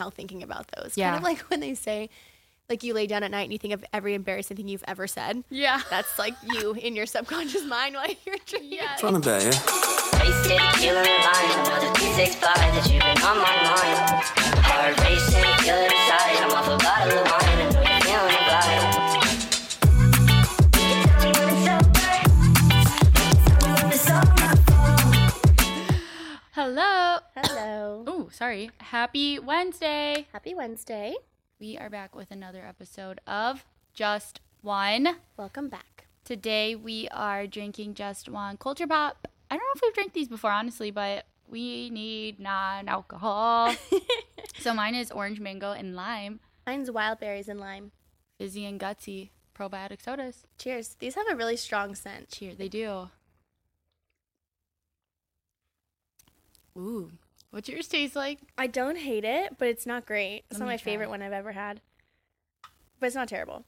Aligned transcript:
now 0.00 0.10
thinking 0.10 0.42
about 0.42 0.70
those. 0.76 0.92
Yeah. 0.96 1.10
Kind 1.10 1.18
of 1.18 1.22
like 1.24 1.38
when 1.50 1.60
they 1.60 1.74
say, 1.74 2.08
like 2.68 2.82
you 2.82 2.94
lay 2.94 3.06
down 3.06 3.22
at 3.22 3.30
night 3.30 3.42
and 3.42 3.52
you 3.52 3.58
think 3.58 3.74
of 3.74 3.84
every 3.92 4.14
embarrassing 4.14 4.56
thing 4.56 4.68
you've 4.68 4.84
ever 4.88 5.06
said. 5.06 5.44
Yeah. 5.50 5.80
That's 5.90 6.18
like 6.18 6.34
you 6.42 6.72
in 6.72 6.96
your 6.96 7.06
subconscious 7.06 7.64
mind 7.66 7.94
while 7.94 8.08
you're 8.24 8.36
dreaming. 8.44 8.80
From 8.98 9.14
the 9.14 9.20
bay, 9.20 9.44
yeah? 9.44 9.50
Wasted, 10.20 10.58
killer 10.80 11.02
line, 11.02 11.50
another 11.60 11.92
365 11.94 12.56
that 12.56 12.90
you've 12.90 13.02
been 13.02 13.22
on 13.22 13.38
my 13.38 13.54
mind. 13.62 13.98
Heart 14.64 15.00
racing, 15.00 15.44
feel 15.62 15.76
inside. 15.76 16.42
I'm 16.42 16.50
off 16.52 16.66
a 16.66 16.76
bottle 16.82 17.18
of 17.18 17.24
wine, 17.30 17.46
I 17.46 17.70
know 17.70 17.82
you're 17.82 18.00
feeling 18.00 18.46
the. 18.50 19.26
Hello. 26.52 27.18
Hello. 27.36 28.15
Sorry. 28.36 28.70
Happy 28.76 29.38
Wednesday. 29.38 30.26
Happy 30.30 30.54
Wednesday. 30.54 31.14
We 31.58 31.78
are 31.78 31.88
back 31.88 32.14
with 32.14 32.30
another 32.30 32.66
episode 32.66 33.18
of 33.26 33.64
Just 33.94 34.42
One. 34.60 35.16
Welcome 35.38 35.70
back. 35.70 36.06
Today 36.22 36.74
we 36.76 37.08
are 37.08 37.46
drinking 37.46 37.94
Just 37.94 38.28
One 38.28 38.58
Culture 38.58 38.86
Pop. 38.86 39.26
I 39.50 39.56
don't 39.56 39.62
know 39.62 39.72
if 39.76 39.80
we've 39.82 39.94
drank 39.94 40.12
these 40.12 40.28
before, 40.28 40.50
honestly, 40.50 40.90
but 40.90 41.24
we 41.48 41.88
need 41.88 42.38
non-alcohol. 42.38 43.74
so 44.58 44.74
mine 44.74 44.94
is 44.94 45.10
orange 45.10 45.40
mango 45.40 45.72
and 45.72 45.96
lime, 45.96 46.40
Mine's 46.66 46.90
wild 46.90 47.18
berries 47.18 47.48
and 47.48 47.58
lime. 47.58 47.90
fizzy 48.38 48.66
and 48.66 48.78
gutsy 48.78 49.30
probiotic 49.58 50.02
sodas. 50.02 50.44
Cheers. 50.58 50.96
These 50.98 51.14
have 51.14 51.24
a 51.30 51.36
really 51.36 51.56
strong 51.56 51.94
scent. 51.94 52.32
Cheers. 52.32 52.58
They 52.58 52.68
do. 52.68 53.08
Ooh. 56.76 57.12
What's 57.56 57.70
yours 57.70 57.88
taste 57.88 58.14
like? 58.14 58.38
I 58.58 58.66
don't 58.66 58.98
hate 58.98 59.24
it, 59.24 59.56
but 59.56 59.66
it's 59.66 59.86
not 59.86 60.04
great. 60.04 60.44
It's 60.50 60.60
Let 60.60 60.66
not 60.66 60.66
my 60.66 60.76
try 60.76 60.92
favorite 60.92 61.08
one 61.08 61.22
I've 61.22 61.32
ever 61.32 61.52
had. 61.52 61.80
But 63.00 63.06
it's 63.06 63.16
not 63.16 63.28
terrible. 63.28 63.64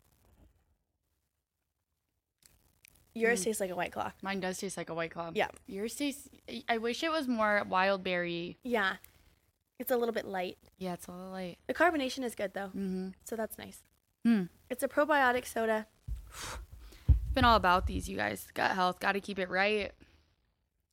Yours 3.15 3.43
tastes 3.43 3.62
like 3.62 3.71
a 3.71 3.74
white 3.74 3.90
claw. 3.90 4.12
Mine 4.21 4.40
does 4.40 4.59
taste 4.59 4.77
like 4.77 4.90
a 4.90 4.95
white 4.95 5.10
claw. 5.10 5.30
Yeah. 5.32 5.49
Yours 5.66 5.95
tastes. 5.95 6.29
I 6.68 6.77
wish 6.77 7.02
it 7.02 7.10
was 7.10 7.27
more 7.27 7.62
wild 7.66 8.04
berry. 8.04 8.59
Yeah. 8.62 8.96
It's 9.79 9.90
a 9.90 9.96
little 9.96 10.12
bit 10.12 10.27
light. 10.27 10.59
Yeah, 10.77 10.93
it's 10.93 11.07
a 11.07 11.10
little 11.10 11.30
light. 11.30 11.57
The 11.66 11.73
carbonation 11.73 12.24
is 12.24 12.34
good 12.34 12.52
though. 12.52 12.68
Mm-hmm. 12.77 13.09
So 13.24 13.37
that's 13.37 13.57
nice. 13.57 13.84
Hmm. 14.23 14.43
It's 14.68 14.82
a 14.82 14.88
probiotic 14.88 15.46
soda. 15.46 15.87
it's 16.29 17.16
Been 17.32 17.46
all 17.46 17.57
about 17.57 17.87
these, 17.87 18.07
you 18.07 18.18
guys. 18.18 18.49
Gut 18.52 18.73
health. 18.73 19.01
Got 19.01 19.12
to 19.12 19.21
keep 19.23 19.38
it 19.38 19.49
right. 19.49 19.93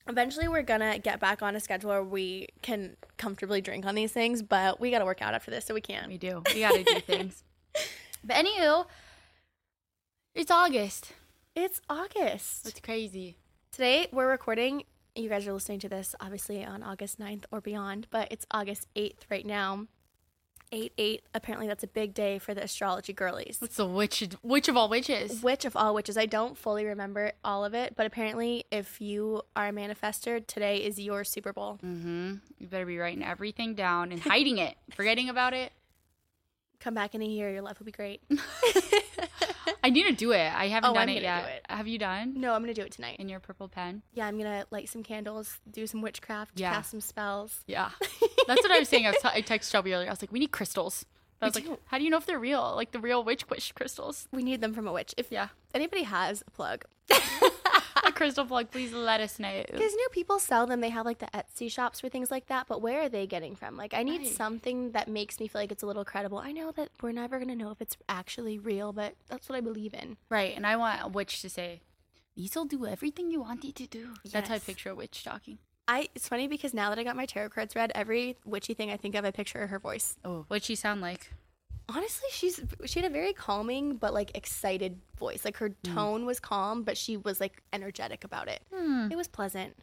Eventually 0.08 0.46
we're 0.48 0.62
gonna 0.62 0.98
get 0.98 1.18
back 1.20 1.42
on 1.42 1.56
a 1.56 1.60
schedule 1.60 1.90
where 1.90 2.02
we 2.02 2.48
can 2.62 2.96
comfortably 3.16 3.60
drink 3.60 3.84
on 3.86 3.94
these 3.94 4.12
things, 4.12 4.42
but 4.42 4.80
we 4.80 4.90
gotta 4.90 5.04
work 5.04 5.20
out 5.20 5.34
after 5.34 5.50
this, 5.50 5.64
so 5.64 5.74
we 5.74 5.80
can't. 5.80 6.08
We 6.08 6.18
do. 6.18 6.42
We 6.54 6.60
got 6.60 6.74
to 6.74 6.84
do 6.84 7.00
things. 7.00 7.42
But 8.24 8.44
anywho, 8.44 8.86
it's 10.34 10.50
August. 10.50 11.12
It's 11.54 11.80
August. 11.88 12.66
It's 12.66 12.80
crazy. 12.80 13.36
Today 13.70 14.08
we're 14.10 14.28
recording. 14.28 14.82
You 15.14 15.28
guys 15.28 15.46
are 15.46 15.52
listening 15.52 15.78
to 15.80 15.88
this 15.88 16.14
obviously 16.20 16.64
on 16.64 16.82
August 16.82 17.20
9th 17.20 17.44
or 17.52 17.60
beyond, 17.60 18.08
but 18.10 18.26
it's 18.32 18.44
August 18.50 18.88
8th 18.96 19.30
right 19.30 19.46
now. 19.46 19.86
8 20.72 20.92
8. 20.96 21.22
Apparently, 21.34 21.66
that's 21.66 21.84
a 21.84 21.88
big 21.88 22.14
day 22.14 22.38
for 22.38 22.54
the 22.54 22.62
astrology 22.62 23.12
girlies. 23.12 23.56
What's 23.60 23.76
the 23.76 23.86
witch? 23.86 24.28
Which 24.42 24.68
of 24.68 24.76
all 24.76 24.88
witches? 24.88 25.42
Witch 25.42 25.64
of 25.64 25.76
all 25.76 25.94
witches? 25.94 26.16
I 26.16 26.26
don't 26.26 26.56
fully 26.56 26.84
remember 26.84 27.32
all 27.44 27.64
of 27.64 27.74
it, 27.74 27.94
but 27.96 28.06
apparently, 28.06 28.64
if 28.70 29.00
you 29.00 29.42
are 29.54 29.68
a 29.68 29.72
manifester, 29.72 30.44
today 30.46 30.78
is 30.78 30.98
your 30.98 31.24
Super 31.24 31.52
Bowl. 31.52 31.78
Mm-hmm. 31.84 32.34
You 32.58 32.66
better 32.66 32.86
be 32.86 32.98
writing 32.98 33.24
everything 33.24 33.74
down 33.74 34.12
and 34.12 34.20
hiding 34.20 34.58
it, 34.58 34.76
forgetting 34.90 35.28
about 35.28 35.54
it. 35.54 35.72
Come 36.80 36.94
back 36.94 37.14
in 37.14 37.22
a 37.22 37.26
year, 37.26 37.50
your 37.50 37.62
life 37.62 37.78
will 37.78 37.86
be 37.86 37.92
great. 37.92 38.22
I 39.84 39.90
need 39.90 40.04
to 40.04 40.12
do 40.12 40.32
it. 40.32 40.52
I 40.54 40.68
haven't 40.68 40.90
Oh, 40.90 40.94
done 40.94 41.04
I'm 41.08 41.16
it 41.16 41.22
yet. 41.22 41.42
do 41.44 41.48
it. 41.50 41.66
Have 41.68 41.86
you 41.88 41.98
done? 41.98 42.34
no, 42.40 42.52
I'm 42.54 42.62
gonna 42.62 42.74
do 42.74 42.82
it 42.82 42.92
tonight. 42.92 43.16
In 43.18 43.28
your 43.28 43.40
purple 43.40 43.68
pen? 43.68 44.02
Yeah, 44.14 44.26
I'm 44.26 44.38
gonna 44.38 44.66
light 44.70 44.88
some 44.88 45.02
candles, 45.02 45.58
do 45.70 45.86
some 45.86 46.02
witchcraft, 46.02 46.58
Yeah. 46.58 46.72
cast 46.72 46.90
some 46.90 47.00
spells. 47.00 47.62
Yeah. 47.66 47.90
That's 48.46 48.62
what 48.62 48.70
I 48.70 48.78
was 48.78 48.88
saying. 48.88 49.06
I, 49.06 49.10
was 49.10 49.18
t- 49.22 49.28
I 49.32 49.42
texted 49.42 49.70
Shelby 49.70 49.94
earlier. 49.94 50.08
I 50.08 50.12
was 50.12 50.22
like, 50.22 50.32
we 50.32 50.38
need 50.38 50.52
crystals. 50.52 51.04
I 51.40 51.46
We 51.46 51.48
was 51.48 51.54
like, 51.68 51.78
how 51.86 51.98
do 51.98 52.04
you 52.04 52.10
know 52.10 52.16
if 52.16 52.26
they're 52.26 52.38
real? 52.38 52.72
Like 52.76 52.92
the 52.92 53.00
real 53.00 53.22
witch 53.22 53.48
wish 53.50 53.72
crystals. 53.72 54.26
We 54.32 54.42
need 54.42 54.60
them 54.60 54.72
from 54.72 54.86
a 54.86 54.92
witch. 54.92 55.14
If 55.16 55.30
Yeah. 55.30 55.48
anybody 55.74 56.04
has 56.04 56.42
a 56.46 56.50
plug, 56.50 56.84
crystal 58.16 58.44
plug, 58.44 58.70
please 58.70 58.92
let 58.92 59.20
us 59.20 59.38
know. 59.38 59.62
Because 59.70 59.94
new 59.94 60.08
people 60.10 60.38
sell 60.38 60.66
them. 60.66 60.80
They 60.80 60.88
have 60.90 61.06
like 61.06 61.18
the 61.18 61.26
Etsy 61.34 61.70
shops 61.70 62.00
for 62.00 62.08
things 62.08 62.30
like 62.30 62.46
that. 62.48 62.66
But 62.68 62.82
where 62.82 63.02
are 63.02 63.08
they 63.08 63.26
getting 63.26 63.54
from? 63.54 63.76
Like, 63.76 63.94
I 63.94 64.02
need 64.02 64.22
Right. 64.22 64.26
something 64.34 64.92
that 64.92 65.06
makes 65.08 65.38
me 65.38 65.46
feel 65.48 65.60
like 65.60 65.70
it's 65.70 65.82
a 65.82 65.86
little 65.86 66.04
credible. 66.04 66.38
I 66.38 66.52
know 66.52 66.72
that 66.72 66.88
we're 67.02 67.12
never 67.12 67.38
going 67.38 67.48
to 67.50 67.54
know 67.56 67.70
if 67.70 67.80
it's 67.80 67.96
actually 68.08 68.58
real, 68.58 68.92
but 68.92 69.14
that's 69.28 69.48
what 69.48 69.56
I 69.56 69.60
believe 69.60 69.94
in. 69.94 70.16
Right. 70.28 70.56
And 70.56 70.66
I 70.66 70.76
want 70.76 71.02
a 71.04 71.08
witch 71.08 71.42
to 71.42 71.48
say, 71.48 71.80
these 72.34 72.54
will 72.56 72.64
do 72.64 72.86
everything 72.86 73.30
you 73.30 73.40
want 73.40 73.64
it 73.64 73.74
to 73.76 73.86
do. 73.86 74.14
That's 74.32 74.48
how 74.48 74.56
I 74.56 74.58
picture 74.58 74.90
a 74.90 74.94
witch 74.94 75.22
talking. 75.22 75.58
I 75.88 76.08
It's 76.14 76.28
funny 76.28 76.48
because 76.48 76.74
now 76.74 76.88
that 76.90 76.98
I 76.98 77.04
got 77.04 77.14
my 77.16 77.26
tarot 77.26 77.50
cards 77.50 77.76
read, 77.76 77.92
every 77.94 78.36
witchy 78.44 78.74
thing 78.74 78.90
I 78.90 78.96
think 78.96 79.14
of, 79.14 79.24
I 79.24 79.30
picture 79.30 79.66
her 79.68 79.78
voice. 79.78 80.16
Oh. 80.24 80.44
What'd 80.48 80.64
she 80.64 80.74
sound 80.74 81.00
like? 81.00 81.30
Honestly, 81.88 82.28
she's 82.32 82.60
she 82.84 83.00
had 83.00 83.08
a 83.08 83.12
very 83.12 83.32
calming 83.32 83.96
but 83.96 84.12
like 84.12 84.36
excited 84.36 84.98
voice. 85.18 85.44
Like 85.44 85.56
her 85.58 85.68
tone 85.84 86.26
was 86.26 86.40
calm, 86.40 86.82
but 86.82 86.96
she 86.98 87.16
was 87.16 87.40
like 87.40 87.62
energetic 87.72 88.24
about 88.24 88.48
it. 88.48 88.60
Hmm. 88.74 89.08
It 89.10 89.16
was 89.16 89.28
pleasant. 89.28 89.76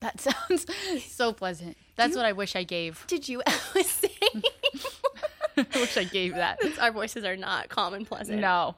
That 0.00 0.20
sounds 0.26 0.66
so 1.04 1.32
pleasant. 1.32 1.76
That's 1.96 2.16
what 2.16 2.24
I 2.24 2.32
wish 2.32 2.56
I 2.56 2.64
gave. 2.64 3.04
Did 3.06 3.28
you 3.28 3.42
ever 3.46 3.82
say 3.84 4.10
I 5.56 5.66
wish 5.76 5.96
I 5.96 6.02
gave 6.04 6.34
that. 6.34 6.58
our 6.80 6.90
voices 6.90 7.24
are 7.24 7.36
not 7.36 7.68
calm 7.68 7.94
and 7.94 8.04
pleasant? 8.06 8.40
No. 8.40 8.74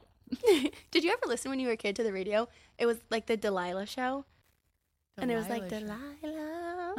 Did 0.91 1.05
you 1.05 1.11
ever 1.11 1.23
listen 1.27 1.51
when 1.51 1.59
you 1.59 1.69
were 1.69 1.73
a 1.73 1.77
kid 1.79 1.97
to 1.97 2.03
the 2.03 2.13
radio? 2.13 2.49
It 2.79 2.85
was 2.85 2.99
like 3.11 3.27
the 3.27 3.37
Delilah 3.39 3.87
show. 3.87 4.27
and 5.17 5.31
it 5.31 5.37
was 5.37 5.49
like 5.49 5.69
Delilah 5.71 5.99
Delilah. 6.21 6.95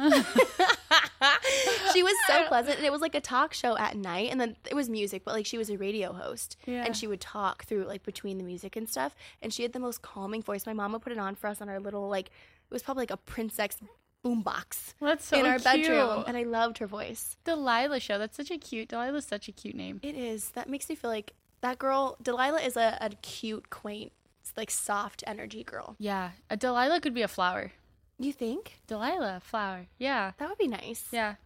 She 1.98 2.02
was 2.02 2.14
so 2.26 2.44
pleasant, 2.48 2.76
and 2.78 2.86
it 2.86 2.92
was 2.92 3.00
like 3.00 3.14
a 3.14 3.20
talk 3.20 3.52
show 3.52 3.76
at 3.76 3.96
night, 3.96 4.30
and 4.30 4.40
then 4.40 4.56
it 4.70 4.74
was 4.74 4.88
music, 4.88 5.22
but 5.24 5.34
like 5.34 5.46
she 5.46 5.58
was 5.58 5.70
a 5.70 5.76
radio 5.76 6.12
host, 6.12 6.56
Yeah. 6.66 6.84
and 6.84 6.96
she 6.96 7.06
would 7.06 7.20
talk 7.20 7.64
through 7.64 7.84
like 7.84 8.02
between 8.04 8.38
the 8.38 8.44
music 8.44 8.76
and 8.76 8.88
stuff, 8.88 9.14
and 9.42 9.52
she 9.52 9.62
had 9.62 9.72
the 9.72 9.80
most 9.80 10.02
calming 10.02 10.42
voice. 10.42 10.66
My 10.66 10.72
mom 10.72 10.92
would 10.92 11.02
put 11.02 11.12
it 11.12 11.18
on 11.18 11.34
for 11.34 11.46
us 11.48 11.60
on 11.60 11.68
our 11.68 11.80
little 11.80 12.08
like 12.08 12.26
it 12.26 12.74
was 12.74 12.82
probably 12.82 13.02
like 13.02 13.10
a 13.10 13.16
princess 13.16 13.78
boombox 14.24 14.94
That's 15.00 15.24
so 15.24 15.38
in 15.38 15.46
our 15.46 15.58
bedroom, 15.58 16.24
and 16.26 16.36
I 16.36 16.42
loved 16.42 16.78
her 16.78 16.86
voice. 16.86 17.36
Delilah 17.44 18.00
show. 18.00 18.18
That's 18.18 18.36
such 18.36 18.50
a 18.50 18.58
cute. 18.58 18.88
Delilah's 18.88 19.24
such 19.24 19.48
a 19.48 19.52
cute 19.52 19.74
name. 19.74 20.00
It 20.02 20.14
is 20.16 20.50
that 20.50 20.68
makes 20.68 20.88
me 20.88 20.94
feel 20.94 21.10
like 21.10 21.34
that 21.60 21.78
girl 21.78 22.16
Delilah 22.22 22.60
is 22.60 22.76
a, 22.76 22.98
a 23.00 23.10
cute, 23.22 23.70
quaint, 23.70 24.12
like 24.56 24.70
soft 24.70 25.22
energy 25.26 25.62
girl. 25.64 25.94
Yeah. 25.98 26.30
A 26.50 26.56
Delilah 26.56 27.00
could 27.00 27.14
be 27.14 27.22
a 27.22 27.28
flower. 27.28 27.72
You 28.18 28.32
think 28.32 28.74
Delilah 28.88 29.40
flower. 29.42 29.86
Yeah. 29.98 30.32
that 30.38 30.48
would 30.48 30.58
be 30.58 30.66
nice? 30.68 31.06
Yeah. 31.12 31.36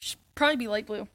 Should 0.00 0.18
probably 0.34 0.56
be 0.56 0.68
light 0.68 0.86
blue. 0.86 1.08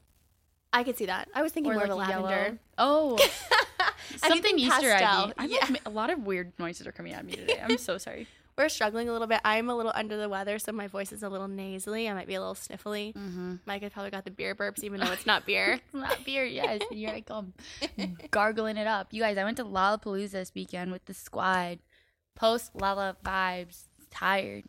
I 0.71 0.83
could 0.83 0.97
see 0.97 1.05
that. 1.05 1.29
I 1.33 1.41
was 1.44 1.51
thinking 1.51 1.73
more 1.73 1.83
of 1.83 1.89
a 1.89 1.95
like 1.95 2.09
lavender. 2.09 2.29
yellow. 2.29 2.57
Oh. 2.77 3.17
Something 4.17 4.57
Easter 4.57 4.91
eggy. 4.91 5.33
I'm 5.38 5.49
Yeah. 5.49 5.66
like, 5.69 5.85
a 5.85 5.89
lot 5.89 6.09
of 6.09 6.25
weird 6.25 6.51
noises 6.59 6.88
are 6.88 6.91
coming 6.91 7.13
at 7.13 7.25
me 7.25 7.33
today. 7.33 7.59
I'm 7.63 7.77
so 7.77 7.97
sorry. 7.97 8.27
We're 8.57 8.69
struggling 8.69 9.09
a 9.09 9.11
little 9.11 9.25
bit. 9.27 9.39
I'm 9.44 9.67
a 9.69 9.75
little 9.75 9.91
under 9.95 10.16
the 10.16 10.29
weather, 10.29 10.59
so 10.59 10.71
my 10.71 10.88
voice 10.88 11.11
is 11.11 11.23
a 11.23 11.29
little 11.29 11.47
nasally. 11.47 12.07
I 12.07 12.13
might 12.13 12.27
be 12.27 12.35
a 12.35 12.39
little 12.39 12.53
sniffly. 12.53 13.11
Mm-hmm. 13.16 13.55
Mike 13.66 13.81
has 13.81 13.91
probably 13.91 14.11
got 14.11 14.25
the 14.25 14.31
beer 14.31 14.53
burps, 14.53 14.83
even 14.83 15.00
though 15.00 15.11
it's 15.11 15.25
not 15.25 15.45
beer. 15.47 15.73
It's 15.85 15.94
not 15.94 16.23
beer, 16.23 16.45
yes. 16.45 16.81
Here 16.91 17.09
I 17.09 17.21
come. 17.21 17.53
Gargling 18.29 18.77
it 18.77 18.85
up. 18.85 19.07
You 19.11 19.21
guys, 19.23 19.38
I 19.39 19.44
went 19.44 19.57
to 19.57 19.63
Lollapalooza 19.65 20.31
this 20.31 20.51
weekend 20.53 20.91
with 20.91 21.05
the 21.05 21.15
squad. 21.15 21.79
Post 22.35 22.75
Lolla 22.75 23.15
vibes. 23.25 23.85
Tired. 24.11 24.65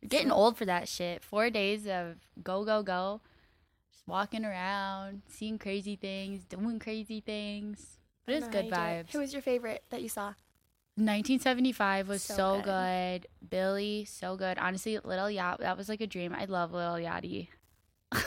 You're 0.00 0.08
getting 0.08 0.30
old 0.30 0.56
for 0.56 0.64
that 0.66 0.88
shit. 0.88 1.24
Four 1.24 1.50
days 1.50 1.88
of 1.88 2.16
go, 2.42 2.64
go, 2.64 2.84
go. 2.84 3.20
Walking 4.06 4.44
around, 4.44 5.22
seeing 5.28 5.58
crazy 5.58 5.96
things, 5.96 6.44
doing 6.44 6.78
crazy 6.78 7.20
things. 7.20 7.98
But 8.26 8.34
it's 8.36 8.48
good 8.48 8.70
know 8.70 8.76
how 8.76 8.88
you 8.88 8.92
do 8.94 8.98
it. 9.00 9.06
vibes. 9.06 9.12
Who 9.12 9.18
was 9.20 9.32
your 9.32 9.42
favorite 9.42 9.84
that 9.90 10.02
you 10.02 10.08
saw? 10.08 10.34
1975 10.96 12.08
was 12.08 12.22
So 12.22 12.34
so, 12.36 12.54
good. 12.62 12.64
good. 12.64 13.26
Billie, 13.50 14.04
so 14.04 14.36
good. 14.36 14.58
Honestly, 14.58 14.98
Little 15.02 15.30
Yacht, 15.30 15.60
that 15.60 15.76
was 15.76 15.88
like 15.88 16.00
a 16.00 16.06
dream. 16.06 16.34
I 16.34 16.44
love 16.44 16.72
Lil 16.72 16.94
Yachty. 16.94 17.48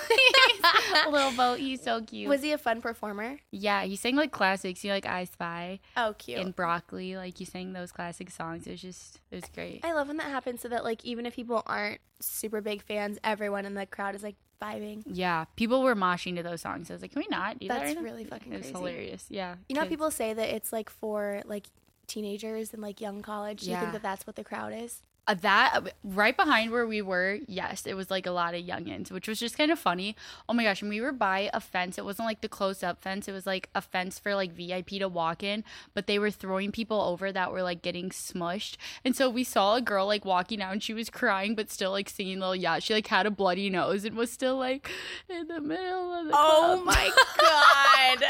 Little 1.10 1.32
boat, 1.32 1.60
he's 1.60 1.82
so 1.82 2.02
cute. 2.02 2.28
Was 2.28 2.42
he 2.42 2.52
a 2.52 2.58
fun 2.58 2.82
performer? 2.82 3.38
yeah, 3.52 3.84
he 3.84 3.96
sang 3.96 4.16
like 4.16 4.32
classics. 4.32 4.84
You 4.84 4.90
know, 4.90 4.96
like 4.96 5.06
I 5.06 5.24
Spy 5.24 5.80
Oh, 5.96 6.14
cute. 6.18 6.40
and 6.40 6.56
Broccoli. 6.56 7.16
Like 7.16 7.40
you 7.40 7.46
sang 7.46 7.72
those 7.74 7.92
classic 7.92 8.30
songs. 8.32 8.68
It 8.68 8.72
was 8.72 8.82
just, 8.82 9.20
it 9.32 9.36
was 9.36 9.46
great. 9.54 9.86
I 9.86 9.94
love 9.94 10.08
when 10.10 10.18
that 10.18 10.28
happens 10.28 10.62
so 10.62 10.68
that, 10.70 10.84
like, 10.84 11.06
even 11.06 11.26
if 11.26 11.36
people 11.36 11.64
aren't 11.66 12.00
super 12.20 12.60
big 12.62 12.82
fans, 12.84 13.18
everyone 13.24 13.66
in 13.66 13.76
the 13.76 13.86
crowd 13.86 14.16
is, 14.16 14.24
like, 14.24 14.36
vibing. 14.62 15.04
Yeah, 15.06 15.46
people 15.56 15.82
were 15.84 15.96
moshing 15.96 16.36
to 16.36 16.44
those 16.44 16.62
songs. 16.62 16.90
I 16.90 16.94
was 16.94 17.02
like, 17.02 17.12
can 17.14 17.22
we 17.22 17.28
not 17.30 17.60
do 17.60 17.68
that? 17.68 17.80
That's 17.80 17.88
right 17.88 17.96
now?" 17.98 18.02
really 18.04 18.24
fucking 18.26 18.52
It 18.52 18.58
was 18.58 18.66
crazy. 18.66 18.78
hilarious. 18.78 19.26
Yeah. 19.30 19.56
You 19.70 19.76
know 19.76 19.82
how 19.82 19.88
people 19.88 20.12
say 20.12 20.34
that 20.34 20.50
it's, 20.50 20.72
like, 20.74 20.90
for, 20.90 21.42
like, 21.46 21.68
teenagers 22.08 22.74
and, 22.74 22.82
like, 22.82 23.02
young 23.02 23.22
college? 23.22 23.62
Do 23.62 23.72
you 23.72 23.78
think 23.78 23.92
that 23.94 24.02
that's 24.04 24.26
what 24.26 24.36
the 24.36 24.44
crowd 24.44 24.74
is? 24.74 25.04
Uh, 25.28 25.34
that 25.42 25.94
right 26.04 26.36
behind 26.38 26.72
where 26.72 26.88
we 26.88 27.02
were, 27.02 27.40
yes, 27.48 27.86
it 27.86 27.96
was 27.96 28.10
like 28.10 28.26
a 28.26 28.32
lot 28.32 28.54
of 28.56 28.64
youngins, 28.64 29.12
which 29.12 29.28
was 29.28 29.40
just 29.40 29.58
kind 29.58 29.72
of 29.72 29.78
funny. 29.80 30.16
Oh 30.48 30.54
my 30.54 30.64
gosh, 30.64 30.82
and 30.82 30.90
we 30.90 31.02
were 31.02 31.12
by 31.12 31.50
a 31.54 31.60
fence. 31.60 31.98
It 31.98 32.06
wasn't 32.06 32.28
like 32.28 32.42
the 32.42 32.48
closed 32.50 32.84
up 32.84 33.02
fence. 33.02 33.28
It 33.28 33.34
was 33.34 33.46
like 33.46 33.70
a 33.76 33.82
fence 33.82 34.20
for 34.20 34.36
like 34.36 34.54
VIP 34.54 34.88
to 35.00 35.08
walk 35.08 35.44
in, 35.44 35.64
but 35.94 36.08
they 36.08 36.18
were 36.18 36.32
throwing 36.32 36.72
people 36.72 37.02
over 37.02 37.32
that 37.32 37.52
were 37.52 37.62
like 37.64 37.82
getting 37.82 38.10
smushed. 38.10 38.78
And 39.04 39.16
so 39.16 39.30
we 39.30 39.44
saw 39.44 39.76
a 39.76 39.82
girl 39.82 40.06
like 40.08 40.24
walking 40.26 40.62
out 40.62 40.72
and 40.72 40.82
she 40.82 40.94
was 40.94 41.10
crying 41.10 41.56
but 41.56 41.70
still 41.72 41.92
like 41.92 42.10
singing 42.10 42.40
little 42.40 42.56
yeah. 42.56 42.80
She 42.80 42.94
like 42.94 43.08
had 43.08 43.26
a 43.26 43.32
bloody 43.32 43.70
nose 43.70 44.06
and 44.06 44.16
was 44.16 44.32
still 44.32 44.56
like 44.58 44.90
in 45.30 45.48
the 45.48 45.60
middle 45.62 46.14
of 46.14 46.26
the 46.28 46.32
Oh 46.34 46.82
club. 46.84 46.86
my 46.86 47.12
god. 47.40 48.24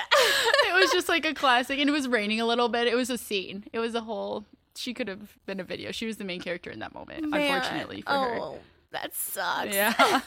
it 0.68 0.74
was 0.74 0.92
just 0.92 1.10
like 1.10 1.26
a 1.26 1.34
classic 1.34 1.80
and 1.80 1.90
it 1.90 1.94
was 1.94 2.08
raining 2.08 2.42
a 2.42 2.46
little 2.46 2.70
bit. 2.70 2.88
It 2.88 2.96
was 2.96 3.10
a 3.10 3.18
scene. 3.18 3.66
It 3.72 3.80
was 3.80 3.94
a 3.96 4.02
whole 4.02 4.46
she 4.77 4.94
could 4.94 5.07
have 5.07 5.38
been 5.45 5.59
a 5.59 5.63
video. 5.63 5.91
She 5.91 6.06
was 6.06 6.18
the 6.18 6.24
main 6.24 6.41
character 6.41 6.69
in 6.71 6.79
that 6.79 6.94
moment, 6.94 7.27
Man. 7.29 7.41
unfortunately 7.41 8.01
for 8.01 8.12
her. 8.12 8.38
oh, 8.39 8.59
that 8.91 9.13
sucks. 9.13 9.74
Yeah. 9.74 9.94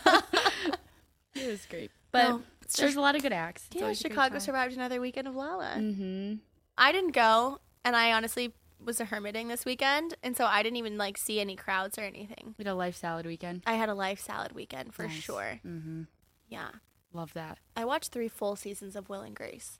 it 1.34 1.46
was 1.48 1.64
great. 1.66 1.90
But 2.12 2.28
No, 2.28 2.42
there's 2.76 2.96
a 2.96 3.00
lot 3.00 3.14
of 3.16 3.22
good 3.22 3.32
acts. 3.32 3.66
It's 3.72 3.80
Yeah, 3.80 3.92
Chicago 3.92 4.38
survived 4.38 4.74
another 4.74 5.00
weekend 5.00 5.28
of 5.28 5.34
Lolla. 5.36 5.74
Mm-hmm. 5.78 6.34
I 6.76 6.92
didn't 6.92 7.12
go, 7.12 7.58
and 7.84 7.94
I 7.96 8.12
honestly 8.12 8.52
was 8.82 9.00
a 9.00 9.04
hermiting 9.04 9.48
this 9.48 9.64
weekend, 9.64 10.14
and 10.22 10.36
so 10.36 10.44
I 10.46 10.62
didn't 10.62 10.76
even 10.78 10.96
like 10.98 11.18
see 11.18 11.38
any 11.40 11.54
crowds 11.56 11.98
or 11.98 12.02
anything. 12.02 12.54
We 12.58 12.64
had 12.64 12.70
a 12.72 12.74
life 12.74 12.96
salad 12.96 13.26
weekend. 13.26 13.62
I 13.66 13.74
had 13.74 13.88
a 13.88 13.94
life 13.94 14.20
salad 14.20 14.52
weekend 14.52 14.94
for 14.94 15.02
Nice. 15.04 15.12
sure. 15.12 15.60
Mm-hmm. 15.66 16.02
Yeah. 16.48 16.70
Love 17.12 17.32
that. 17.34 17.58
I 17.76 17.84
watched 17.84 18.12
three 18.12 18.28
full 18.28 18.56
seasons 18.56 18.96
of 18.96 19.08
Will 19.08 19.20
and 19.20 19.34
Grace. 19.36 19.78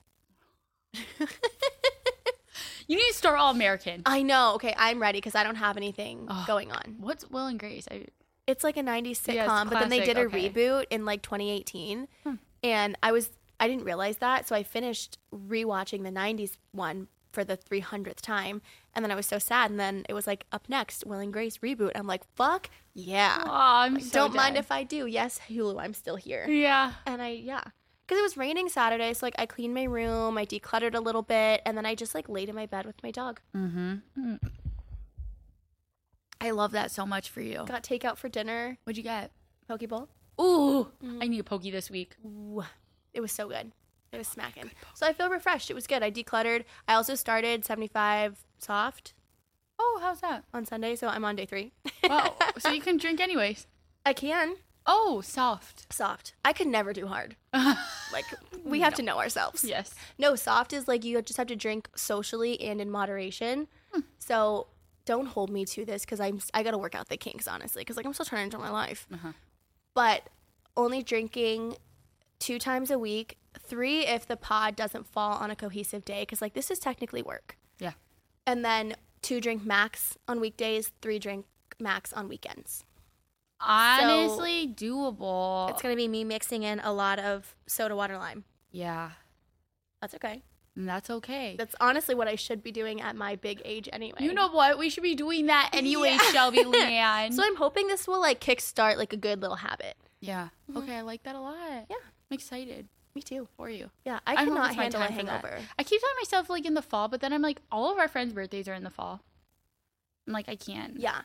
You 2.91 2.97
need 2.97 3.07
to 3.11 3.13
start 3.13 3.39
All 3.39 3.51
American. 3.51 4.01
I 4.05 4.21
know. 4.21 4.55
Okay, 4.55 4.73
I'm 4.77 5.01
ready 5.01 5.19
because 5.19 5.33
I 5.33 5.43
don't 5.45 5.55
have 5.55 5.77
anything 5.77 6.27
Oh. 6.29 6.43
going 6.45 6.73
on. 6.73 6.95
What's 6.99 7.29
Will 7.29 7.45
and 7.45 7.57
Grace? 7.57 7.87
I, 7.89 8.07
It's 8.47 8.65
like 8.65 8.75
a 8.75 8.81
90s 8.83 9.17
sitcom, 9.21 9.35
Yeah, 9.35 9.63
but 9.63 9.79
then 9.79 9.87
they 9.87 10.01
did 10.03 10.17
a 10.17 10.21
okay. 10.23 10.49
reboot 10.49 10.87
in 10.89 11.05
like 11.05 11.21
2018. 11.21 12.09
Hmm. 12.25 12.33
And 12.61 12.97
I 13.01 13.13
was 13.13 13.29
I 13.61 13.69
didn't 13.69 13.85
realize 13.85 14.17
that, 14.17 14.45
so 14.45 14.55
I 14.57 14.63
finished 14.63 15.19
rewatching 15.33 16.03
the 16.03 16.09
90s 16.11 16.57
one 16.73 17.07
for 17.31 17.45
the 17.45 17.55
300th 17.55 18.19
time, 18.19 18.61
and 18.93 19.05
then 19.05 19.11
I 19.11 19.15
was 19.15 19.25
so 19.25 19.39
sad 19.39 19.71
and 19.71 19.79
then 19.79 20.03
it 20.09 20.13
was 20.13 20.27
like 20.27 20.45
up 20.51 20.67
next 20.67 21.05
Will 21.05 21.19
and 21.19 21.31
Grace 21.31 21.59
reboot. 21.59 21.91
I'm 21.95 22.07
like, 22.07 22.23
"Fuck, 22.35 22.69
yeah." 22.93 23.41
oh, 23.45 23.49
I'm 23.51 24.01
so 24.01 24.09
don't 24.19 24.35
mind 24.35 24.57
if 24.57 24.69
I 24.69 24.83
do. 24.83 25.05
Yes, 25.05 25.39
Hulu, 25.47 25.79
I'm 25.81 25.93
still 25.93 26.17
here. 26.17 26.45
Yeah. 26.49 26.91
And 27.05 27.21
I 27.21 27.29
yeah. 27.29 27.63
Cuz 28.11 28.19
it 28.19 28.23
was 28.23 28.35
raining 28.35 28.67
Saturday, 28.67 29.13
so 29.13 29.25
like 29.25 29.35
I 29.39 29.45
cleaned 29.45 29.73
my 29.73 29.83
room, 29.85 30.37
I 30.37 30.45
decluttered 30.45 30.95
a 30.95 30.99
little 30.99 31.21
bit, 31.21 31.61
and 31.65 31.77
then 31.77 31.85
I 31.85 31.95
just 31.95 32.13
like 32.13 32.27
laid 32.27 32.49
in 32.49 32.55
my 32.55 32.65
bed 32.65 32.85
with 32.85 33.01
my 33.01 33.09
dog. 33.09 33.39
Mm-hmm. 33.55 34.35
I 36.41 36.51
love 36.51 36.71
that 36.73 36.91
so 36.91 37.05
much 37.05 37.29
for 37.29 37.39
you. 37.39 37.63
Got 37.65 37.83
takeout 37.83 38.17
for 38.17 38.27
dinner, 38.27 38.77
What'd 38.83 38.97
you 38.97 39.03
get? 39.03 39.31
poke 39.65 39.87
bowl. 39.87 40.09
Ooh, 40.41 40.91
I 41.21 41.29
need 41.29 41.39
a 41.39 41.43
pokey 41.45 41.71
this 41.71 41.89
week. 41.89 42.17
Ooh, 42.25 42.63
it 43.13 43.21
was 43.21 43.31
so 43.31 43.47
good. 43.47 43.71
It 44.11 44.17
was 44.17 44.27
smacking. 44.27 44.71
So 44.93 45.07
I 45.07 45.13
feel 45.13 45.29
refreshed. 45.29 45.71
It 45.71 45.73
was 45.75 45.87
good. 45.87 46.03
I 46.03 46.11
decluttered. 46.11 46.65
I 46.89 46.95
also 46.95 47.15
started 47.15 47.63
75 47.63 48.43
soft 48.57 49.13
Oh, 49.79 49.99
how's 50.01 50.19
that? 50.19 50.43
on 50.53 50.65
Sunday, 50.65 50.97
so 50.97 51.07
I'm 51.07 51.23
on 51.23 51.37
day 51.37 51.45
three. 51.45 51.71
Wow. 52.03 52.35
so 52.59 52.71
you 52.71 52.81
can 52.81 52.97
drink 52.97 53.21
anyways. 53.21 53.67
I 54.05 54.11
can 54.11 54.55
Oh, 54.93 55.21
soft. 55.21 55.91
soft. 55.93 56.33
I 56.43 56.51
could 56.51 56.67
never 56.67 56.91
do 56.93 57.07
hard. 57.07 57.35
Like 58.11 58.25
we 58.65 58.81
have 58.81 58.93
to 58.95 59.01
know 59.03 59.19
ourselves. 59.19 59.63
yes. 59.63 59.95
No, 60.17 60.35
soft 60.35 60.73
is 60.73 60.85
like 60.85 61.05
you 61.05 61.21
just 61.21 61.37
have 61.37 61.47
to 61.47 61.55
drink 61.55 61.87
socially 61.95 62.59
and 62.61 62.81
in 62.81 62.91
moderation. 62.91 63.67
So 64.19 64.67
don't 65.05 65.27
hold 65.27 65.49
me 65.49 65.63
to 65.65 65.85
this 65.85 66.01
because 66.03 66.19
I'm 66.19 66.41
I 66.53 66.61
gotta 66.61 66.77
work 66.77 66.93
out 66.93 67.07
the 67.07 67.15
kinks 67.15 67.47
honestly 67.47 67.81
because 67.81 67.95
like 67.95 68.05
I'm 68.05 68.13
still 68.13 68.25
trying 68.25 68.49
to 68.49 68.57
enjoy 68.57 68.67
my 68.67 68.69
life. 68.71 69.07
Uh-huh. 69.13 69.31
But 69.93 70.29
only 70.75 71.01
drinking 71.03 71.77
two 72.39 72.59
times 72.59 72.91
a 72.91 72.99
week, 72.99 73.37
three 73.57 74.05
if 74.05 74.27
the 74.27 74.35
pod 74.35 74.75
doesn't 74.75 75.07
fall 75.07 75.35
on 75.37 75.49
a 75.49 75.55
cohesive 75.55 76.03
day 76.03 76.23
because 76.23 76.41
like 76.41 76.53
this 76.53 76.69
is 76.69 76.79
technically 76.79 77.21
work. 77.21 77.57
Yeah. 77.79 77.93
And 78.45 78.65
then 78.65 78.95
two 79.21 79.39
drink 79.39 79.65
max 79.65 80.17
on 80.27 80.41
weekdays, 80.41 80.91
three 81.01 81.17
drink 81.17 81.45
max 81.79 82.11
on 82.11 82.27
weekends. 82.27 82.83
Honestly, 83.63 84.67
doable. 84.67 85.69
It's 85.69 85.81
gonna 85.81 85.95
be 85.95 86.07
me 86.07 86.23
mixing 86.23 86.63
in 86.63 86.79
a 86.79 86.91
lot 86.93 87.19
of 87.19 87.55
soda 87.67 87.95
water 87.95 88.17
lime. 88.17 88.43
yeah. 88.71 89.11
That's 90.01 90.15
okay. 90.15 90.41
And 90.75 90.87
that's 90.89 91.09
okay. 91.11 91.55
That's 91.59 91.75
honestly 91.79 92.15
what 92.15 92.27
I 92.27 92.35
should 92.35 92.63
be 92.63 92.71
doing 92.71 93.01
at 93.01 93.15
my 93.15 93.35
big 93.35 93.61
age 93.65 93.87
anyway. 93.93 94.17
you 94.21 94.33
know 94.33 94.49
what? 94.49 94.79
We 94.79 94.89
should 94.89 95.03
be 95.03 95.13
doing 95.15 95.45
that 95.47 95.69
anyway, 95.73 96.11
Yeah. 96.19 96.31
Shelby 96.31 96.57
Leanne. 96.63 97.33
So 97.33 97.43
I'm 97.43 97.55
hoping 97.57 97.87
this 97.87 98.07
will 98.07 98.19
like 98.21 98.39
kickstart 98.39 98.97
like 98.97 99.13
a 99.13 99.17
good 99.17 99.41
little 99.41 99.57
habit. 99.57 99.95
yeah. 100.21 100.47
Mm-hmm. 100.69 100.77
Okay, 100.79 100.95
I 100.95 101.01
like 101.01 101.21
that 101.23 101.35
a 101.35 101.39
lot. 101.39 101.85
Yeah. 101.89 101.97
I'm 102.31 102.35
excited 102.35 102.87
Me 103.13 103.21
too. 103.21 103.47
for 103.57 103.69
you. 103.69 103.91
Yeah, 104.05 104.21
I 104.25 104.33
I 104.33 104.45
cannot 104.45 104.73
handle 104.73 105.01
a 105.01 105.07
time 105.07 105.17
for 105.17 105.23
that. 105.25 105.31
hangover. 105.41 105.59
I 105.77 105.83
keep 105.83 105.99
telling 106.01 106.15
myself 106.19 106.49
like 106.49 106.65
in 106.65 106.73
the 106.73 106.81
fall, 106.81 107.09
but 107.09 107.19
then 107.21 107.31
I'm 107.33 107.41
like, 107.43 107.61
all 107.71 107.91
of 107.91 107.99
our 107.99 108.07
friends' 108.07 108.33
birthdays 108.33 108.67
are 108.67 108.73
in 108.73 108.83
the 108.83 108.89
fall. 108.89 109.21
I'm 110.25 110.33
like, 110.33 110.47
I 110.49 110.55
can't. 110.55 110.97
Yeah. 110.99 111.21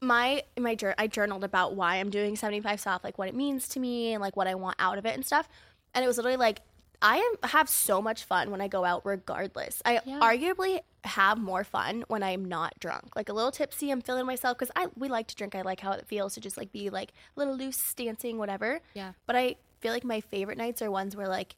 My 0.00 0.42
my 0.58 0.76
I 0.98 1.06
journaled 1.06 1.44
about 1.44 1.74
why 1.74 1.96
I'm 1.96 2.10
doing 2.10 2.36
75 2.36 2.80
soft, 2.80 3.04
like 3.04 3.18
what 3.18 3.28
it 3.28 3.34
means 3.34 3.68
to 3.68 3.80
me 3.80 4.12
and 4.12 4.20
like 4.20 4.36
what 4.36 4.46
I 4.46 4.54
want 4.54 4.76
out 4.78 4.98
of 4.98 5.06
it 5.06 5.14
and 5.14 5.24
stuff. 5.24 5.48
And 5.94 6.04
it 6.04 6.08
was 6.08 6.16
literally 6.16 6.36
like 6.36 6.60
I 7.00 7.18
am, 7.18 7.50
have 7.50 7.68
so 7.68 8.00
much 8.00 8.24
fun 8.24 8.50
when 8.50 8.60
I 8.60 8.68
go 8.68 8.84
out 8.84 9.02
regardless. 9.04 9.82
I 9.84 10.00
Yeah. 10.04 10.20
arguably 10.20 10.80
have 11.04 11.38
more 11.38 11.64
fun 11.64 12.04
when 12.08 12.22
I'm 12.22 12.44
not 12.44 12.78
drunk. 12.80 13.14
Like 13.14 13.28
a 13.28 13.32
little 13.32 13.50
tipsy, 13.50 13.90
I'm 13.90 14.00
feeling 14.00 14.26
myself 14.26 14.58
cuz 14.58 14.70
I 14.74 14.88
we 14.96 15.08
like 15.08 15.26
to 15.28 15.34
drink. 15.34 15.54
I 15.54 15.62
like 15.62 15.80
how 15.80 15.92
it 15.92 16.06
feels 16.06 16.34
to 16.34 16.40
just 16.40 16.56
like 16.56 16.72
be 16.72 16.90
like 16.90 17.12
a 17.36 17.40
little 17.40 17.56
loose 17.56 17.94
dancing 17.94 18.38
whatever. 18.38 18.80
Yeah. 18.94 19.12
But 19.26 19.36
I 19.36 19.56
feel 19.80 19.92
like 19.92 20.04
my 20.04 20.20
favorite 20.20 20.58
nights 20.58 20.80
are 20.82 20.90
ones 20.90 21.14
where 21.14 21.28
like 21.28 21.56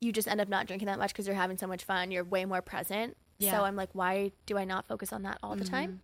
you 0.00 0.12
just 0.12 0.26
end 0.26 0.40
up 0.40 0.48
not 0.48 0.66
drinking 0.66 0.86
that 0.86 0.98
much 0.98 1.12
because 1.12 1.26
you're 1.26 1.36
having 1.36 1.58
so 1.58 1.66
much 1.66 1.84
fun. 1.84 2.10
You're 2.10 2.24
way 2.24 2.44
more 2.44 2.62
present. 2.62 3.16
Yeah. 3.38 3.52
So 3.52 3.64
I'm 3.64 3.76
like, 3.76 3.90
why 3.92 4.32
do 4.46 4.58
I 4.58 4.64
not 4.64 4.86
focus 4.88 5.12
on 5.12 5.22
that 5.22 5.38
all 5.42 5.56
the 5.56 5.64
mm-hmm. 5.64 5.74
time? 5.74 6.02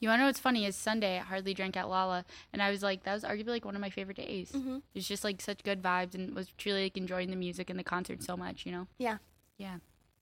You 0.00 0.08
wanna 0.08 0.22
know 0.22 0.26
what's 0.28 0.40
funny 0.40 0.64
is 0.64 0.74
Sunday 0.76 1.18
I 1.18 1.22
hardly 1.22 1.52
drank 1.54 1.76
at 1.76 1.88
Lolla 1.88 2.24
and 2.52 2.62
I 2.62 2.70
was 2.70 2.82
like 2.82 3.02
that 3.04 3.12
was 3.14 3.22
arguably 3.22 3.48
like 3.48 3.64
one 3.66 3.74
of 3.74 3.80
my 3.82 3.90
favorite 3.90 4.16
days. 4.16 4.50
Mm-hmm. 4.52 4.76
It 4.76 4.82
was 4.94 5.06
just 5.08 5.24
like 5.24 5.40
such 5.42 5.62
good 5.62 5.82
vibes 5.82 6.14
and 6.14 6.34
was 6.34 6.48
truly 6.56 6.84
like 6.84 6.96
enjoying 6.96 7.30
the 7.30 7.36
music 7.36 7.68
and 7.70 7.78
the 7.78 7.84
concert 7.84 8.22
so 8.22 8.36
much, 8.36 8.64
you 8.64 8.72
know? 8.72 8.86
Yeah. 8.98 9.18
Yeah. 9.58 9.76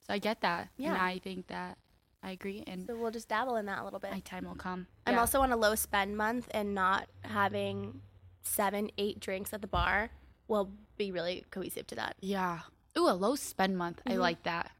So 0.06 0.14
I 0.14 0.18
get 0.18 0.40
that. 0.40 0.68
Yeah. 0.76 0.94
And 0.94 0.98
I 1.00 1.18
think 1.18 1.46
that 1.46 1.78
I 2.24 2.32
agree 2.32 2.64
and 2.66 2.86
So 2.86 2.96
we'll 2.96 3.12
just 3.12 3.28
dabble 3.28 3.54
in 3.56 3.66
that 3.66 3.78
a 3.80 3.84
little 3.84 4.00
bit. 4.00 4.10
my 4.10 4.18
time 4.20 4.46
will 4.46 4.56
come. 4.56 4.88
I'm 5.06 5.14
Yeah. 5.14 5.20
also 5.20 5.40
on 5.42 5.52
a 5.52 5.56
low 5.56 5.76
spend 5.76 6.16
month, 6.16 6.48
and 6.50 6.74
not 6.74 7.06
having 7.22 8.00
seven, 8.42 8.90
eight 8.98 9.20
drinks 9.20 9.52
at 9.52 9.60
the 9.60 9.68
bar 9.68 10.10
will 10.48 10.72
be 10.96 11.12
really 11.12 11.44
cohesive 11.52 11.86
to 11.88 11.94
that. 11.94 12.16
Yeah. 12.20 12.60
Ooh, 12.98 13.08
a 13.08 13.12
low 13.14 13.36
spend 13.36 13.78
month. 13.78 14.02
I 14.04 14.16
like 14.16 14.42
that. 14.42 14.72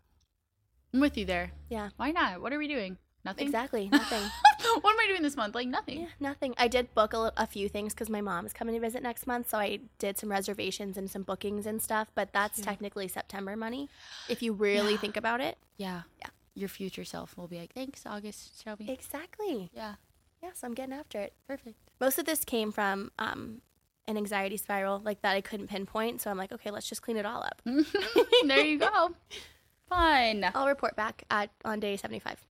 I'm 0.92 0.98
with 0.98 1.16
you 1.16 1.24
there. 1.26 1.52
Yeah, 1.68 1.90
Why 1.96 2.10
not? 2.10 2.40
What 2.42 2.52
are 2.52 2.58
we 2.58 2.66
doing? 2.66 2.96
Nothing. 3.24 3.46
exactly. 3.46 3.88
Nothing. 3.92 4.28
what 4.80 4.92
am 4.92 5.00
I 5.00 5.06
doing 5.08 5.22
this 5.22 5.36
month? 5.36 5.54
Like 5.54 5.68
nothing. 5.68 6.00
yeah, 6.02 6.06
nothing. 6.20 6.54
I 6.58 6.68
did 6.68 6.92
book 6.94 7.12
a, 7.14 7.32
a 7.36 7.46
few 7.46 7.68
things 7.68 7.94
because 7.94 8.08
my 8.10 8.20
mom 8.20 8.46
is 8.46 8.52
coming 8.52 8.74
to 8.74 8.80
visit 8.80 9.02
next 9.02 9.26
month, 9.26 9.50
so 9.50 9.58
I 9.58 9.80
did 9.98 10.18
some 10.18 10.30
reservations 10.30 10.96
and 10.96 11.10
some 11.10 11.22
bookings 11.22 11.66
and 11.66 11.80
stuff. 11.82 12.08
But 12.14 12.32
that's 12.32 12.60
technically 12.60 13.08
September 13.08 13.56
money, 13.56 13.88
if 14.28 14.42
you 14.42 14.52
really 14.52 14.96
think 14.96 15.16
about 15.16 15.40
it. 15.40 15.58
Yeah. 15.76 16.02
Yeah. 16.18 16.28
Your 16.54 16.68
future 16.68 17.04
self 17.04 17.36
will 17.36 17.46
be 17.46 17.58
like, 17.58 17.72
thanks, 17.72 18.04
August 18.04 18.62
Shelby. 18.62 18.90
Exactly. 18.90 19.70
yeah. 19.72 19.94
Yes, 20.42 20.60
I'm 20.62 20.74
getting 20.74 20.94
after 20.94 21.18
it. 21.20 21.32
Perfect. 21.48 21.76
Most 22.00 22.18
of 22.18 22.24
this 22.24 22.44
came 22.44 22.70
from 22.70 23.10
um, 23.18 23.60
an 24.06 24.16
anxiety 24.16 24.56
spiral, 24.56 25.00
like 25.04 25.20
that 25.22 25.34
I 25.34 25.40
couldn't 25.40 25.66
pinpoint. 25.68 26.20
So 26.20 26.30
I'm 26.30 26.36
like, 26.38 26.52
okay, 26.52 26.70
let's 26.70 26.88
just 26.88 27.02
clean 27.02 27.16
it 27.16 27.26
all 27.26 27.42
up. 27.42 27.60
there 28.44 28.60
you 28.64 28.78
go. 28.78 29.14
Fun. 29.88 30.44
I'll 30.54 30.68
report 30.68 30.94
back 30.96 31.24
at 31.30 31.50
on 31.64 31.80
day 31.80 31.96
75. 31.96 32.44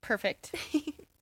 Perfect. 0.00 0.54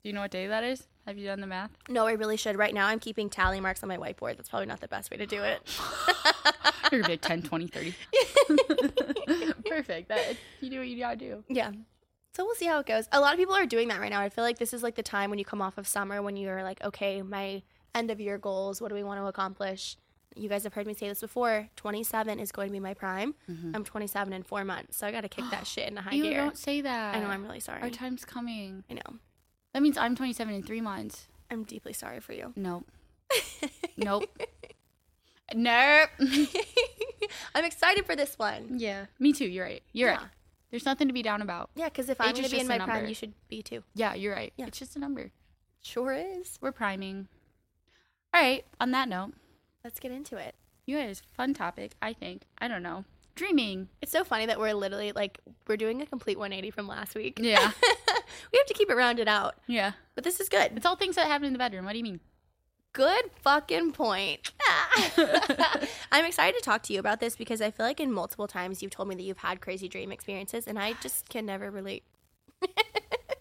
Do 0.02 0.08
you 0.08 0.12
know 0.14 0.20
what 0.22 0.30
day 0.32 0.48
that 0.48 0.64
is? 0.64 0.88
Have 1.06 1.16
you 1.16 1.26
done 1.26 1.40
the 1.40 1.46
math? 1.46 1.70
No, 1.88 2.06
I 2.06 2.12
really 2.12 2.36
should. 2.36 2.56
Right 2.56 2.74
now, 2.74 2.86
I'm 2.88 2.98
keeping 2.98 3.30
tally 3.30 3.60
marks 3.60 3.82
on 3.84 3.88
my 3.88 3.96
whiteboard. 3.96 4.36
That's 4.36 4.48
probably 4.48 4.66
not 4.66 4.80
the 4.80 4.88
best 4.88 5.10
way 5.10 5.16
to 5.16 5.26
do 5.26 5.42
it. 5.42 5.60
You're 6.92 7.02
gonna 7.02 7.04
be 7.04 7.12
like 7.12 7.20
10, 7.20 7.42
20, 7.42 7.66
30. 7.68 7.94
Perfect. 9.68 10.08
That 10.08 10.36
you 10.60 10.70
do 10.70 10.78
what 10.78 10.88
you 10.88 10.98
gotta 10.98 11.16
do. 11.16 11.44
yeah. 11.48 11.70
So 12.34 12.44
we'll 12.46 12.54
see 12.54 12.64
how 12.66 12.78
it 12.80 12.86
goes. 12.86 13.08
A 13.12 13.20
lot 13.20 13.34
of 13.34 13.38
people 13.38 13.54
are 13.54 13.66
doing 13.66 13.88
that 13.88 14.00
right 14.00 14.08
now. 14.10 14.20
I 14.20 14.30
feel 14.30 14.42
like 14.42 14.58
this 14.58 14.72
is 14.72 14.82
like 14.82 14.94
the 14.94 15.02
time 15.02 15.28
when 15.28 15.38
you 15.38 15.44
come 15.44 15.60
off 15.60 15.76
of 15.76 15.86
summer 15.86 16.22
when 16.22 16.34
you're 16.34 16.62
like, 16.62 16.82
okay, 16.82 17.20
my 17.20 17.62
end 17.94 18.10
of 18.10 18.20
year 18.20 18.38
goals. 18.38 18.80
What 18.80 18.88
do 18.88 18.94
we 18.94 19.02
want 19.04 19.20
to 19.20 19.26
accomplish? 19.26 19.96
You 20.34 20.48
guys 20.48 20.64
have 20.64 20.72
heard 20.72 20.86
me 20.86 20.94
say 20.94 21.08
this 21.08 21.20
before. 21.20 21.68
27 21.76 22.38
is 22.40 22.50
going 22.50 22.68
to 22.68 22.72
be 22.72 22.80
my 22.80 22.94
prime. 22.94 23.34
Mm-hmm. 23.50 23.72
I'm 23.76 23.84
27 23.84 24.32
in 24.32 24.42
four 24.44 24.64
months, 24.64 24.96
so 24.96 25.06
I 25.06 25.12
got 25.12 25.20
to 25.20 25.28
kick 25.28 25.44
that 25.50 25.66
shit 25.66 25.86
into 25.90 26.00
high 26.00 26.12
You 26.14 26.22
gear. 26.22 26.38
don't 26.38 26.56
say 26.56 26.80
that. 26.80 27.14
I 27.14 27.20
know. 27.20 27.26
I'm 27.26 27.42
really 27.42 27.60
sorry. 27.60 27.82
Our 27.82 27.90
time's 27.90 28.24
coming. 28.24 28.82
I 28.90 28.94
know. 28.94 29.18
That 29.74 29.82
means 29.82 29.96
I'm 29.96 30.14
27 30.14 30.54
in 30.54 30.62
three 30.62 30.80
months. 30.80 31.28
I'm 31.50 31.64
deeply 31.64 31.92
sorry 31.92 32.20
for 32.20 32.32
you. 32.32 32.52
Nope. 32.56 32.86
nope. 33.96 34.24
Nope. 35.54 36.08
I'm 37.54 37.64
excited 37.64 38.06
for 38.06 38.16
this 38.16 38.38
one. 38.38 38.78
yeah. 38.78 39.06
Me 39.18 39.32
too. 39.32 39.46
You're 39.46 39.64
right. 39.64 39.82
You're 39.92 40.10
Yeah. 40.10 40.16
right. 40.16 40.26
There's 40.70 40.86
nothing 40.86 41.08
to 41.08 41.12
be 41.14 41.22
down 41.22 41.42
about. 41.42 41.68
Yeah, 41.74 41.86
because 41.86 42.08
if 42.08 42.18
I'm 42.20 42.32
going 42.32 42.44
to 42.44 42.50
be 42.50 42.60
in 42.60 42.66
my 42.66 42.78
prime, 42.78 43.06
you 43.06 43.14
should 43.14 43.34
be 43.48 43.62
too. 43.62 43.82
Yeah, 43.94 44.14
you're 44.14 44.32
right. 44.34 44.54
Yeah. 44.56 44.66
It's 44.66 44.78
just 44.78 44.96
a 44.96 44.98
number. 44.98 45.30
Sure 45.82 46.12
is. 46.14 46.58
We're 46.62 46.72
priming. 46.72 47.28
All 48.32 48.40
right. 48.40 48.64
On 48.80 48.90
that 48.92 49.08
note, 49.08 49.32
Let's 49.84 50.00
get 50.00 50.12
into 50.12 50.36
it. 50.36 50.54
you 50.86 50.96
guys, 50.96 51.20
fun 51.36 51.52
topic. 51.54 51.92
I 52.00 52.12
think. 52.14 52.42
I 52.58 52.68
don't 52.68 52.82
know. 52.82 53.04
Dreaming. 53.34 53.88
It's 54.00 54.12
so 54.12 54.24
funny 54.24 54.46
that 54.46 54.58
we're 54.60 54.72
literally 54.74 55.12
like 55.12 55.40
we're 55.66 55.76
doing 55.76 56.00
a 56.00 56.06
complete 56.06 56.38
180 56.38 56.70
from 56.70 56.86
last 56.88 57.14
week. 57.14 57.38
Yeah. 57.42 57.72
we 58.52 58.58
have 58.58 58.66
to 58.66 58.74
keep 58.74 58.90
it 58.90 58.96
rounded 58.96 59.28
out, 59.28 59.56
yeah. 59.66 59.92
but 60.14 60.24
this 60.24 60.40
is 60.40 60.48
good. 60.48 60.72
It's 60.76 60.86
all 60.86 60.96
things 60.96 61.16
that 61.16 61.26
happen 61.26 61.46
in 61.46 61.52
the 61.52 61.58
bedroom. 61.58 61.84
What 61.84 61.92
do 61.92 61.98
you 61.98 62.04
mean? 62.04 62.20
Good 62.92 63.30
fucking 63.40 63.92
point. 63.92 64.52
I'm 66.12 66.24
excited 66.24 66.58
to 66.58 66.64
talk 66.64 66.82
to 66.84 66.92
you 66.92 67.00
about 67.00 67.20
this 67.20 67.36
because 67.36 67.62
I 67.62 67.70
feel 67.70 67.86
like 67.86 68.00
in 68.00 68.12
multiple 68.12 68.46
times 68.46 68.82
you've 68.82 68.90
told 68.90 69.08
me 69.08 69.14
that 69.14 69.22
you've 69.22 69.38
had 69.38 69.60
crazy 69.60 69.88
dream 69.88 70.12
experiences, 70.12 70.66
and 70.66 70.78
I 70.78 70.94
just 70.94 71.28
can 71.28 71.46
never 71.46 71.70
relate. 71.70 72.04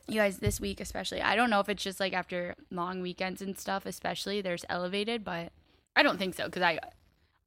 You 0.07 0.17
guys, 0.17 0.39
this 0.39 0.59
week 0.59 0.81
especially, 0.81 1.21
I 1.21 1.37
don't 1.37 1.49
know 1.49 1.61
if 1.61 1.69
it's 1.69 1.81
just 1.81 2.01
like 2.01 2.11
after 2.11 2.55
long 2.69 3.01
weekends 3.01 3.41
and 3.41 3.57
stuff, 3.57 3.85
especially 3.85 4.41
there's 4.41 4.65
elevated, 4.67 5.23
but 5.23 5.53
I 5.95 6.03
don't 6.03 6.17
think 6.17 6.35
so 6.35 6.47
because 6.47 6.63
I 6.63 6.79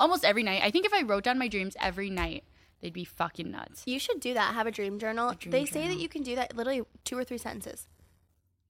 almost 0.00 0.24
every 0.24 0.42
night, 0.42 0.62
I 0.62 0.70
think 0.70 0.86
if 0.86 0.94
I 0.94 1.02
wrote 1.02 1.24
down 1.24 1.38
my 1.38 1.46
dreams 1.46 1.76
every 1.78 2.08
night, 2.08 2.44
they'd 2.84 2.92
be 2.92 3.04
fucking 3.04 3.50
nuts. 3.50 3.82
You 3.86 3.98
should 3.98 4.20
do 4.20 4.34
that. 4.34 4.52
Have 4.52 4.66
a 4.66 4.70
dream 4.70 4.98
journal. 4.98 5.32
dream 5.32 5.50
they 5.50 5.64
say 5.64 5.88
that 5.88 5.96
you 5.96 6.06
can 6.06 6.22
do 6.22 6.36
that 6.36 6.54
literally 6.54 6.82
two 7.04 7.16
or 7.16 7.24
three 7.24 7.38
sentences. 7.38 7.88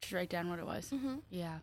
Just 0.00 0.12
write 0.12 0.30
down 0.30 0.49
what 0.49 0.61
it 0.61 0.66
was. 0.66 0.90
Mhm. 0.90 1.23
Yeah. 1.30 1.59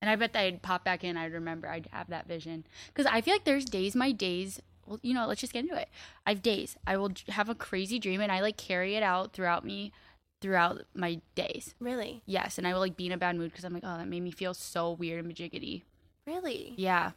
And 0.00 0.08
I 0.08 0.16
bet 0.16 0.32
that 0.32 0.40
I'd 0.44 0.62
pop 0.62 0.82
back 0.82 1.04
in. 1.04 1.18
I'd 1.18 1.32
remember. 1.34 1.68
I'd 1.68 1.88
have 1.92 2.08
that 2.08 2.26
vision. 2.26 2.64
Because 2.86 3.04
I 3.04 3.20
feel 3.20 3.34
like 3.34 3.44
there's 3.44 3.66
days, 3.66 3.94
my 3.94 4.12
days, 4.12 4.62
well, 4.86 4.98
you 5.02 5.12
know, 5.12 5.26
let's 5.26 5.42
just 5.42 5.52
get 5.52 5.64
into 5.64 5.78
it. 5.78 5.90
I 6.24 6.30
have 6.30 6.42
days. 6.42 6.78
I 6.86 6.96
will 6.96 7.12
have 7.28 7.50
a 7.50 7.54
crazy 7.54 7.98
dream 7.98 8.22
and 8.22 8.32
I 8.32 8.40
like 8.40 8.56
carry 8.56 8.94
it 8.94 9.02
out 9.02 9.34
throughout 9.34 9.62
me, 9.62 9.92
throughout 10.40 10.84
my 10.94 11.20
days. 11.34 11.74
Really? 11.80 12.22
Yes. 12.24 12.56
And 12.56 12.66
I 12.66 12.72
will 12.72 12.80
like 12.80 12.96
be 12.96 13.04
in 13.04 13.12
a 13.12 13.18
bad 13.18 13.36
mood 13.36 13.50
because 13.50 13.64
I'm 13.64 13.74
like, 13.74 13.84
oh, 13.84 13.98
that 13.98 14.08
made 14.08 14.22
me 14.22 14.30
feel 14.30 14.54
so 14.54 14.92
weird 14.92 15.22
and 15.22 15.30
majiggity. 15.34 15.82
Really? 16.26 16.72
Yeah. 16.78 17.10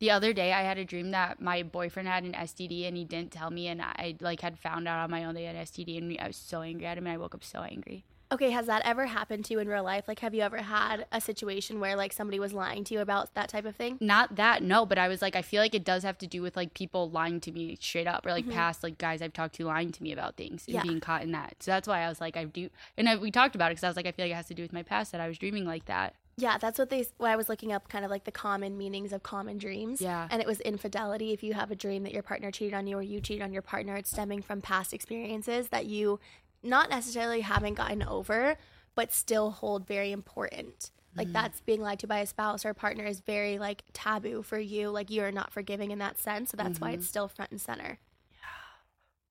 The 0.00 0.10
other 0.10 0.32
day 0.32 0.52
I 0.52 0.62
had 0.62 0.78
a 0.78 0.84
dream 0.84 1.10
that 1.10 1.40
my 1.42 1.62
boyfriend 1.62 2.08
had 2.08 2.24
an 2.24 2.32
STD 2.32 2.88
and 2.88 2.96
he 2.96 3.04
didn't 3.04 3.32
tell 3.32 3.50
me 3.50 3.68
and 3.68 3.82
I 3.82 4.16
like 4.20 4.40
had 4.40 4.58
found 4.58 4.88
out 4.88 4.98
on 4.98 5.10
my 5.10 5.24
own 5.24 5.34
they 5.34 5.44
had 5.44 5.56
STD 5.56 5.98
and 5.98 6.16
I 6.18 6.26
was 6.26 6.36
so 6.36 6.62
angry 6.62 6.86
at 6.86 6.96
him 6.96 7.06
and 7.06 7.12
I 7.12 7.18
woke 7.18 7.34
up 7.34 7.44
so 7.44 7.60
angry. 7.60 8.04
Okay, 8.32 8.50
has 8.50 8.66
that 8.66 8.82
ever 8.84 9.06
happened 9.06 9.44
to 9.46 9.54
you 9.54 9.58
in 9.58 9.68
real 9.68 9.82
life? 9.82 10.06
Like, 10.06 10.20
have 10.20 10.34
you 10.34 10.42
ever 10.42 10.58
had 10.58 11.04
a 11.10 11.20
situation 11.20 11.80
where 11.80 11.96
like 11.96 12.12
somebody 12.12 12.38
was 12.38 12.52
lying 12.52 12.84
to 12.84 12.94
you 12.94 13.00
about 13.00 13.34
that 13.34 13.48
type 13.48 13.64
of 13.64 13.74
thing? 13.74 13.98
Not 14.00 14.36
that, 14.36 14.62
no, 14.62 14.86
but 14.86 14.98
I 14.98 15.08
was 15.08 15.20
like, 15.20 15.34
I 15.34 15.42
feel 15.42 15.60
like 15.60 15.74
it 15.74 15.84
does 15.84 16.04
have 16.04 16.16
to 16.18 16.28
do 16.28 16.40
with 16.40 16.56
like 16.56 16.72
people 16.72 17.10
lying 17.10 17.40
to 17.40 17.50
me 17.50 17.76
straight 17.80 18.06
up, 18.06 18.24
or 18.24 18.30
like 18.30 18.44
mm-hmm. 18.44 18.54
past 18.54 18.84
like 18.84 18.98
guys 18.98 19.20
I've 19.20 19.32
talked 19.32 19.56
to 19.56 19.64
lying 19.64 19.90
to 19.90 20.02
me 20.02 20.12
about 20.12 20.36
things 20.36 20.64
and 20.66 20.76
Yeah. 20.76 20.82
being 20.82 21.00
caught 21.00 21.22
in 21.22 21.32
that. 21.32 21.56
So 21.58 21.72
that's 21.72 21.88
why 21.88 22.02
I 22.02 22.08
was 22.08 22.20
like, 22.20 22.36
I 22.36 22.44
do, 22.44 22.70
and 22.96 23.08
I, 23.08 23.16
we 23.16 23.32
talked 23.32 23.56
about 23.56 23.72
it 23.72 23.74
because 23.74 23.84
I 23.84 23.88
was 23.88 23.96
like, 23.96 24.06
I 24.06 24.12
feel 24.12 24.26
like 24.26 24.32
it 24.32 24.36
has 24.36 24.46
to 24.46 24.54
do 24.54 24.62
with 24.62 24.72
my 24.72 24.84
past 24.84 25.10
that 25.10 25.20
I 25.20 25.26
was 25.26 25.36
dreaming 25.36 25.66
like 25.66 25.86
that. 25.86 26.14
Yeah, 26.36 26.58
that's 26.58 26.78
what 26.78 26.90
they. 26.90 27.06
When 27.18 27.30
I 27.30 27.36
was 27.36 27.48
looking 27.48 27.72
up, 27.72 27.88
kind 27.88 28.04
of 28.04 28.10
like 28.10 28.24
the 28.24 28.32
common 28.32 28.78
meanings 28.78 29.12
of 29.12 29.22
common 29.22 29.58
dreams. 29.58 30.00
Yeah. 30.00 30.26
and 30.30 30.40
it 30.40 30.46
was 30.46 30.60
infidelity. 30.60 31.32
If 31.32 31.42
you 31.42 31.54
have 31.54 31.70
a 31.70 31.76
dream 31.76 32.02
that 32.04 32.12
your 32.12 32.22
partner 32.22 32.50
cheated 32.50 32.74
on 32.74 32.86
you 32.86 32.98
or 32.98 33.02
you 33.02 33.20
cheated 33.20 33.42
on 33.42 33.52
your 33.52 33.62
partner, 33.62 33.96
it's 33.96 34.10
stemming 34.10 34.42
from 34.42 34.60
past 34.60 34.92
experiences 34.92 35.68
that 35.68 35.86
you 35.86 36.18
not 36.62 36.90
necessarily 36.90 37.40
haven't 37.40 37.74
gotten 37.74 38.02
over, 38.02 38.56
but 38.94 39.12
still 39.12 39.50
hold 39.50 39.86
very 39.86 40.12
important. 40.12 40.90
Like 41.16 41.28
mm. 41.28 41.32
that's 41.32 41.60
being 41.60 41.80
lied 41.80 41.98
to 42.00 42.06
by 42.06 42.20
a 42.20 42.26
spouse 42.26 42.64
or 42.64 42.70
a 42.70 42.74
partner 42.74 43.04
is 43.04 43.20
very 43.20 43.58
like 43.58 43.82
taboo 43.92 44.42
for 44.42 44.58
you. 44.58 44.90
Like 44.90 45.10
you 45.10 45.22
are 45.22 45.32
not 45.32 45.52
forgiving 45.52 45.90
in 45.90 45.98
that 45.98 46.18
sense. 46.18 46.50
So 46.50 46.56
that's 46.56 46.80
why 46.80 46.90
it's 46.90 47.04
mm-hmm. 47.04 47.08
still 47.08 47.28
front 47.28 47.50
and 47.50 47.60
center. 47.60 47.98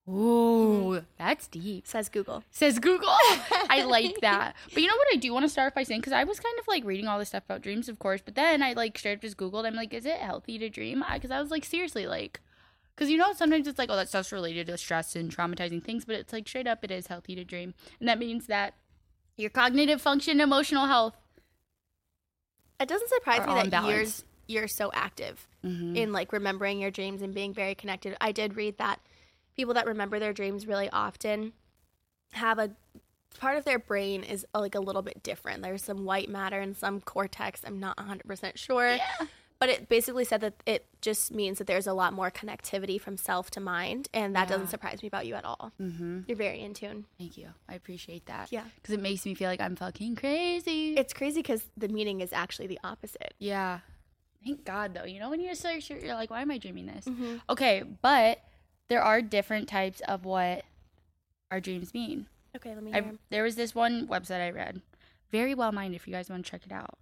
Ooh, 0.10 1.04
that's 1.18 1.48
deep. 1.48 1.86
Says 1.86 2.10
Google. 2.10 2.44
Says 2.50 2.80
Google. 2.80 3.10
I 3.70 3.86
like 3.88 4.22
that. 4.22 4.56
But 4.74 4.82
you 4.82 4.88
know 4.88 4.96
what 4.96 5.08
I 5.14 5.18
do 5.18 5.32
want 5.32 5.44
to 5.44 5.50
start 5.50 5.76
by 5.76 5.84
saying? 5.84 6.02
Because 6.02 6.14
I 6.14 6.24
was 6.24 6.40
kind 6.40 6.58
of 6.58 6.68
like 6.68 6.84
reading 6.84 7.08
all 7.08 7.20
this 7.20 7.30
stuff 7.30 7.44
about 7.46 7.62
dreams, 7.62 7.88
of 7.88 8.00
course, 8.00 8.22
but 8.24 8.34
then 8.34 8.64
I 8.64 8.74
like 8.74 8.98
straight 8.98 9.16
up 9.16 9.22
just 9.22 9.38
Googled. 9.38 9.66
I'm 9.66 9.76
like, 9.76 9.94
is 9.94 10.06
it 10.06 10.18
healthy 10.18 10.58
to 10.58 10.70
dream? 10.70 11.04
Because 11.14 11.30
I 11.30 11.40
was 11.40 11.52
like, 11.52 11.64
seriously, 11.64 12.08
like, 12.08 12.40
because 12.96 13.12
you 13.12 13.18
know, 13.18 13.34
sometimes 13.34 13.68
it's 13.68 13.78
like, 13.78 13.90
oh, 13.92 13.96
that 13.96 14.10
stuff's 14.10 14.32
related 14.32 14.68
to 14.68 14.78
stress 14.78 15.16
and 15.16 15.36
traumatizing 15.36 15.84
things, 15.84 16.06
but 16.06 16.16
it's 16.16 16.34
like 16.34 16.48
straight 16.48 16.68
up, 16.68 16.84
it 16.84 16.92
is 16.92 17.08
healthy 17.08 17.36
to 17.36 17.44
dream. 17.44 17.76
And 18.00 18.10
that 18.10 18.18
means 18.18 18.48
that 18.48 18.74
your 19.38 19.52
cognitive 19.52 20.02
function, 20.02 20.42
emotional 20.42 20.88
health. 20.88 21.16
It 22.80 22.88
doesn't 22.88 23.10
surprise 23.10 23.46
me 23.46 23.70
that 23.70 23.84
in 23.84 23.90
you're 23.90 24.06
you're 24.48 24.68
so 24.68 24.90
active 24.94 25.48
mm-hmm. 25.64 25.96
in 25.96 26.12
like 26.12 26.34
remembering 26.34 26.80
your 26.80 26.90
dreams 26.90 27.22
and 27.22 27.34
being 27.34 27.54
very 27.54 27.76
connected. 27.76 28.18
I 28.20 28.32
did 28.32 28.56
read 28.56 28.78
that 28.80 29.00
people 29.60 29.74
that 29.74 29.86
remember 29.86 30.20
their 30.20 30.32
dreams 30.32 30.66
really 30.66 30.90
often 30.92 31.52
have 32.32 32.58
a 32.58 32.72
part 33.42 33.58
of 33.58 33.66
their 33.66 33.78
brain 33.78 34.24
is 34.24 34.46
uh, 34.56 34.60
like 34.62 34.74
a 34.74 34.80
little 34.80 35.02
bit 35.02 35.22
different. 35.22 35.62
There's 35.62 35.84
some 35.84 36.06
white 36.06 36.30
matter 36.30 36.62
and 36.62 36.78
some 36.78 37.02
cortex. 37.02 37.60
I'm 37.66 37.78
not 37.78 37.98
100% 37.98 38.56
sure. 38.56 38.98
But 39.60 39.68
it 39.68 39.90
basically 39.90 40.24
said 40.24 40.40
that 40.40 40.54
it 40.66 40.86
just 41.02 41.34
means 41.34 41.58
that 41.58 41.68
there's 41.68 41.88
a 41.88 41.92
lot 41.92 42.14
more 42.14 42.32
connectivity 42.32 43.02
from 43.02 43.18
self 43.18 43.52
to 43.52 43.60
mind. 43.60 44.08
And 44.14 44.34
that 44.38 44.48
doesn't 44.48 44.68
surprise 44.68 45.02
me 45.02 45.10
about 45.10 45.26
you 45.26 45.36
at 45.36 45.44
all. 45.44 45.74
Mm-hmm. 45.82 46.22
You're 46.28 46.38
very 46.38 46.62
in 46.62 46.74
tune. 46.74 47.04
Thank 47.18 47.38
you. 47.38 47.50
I 47.68 47.74
appreciate 47.74 48.28
that. 48.28 48.54
Yeah. 48.54 48.64
Because 48.76 48.96
it 48.96 49.02
makes 49.02 49.26
me 49.26 49.34
feel 49.34 49.50
like 49.50 49.60
I'm 49.60 49.76
fucking 49.76 50.16
crazy. 50.16 50.96
It's 50.96 51.12
crazy 51.12 51.42
because 51.42 51.66
the 51.76 51.90
meaning 51.90 52.22
is 52.22 52.32
actually 52.32 52.68
the 52.68 52.80
opposite. 52.86 53.34
Yeah. 53.38 53.80
Thank 54.46 54.64
God, 54.64 54.94
though. 54.94 55.04
You 55.04 55.20
know, 55.20 55.30
when 55.30 55.42
you 55.42 55.54
search, 55.54 55.90
you're, 55.90 56.00
you're 56.00 56.16
like, 56.16 56.30
why 56.30 56.42
am 56.42 56.52
I 56.52 56.58
dreaming 56.58 56.86
this? 56.86 57.04
Mm-hmm. 57.04 57.36
Okay, 57.50 57.84
but 58.02 58.40
there 58.90 59.02
are 59.02 59.22
different 59.22 59.68
types 59.70 60.02
of 60.02 60.26
what 60.26 60.64
our 61.52 61.60
dreams 61.60 61.94
mean. 61.94 62.28
Okay, 62.56 62.74
let 62.74 62.84
me 62.84 62.94
I, 62.94 63.04
there 63.30 63.44
was 63.44 63.56
this 63.56 63.76
one 63.76 64.08
website 64.08 64.42
I 64.42 64.50
read, 64.50 64.82
very 65.32 65.54
well 65.54 65.72
minded 65.72 65.96
if 65.96 66.08
you 66.08 66.14
guys 66.14 66.30
want 66.30 66.46
to 66.46 66.52
check 66.52 66.66
it 66.66 66.72
out. 66.72 66.98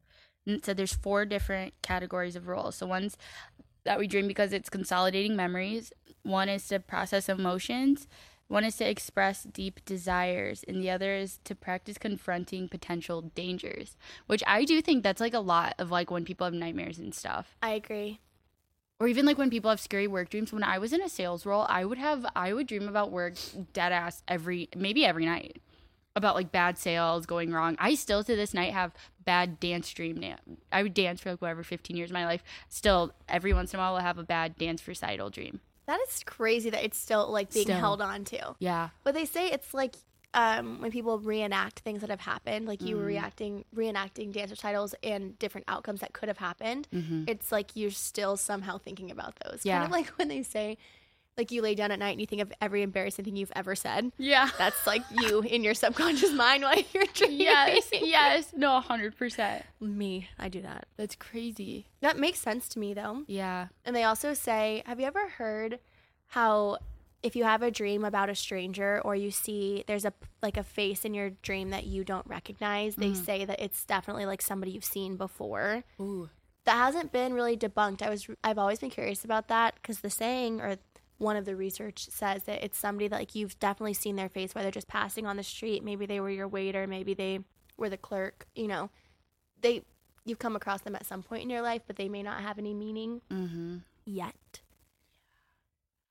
And 0.46 0.58
it 0.58 0.66
said 0.66 0.78
there's 0.78 0.94
four 0.94 1.26
different 1.26 1.74
categories 1.82 2.36
of 2.36 2.48
roles. 2.48 2.76
So 2.76 2.86
one's 2.86 3.18
that 3.86 4.00
we 4.00 4.08
dream 4.08 4.28
because 4.28 4.52
it's 4.54 4.70
consolidating 4.70 5.36
memories. 5.36 5.94
One 6.24 6.50
is 6.50 6.68
to 6.68 6.80
process 6.80 7.30
emotions. 7.30 8.08
One 8.50 8.64
is 8.64 8.78
to 8.78 8.90
express 8.90 9.44
deep 9.44 9.84
desires, 9.84 10.64
and 10.66 10.82
the 10.82 10.90
other 10.90 11.14
is 11.14 11.40
to 11.44 11.54
practice 11.54 11.98
confronting 11.98 12.70
potential 12.70 13.22
dangers. 13.22 13.98
Which 14.28 14.42
I 14.48 14.64
do 14.64 14.82
think 14.82 15.04
that's 15.04 15.20
like 15.20 15.34
a 15.34 15.40
lot 15.40 15.74
of 15.78 15.92
like 15.92 16.12
when 16.12 16.24
people 16.24 16.46
have 16.46 16.54
nightmares 16.54 16.98
and 17.00 17.14
stuff 17.14 17.58
I 17.62 17.72
agree. 17.72 18.20
Or 19.00 19.08
even 19.08 19.26
like 19.26 19.38
when 19.38 19.50
people 19.50 19.70
have 19.70 19.80
scary 19.80 20.08
work 20.08 20.30
dreams 20.30 20.52
when 20.52 20.64
i 20.64 20.78
was 20.78 20.94
in 20.94 21.02
a 21.02 21.10
sales 21.10 21.46
role 21.46 21.66
i 21.70 21.84
would 21.86 21.98
have 21.98 22.26
i 22.36 22.54
would 22.54 22.68
dream 22.68 22.88
about 22.88 23.12
work 23.12 23.36
dead 23.74 23.92
ass 23.92 24.24
every 24.28 24.70
maybe 24.76 25.06
every 25.06 25.26
night 25.26 25.62
about 26.16 26.36
like 26.36 26.52
bad 26.52 26.78
sales 26.78 27.26
going 27.26 27.52
wrong 27.52 27.76
i 27.80 27.94
still 27.96 28.24
to 28.24 28.36
this 28.36 28.54
night 28.54 28.74
have 28.74 28.92
bad 29.24 29.60
dance 29.60 29.92
dream 29.94 30.18
na- 30.18 30.36
i 30.72 30.82
would 30.82 30.94
dance 30.94 31.22
for 31.22 31.32
like 31.32 31.42
whatever 31.42 31.64
15 31.64 31.96
years 31.96 32.10
of 32.10 32.14
my 32.14 32.26
life 32.26 32.44
still 32.70 33.12
every 33.30 33.54
once 33.54 33.74
in 33.74 33.80
a 33.80 33.84
while 33.84 33.96
i'll 33.96 34.02
have 34.02 34.18
a 34.18 34.24
bad 34.24 34.58
dance 34.58 34.88
recital 34.88 35.30
dream 35.30 35.60
That 35.86 36.00
is 36.10 36.24
crazy 36.26 36.70
that 36.72 36.84
it's 36.84 36.98
still 36.98 37.32
like 37.32 37.54
being 37.54 37.66
Still. 37.66 37.80
held 37.80 38.02
on 38.02 38.24
to. 38.26 38.56
yeah 38.60 38.90
But 39.04 39.14
they 39.14 39.26
say 39.26 39.48
it's 39.52 39.74
like 39.74 39.96
um, 40.34 40.82
when 40.82 40.92
people 40.92 41.20
reenact 41.20 41.80
things 41.80 42.02
that 42.02 42.10
have 42.10 42.20
happened, 42.22 42.68
like 42.68 42.80
Mm. 42.80 42.88
you 42.88 42.98
were 42.98 43.06
reacting, 43.06 43.66
reenacting 43.76 44.32
dance 44.32 44.52
recitals 44.52 44.94
and 45.04 45.38
different 45.40 45.66
outcomes 45.68 46.02
that 46.02 46.14
could 46.14 46.28
have 46.30 46.38
happened. 46.38 46.88
It's 47.28 47.52
like 47.52 47.72
you're 47.76 47.92
still 47.92 48.38
somehow 48.38 48.78
thinking 48.78 49.10
about 49.10 49.36
those. 49.46 49.60
Mm-hmm. 49.60 49.68
Yeah. 49.70 49.80
Kind 49.80 49.86
of 49.86 49.92
like 49.92 50.08
when 50.20 50.28
they 50.28 50.44
say, 50.44 50.78
like 51.38 51.52
you 51.52 51.62
lay 51.62 51.76
down 51.76 51.92
at 51.92 52.00
night 52.00 52.12
and 52.12 52.20
you 52.20 52.26
think 52.28 52.42
of 52.42 52.52
every 52.62 52.82
embarrassing 52.82 53.24
thing 53.24 53.36
you've 53.36 53.52
ever 53.56 53.76
said. 53.76 54.12
yeah 54.18 54.50
That's 54.58 54.86
like 54.88 55.04
you 55.12 55.42
in 55.42 55.64
your 55.64 55.76
subconscious 55.76 56.32
mind 56.34 56.64
while 56.64 56.76
you're 56.94 57.06
dreaming. 57.14 57.42
yes 57.42 57.90
yes 57.94 58.54
no 58.56 58.82
100% 58.82 59.62
Me, 59.80 60.28
I 60.40 60.50
do 60.50 60.62
that. 60.64 60.88
that's 60.98 61.16
crazy 61.16 61.86
That 62.02 62.18
makes 62.18 62.40
sense 62.40 62.68
to 62.70 62.80
me 62.80 62.94
though. 62.96 63.24
yeah 63.28 63.68
And 63.86 63.96
they 63.96 64.04
also 64.04 64.34
say, 64.34 64.82
have 64.88 65.00
you 65.00 65.06
ever 65.06 65.30
heard 65.30 65.80
how 66.30 66.80
if 67.24 67.36
you 67.36 67.44
have 67.44 67.62
a 67.62 67.72
dream 67.72 68.06
about 68.06 68.30
a 68.30 68.36
stranger 68.36 69.02
or 69.04 69.16
you 69.16 69.32
see 69.32 69.84
there's 69.88 70.06
a 70.06 70.14
like 70.42 70.58
a 70.58 70.64
face 70.64 71.04
in 71.04 71.14
your 71.14 71.32
dream 71.42 71.72
that 71.72 71.86
you 71.86 72.04
don't 72.04 72.26
recognize, 72.28 72.96
they 72.96 73.14
say 73.14 73.46
that 73.46 73.60
it's 73.60 73.84
definitely 73.86 74.26
like 74.26 74.42
somebody 74.42 74.72
you've 74.72 74.86
seen 74.86 75.18
before. 75.18 75.84
Ooh. 76.00 76.30
That 76.66 76.76
hasn't 76.76 77.12
been 77.12 77.34
really 77.34 77.58
debunked. 77.58 78.02
I 78.02 78.10
was 78.10 78.28
I've 78.44 78.58
always 78.58 78.80
been 78.80 78.90
curious 78.90 79.24
about 79.26 79.48
that 79.48 79.76
because 79.76 80.00
the 80.00 80.10
saying 80.10 80.62
or 80.62 80.78
one 81.18 81.36
of 81.36 81.46
the 81.46 81.56
research 81.56 82.08
says 82.12 82.44
that 82.44 82.64
it's 82.64 82.78
somebody 82.78 83.08
that 83.08 83.20
like 83.20 83.34
you've 83.34 83.58
definitely 83.58 83.96
seen 83.96 84.16
their 84.16 84.30
face 84.30 84.54
whether 84.54 84.70
just 84.70 84.88
passing 84.88 85.26
on 85.26 85.38
the 85.38 85.44
street, 85.44 85.84
maybe 85.84 86.06
they 86.06 86.20
were 86.20 86.30
your 86.30 86.48
waiter, 86.48 86.86
maybe 86.86 87.14
they 87.14 87.40
were 87.78 87.90
the 87.90 87.98
clerk, 87.98 88.48
you 88.56 88.68
know. 88.68 88.90
They 89.62 89.82
you've 90.26 90.40
come 90.40 90.56
across 90.56 90.82
them 90.82 90.96
at 90.96 91.06
some 91.06 91.24
point 91.24 91.44
in 91.44 91.50
your 91.50 91.62
life, 91.62 91.82
but 91.88 91.96
they 91.96 92.10
may 92.10 92.22
not 92.22 92.42
have 92.42 92.60
any 92.60 92.74
meaning 92.74 93.22
mm-hmm 93.32 93.78
yet. 94.08 94.62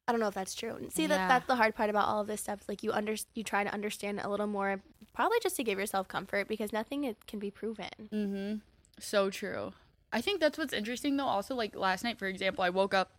I 0.09 0.13
don't 0.13 0.21
know 0.21 0.29
if 0.29 0.35
that's 0.35 0.55
true. 0.55 0.75
And 0.77 0.93
See 0.93 1.03
Yeah. 1.03 1.09
that 1.09 1.29
that's 1.29 1.47
the 1.47 1.57
hard 1.57 1.75
part 1.75 1.91
about 1.91 2.07
all 2.09 2.21
of 2.21 2.27
this 2.29 2.41
stuff. 2.43 2.61
Like 2.69 2.83
you 2.83 2.93
under 2.93 3.17
you 3.35 3.43
try 3.43 3.65
to 3.65 3.73
understand 3.73 4.21
a 4.23 4.29
little 4.29 4.47
more, 4.47 4.81
probably 5.13 5.39
just 5.43 5.57
to 5.57 5.65
give 5.65 5.79
yourself 5.79 6.07
comfort 6.09 6.47
because 6.49 6.73
nothing 6.73 7.05
it 7.05 7.27
can 7.27 7.39
be 7.39 7.51
proven. 7.51 7.89
Mm-hmm. 8.13 8.55
So 9.01 9.31
true. 9.31 9.73
I 10.13 10.21
think 10.21 10.41
that's 10.41 10.57
what's 10.57 10.73
interesting 10.73 11.17
though. 11.17 11.25
Also, 11.27 11.55
like 11.55 11.75
last 11.75 12.05
night, 12.05 12.19
for 12.19 12.27
example, 12.27 12.63
I 12.63 12.71
woke 12.71 12.95
up 12.95 13.11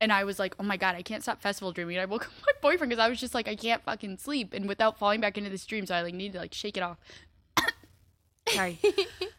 and 0.00 0.12
I 0.12 0.24
was 0.24 0.38
like, 0.38 0.54
"Oh 0.60 0.62
my 0.62 0.76
god, 0.76 0.94
I 0.96 1.02
can't 1.02 1.22
stop 1.22 1.40
festival 1.40 1.72
dreaming." 1.72 1.96
And 1.96 2.02
I 2.02 2.06
woke 2.06 2.24
up 2.26 2.32
my 2.46 2.52
boyfriend 2.60 2.90
because 2.90 3.02
I 3.02 3.08
was 3.08 3.18
just 3.18 3.34
like, 3.34 3.48
I 3.48 3.56
can't 3.56 3.82
fucking 3.82 4.18
sleep, 4.18 4.52
and 4.52 4.68
without 4.68 4.98
falling 4.98 5.20
back 5.20 5.38
into 5.38 5.48
this 5.50 5.64
dream, 5.64 5.86
so 5.86 5.94
I 5.94 6.02
like 6.02 6.14
needed 6.14 6.34
to 6.34 6.38
like 6.40 6.52
shake 6.52 6.76
it 6.76 6.82
off. 6.82 6.98
Sorry. 8.50 8.78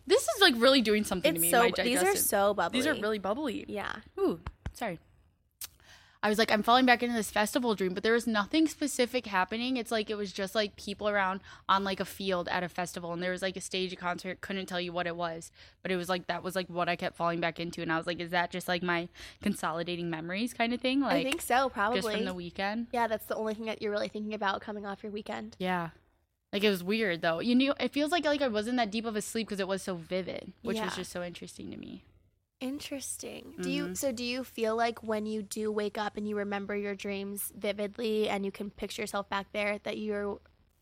this 0.08 0.24
is 0.24 0.42
like 0.42 0.56
really 0.58 0.82
doing 0.82 1.04
something 1.04 1.36
to 1.36 1.40
It's 1.40 1.44
me. 1.44 1.52
so 1.52 1.70
these 1.84 2.02
are 2.02 2.16
so 2.16 2.54
bubbly. 2.56 2.80
These 2.80 2.88
are 2.88 2.96
really 2.96 3.20
bubbly. 3.20 3.66
yeah. 3.68 3.98
Ooh, 4.20 4.40
sorry. 4.74 5.00
I 6.26 6.30
was 6.30 6.40
like, 6.40 6.52
I'm 6.52 6.64
falling 6.64 6.88
back 6.88 7.04
into 7.04 7.16
this 7.16 7.30
festival 7.30 7.76
dream, 7.76 7.94
but 7.94 8.02
there 8.02 8.14
was 8.14 8.26
nothing 8.26 8.68
specific 8.68 9.28
happening. 9.28 9.78
It's 9.78 9.92
like 9.92 10.10
it 10.10 10.16
was 10.16 10.34
just 10.34 10.56
like 10.56 10.76
people 10.76 11.08
around 11.08 11.42
on 11.70 11.84
like 11.84 12.00
a 12.00 12.06
field 12.06 12.48
at 12.50 12.64
a 12.64 12.68
festival, 12.68 13.14
and 13.14 13.22
there 13.22 13.30
was 13.30 13.44
like 13.44 13.56
a 13.56 13.62
stage, 13.62 13.94
a 13.94 13.96
concert. 13.96 14.42
Couldn't 14.42 14.66
tell 14.66 14.82
you 14.82 14.92
what 14.92 15.06
it 15.06 15.16
was, 15.16 15.52
but 15.84 15.92
it 15.92 15.98
was 15.98 16.10
like 16.10 16.26
that 16.26 16.42
was 16.42 16.56
like 16.56 16.68
what 16.68 16.90
I 16.90 16.96
kept 16.96 17.16
falling 17.16 17.40
back 17.40 17.60
into, 17.60 17.84
and 17.84 17.92
I 17.94 17.98
was 17.98 18.08
like, 18.08 18.20
is 18.20 18.32
that 18.32 18.50
just 18.50 18.68
like 18.68 18.82
my 18.82 19.08
consolidating 19.44 20.10
memories 20.10 20.52
kind 20.52 20.74
of 20.74 20.82
thing? 20.82 21.02
Like 21.02 21.14
I 21.14 21.24
think 21.24 21.42
so, 21.44 21.70
probably. 21.70 22.02
just 22.02 22.12
from 22.12 22.26
the 22.26 22.34
weekend. 22.34 22.88
yeah, 22.92 23.06
that's 23.06 23.28
the 23.28 23.36
only 23.36 23.54
thing 23.54 23.66
that 23.66 23.84
you're 23.84 23.92
really 23.92 24.08
thinking 24.10 24.34
about 24.34 24.62
coming 24.62 24.84
off 24.84 25.04
your 25.04 25.12
weekend. 25.12 25.56
Yeah. 25.60 25.90
Like 26.52 26.64
it 26.64 26.70
was 26.72 26.84
weird 26.84 27.22
though. 27.22 27.40
You 27.40 27.54
knew 27.54 27.76
it 27.80 27.92
feels 27.92 28.12
like 28.12 28.26
like 28.26 28.42
I 28.42 28.48
wasn't 28.48 28.78
that 28.78 28.90
deep 28.90 29.06
of 29.06 29.16
a 29.16 29.22
sleep 29.22 29.48
because 29.48 29.60
it 29.60 29.68
was 29.68 29.84
so 29.84 29.94
vivid, 29.96 30.54
which 30.64 30.78
Yeah. 30.78 30.86
was 30.86 30.96
just 30.96 31.12
so 31.12 31.22
interesting 31.22 31.70
to 31.70 31.78
me. 31.78 32.04
Interesting. 32.62 33.54
Do 33.62 33.70
you 33.70 33.84
Mm-hmm. 33.86 33.94
so 33.96 34.12
do 34.12 34.24
you 34.24 34.44
feel 34.44 34.76
like 34.76 35.04
when 35.04 35.26
you 35.26 35.42
do 35.44 35.72
wake 35.72 35.98
up 35.98 36.18
and 36.18 36.28
you 36.28 36.36
remember 36.38 36.76
your 36.76 36.96
dreams 36.96 37.52
vividly 37.58 38.30
and 38.30 38.46
you 38.46 38.52
can 38.52 38.70
picture 38.70 39.02
yourself 39.04 39.30
back 39.30 39.48
there 39.54 39.80
that 39.84 39.98
you 39.98 40.40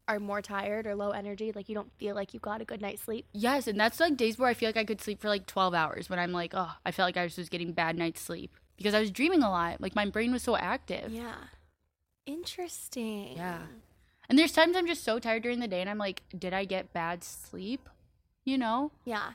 are 0.07 0.19
more 0.19 0.41
tired 0.41 0.85
or 0.85 0.95
low 0.95 1.11
energy, 1.11 1.51
like 1.53 1.69
you 1.69 1.75
don't 1.75 1.91
feel 1.97 2.13
like 2.13 2.33
you 2.33 2.39
got 2.39 2.61
a 2.61 2.65
good 2.65 2.81
night's 2.81 3.01
sleep? 3.01 3.25
Yes, 3.33 3.67
and 3.67 3.79
that's 3.79 3.99
like 3.99 4.17
days 4.17 4.37
where 4.37 4.49
I 4.49 4.53
feel 4.53 4.69
like 4.69 4.77
I 4.77 4.85
could 4.85 5.01
sleep 5.01 5.19
for 5.21 5.29
like 5.29 5.45
12 5.47 5.73
hours 5.73 6.09
when 6.09 6.19
I'm 6.19 6.31
like, 6.31 6.53
oh, 6.53 6.71
I 6.85 6.91
felt 6.91 7.07
like 7.07 7.17
I 7.17 7.23
was 7.23 7.35
just 7.35 7.51
getting 7.51 7.71
bad 7.71 7.97
night's 7.97 8.21
sleep 8.21 8.51
because 8.77 8.93
I 8.93 8.99
was 8.99 9.11
dreaming 9.11 9.43
a 9.43 9.49
lot. 9.49 9.81
Like 9.81 9.95
my 9.95 10.05
brain 10.05 10.31
was 10.31 10.43
so 10.43 10.55
active. 10.55 11.11
Yeah. 11.11 11.35
Interesting. 12.25 13.35
Yeah. 13.35 13.59
And 14.29 14.37
there's 14.39 14.51
times 14.51 14.75
I'm 14.77 14.87
just 14.87 15.03
so 15.03 15.19
tired 15.19 15.43
during 15.43 15.59
the 15.59 15.67
day 15.67 15.81
and 15.81 15.89
I'm 15.89 15.97
like, 15.97 16.23
did 16.37 16.53
I 16.53 16.65
get 16.65 16.93
bad 16.93 17.23
sleep? 17.23 17.89
You 18.45 18.57
know? 18.57 18.91
Yeah. 19.05 19.31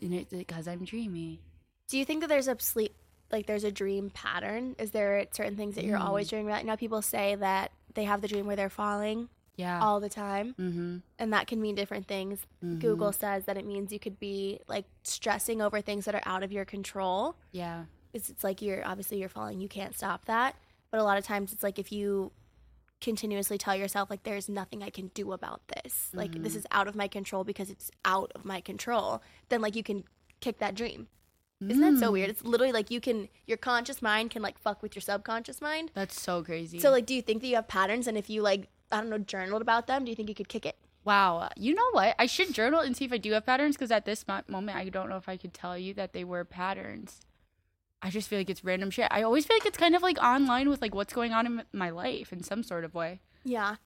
And 0.00 0.12
it's 0.14 0.32
because 0.32 0.66
I'm 0.66 0.84
dreamy. 0.84 1.40
Do 1.88 1.98
you 1.98 2.04
think 2.04 2.20
that 2.22 2.28
there's 2.28 2.48
a 2.48 2.56
sleep 2.58 2.94
like 3.32 3.46
there's 3.46 3.64
a 3.64 3.72
dream 3.72 4.10
pattern? 4.10 4.76
Is 4.78 4.90
there 4.92 5.26
certain 5.32 5.56
things 5.56 5.74
that 5.74 5.84
you're 5.84 5.98
Mm. 5.98 6.04
always 6.04 6.28
dreaming 6.28 6.48
about? 6.48 6.62
You 6.62 6.68
know, 6.68 6.76
people 6.76 7.02
say 7.02 7.34
that 7.36 7.72
they 7.94 8.04
have 8.04 8.20
the 8.20 8.28
dream 8.28 8.46
where 8.46 8.56
they're 8.56 8.70
falling 8.70 9.28
Yeah. 9.56 9.80
all 9.80 9.98
the 10.00 10.08
time, 10.08 10.54
mm-hmm. 10.58 10.98
and 11.18 11.32
that 11.32 11.46
can 11.46 11.60
mean 11.60 11.74
different 11.74 12.06
things. 12.06 12.40
Google 12.60 13.12
says 13.12 13.44
that 13.46 13.56
it 13.56 13.64
means 13.66 13.92
you 13.92 13.98
could 14.00 14.18
be 14.20 14.60
like 14.68 14.84
stressing 15.02 15.60
over 15.62 15.80
things 15.80 16.04
that 16.06 16.14
are 16.14 16.22
out 16.26 16.42
of 16.42 16.52
your 16.52 16.64
control. 16.64 17.36
Yeah. 17.52 17.84
It's, 18.12 18.30
it's 18.30 18.44
like 18.44 18.62
you're 18.62 18.86
obviously 18.86 19.18
you're 19.18 19.28
falling, 19.28 19.60
you 19.60 19.68
can't 19.68 19.94
stop 19.96 20.24
that. 20.26 20.54
But 20.90 21.00
a 21.00 21.04
lot 21.04 21.18
of 21.18 21.24
times 21.24 21.52
it's 21.52 21.62
like 21.64 21.78
if 21.78 21.90
you 21.90 22.30
continuously 23.00 23.58
tell 23.58 23.74
yourself 23.76 24.08
like 24.10 24.22
there's 24.22 24.48
nothing 24.48 24.82
I 24.82 24.90
can 24.90 25.08
do 25.08 25.32
about 25.32 25.60
this. 25.68 26.10
Like 26.14 26.40
this 26.42 26.54
is 26.54 26.66
out 26.70 26.86
of 26.88 26.94
my 26.94 27.08
control 27.08 27.42
because 27.44 27.68
it's 27.70 27.90
out 28.04 28.30
of 28.34 28.44
my 28.44 28.60
control. 28.60 29.22
Then 29.48 29.60
like 29.60 29.74
you 29.76 29.82
can 29.82 30.04
kick 30.40 30.58
that 30.58 30.74
dream. 30.74 31.08
Isn't 31.70 31.94
that 31.94 31.98
so 32.00 32.10
weird? 32.12 32.30
It's 32.30 32.44
literally 32.44 32.72
like 32.72 32.90
you 32.90 33.00
can 33.00 33.28
your 33.46 33.56
conscious 33.58 34.00
mind 34.02 34.30
can 34.30 34.42
like 34.42 34.58
fuck 34.58 34.82
with 34.82 34.94
your 34.94 35.02
subconscious 35.02 35.60
mind. 35.60 35.90
That's 35.94 36.20
so 36.20 36.42
crazy. 36.42 36.78
So 36.78 36.90
like 36.90 37.06
do 37.06 37.14
you 37.14 37.22
think 37.22 37.40
that 37.42 37.48
you 37.48 37.56
have 37.56 37.68
patterns 37.68 38.06
and 38.06 38.16
if 38.18 38.28
you 38.30 38.42
like 38.42 38.68
I 38.92 38.98
don't 38.98 39.10
know 39.10 39.18
journaled 39.18 39.62
about 39.62 39.86
them, 39.86 40.04
do 40.04 40.10
you 40.10 40.16
think 40.16 40.28
you 40.28 40.34
could 40.34 40.48
kick 40.48 40.66
it? 40.66 40.76
wow. 41.04 41.50
You 41.54 41.74
know 41.74 41.90
what? 41.92 42.14
I 42.18 42.24
should 42.24 42.54
journal 42.54 42.80
and 42.80 42.96
see 42.96 43.04
if 43.04 43.12
I 43.12 43.18
do 43.18 43.32
have 43.32 43.44
patterns 43.44 43.76
because 43.76 43.90
at 43.90 44.06
this 44.06 44.26
mo- 44.26 44.40
moment, 44.48 44.78
I 44.78 44.88
don't 44.88 45.10
know 45.10 45.18
if 45.18 45.28
I 45.28 45.36
could 45.36 45.52
tell 45.52 45.76
you 45.76 45.92
that 45.94 46.14
they 46.14 46.24
were 46.24 46.46
patterns. 46.46 47.20
I 48.00 48.08
just 48.08 48.26
feel 48.26 48.38
like 48.38 48.48
it's 48.48 48.64
random 48.64 48.88
shit. 48.90 49.08
I 49.10 49.22
always 49.22 49.44
feel 49.44 49.56
like 49.56 49.66
it's 49.66 49.76
kind 49.76 49.94
of 49.94 50.00
like 50.00 50.16
online 50.22 50.70
with 50.70 50.80
like 50.80 50.94
what's 50.94 51.12
going 51.12 51.32
on 51.34 51.44
in 51.46 51.62
my 51.74 51.90
life 51.90 52.32
in 52.32 52.42
some 52.42 52.62
sort 52.62 52.84
of 52.84 52.94
way. 52.94 53.20
Yeah. 53.44 53.76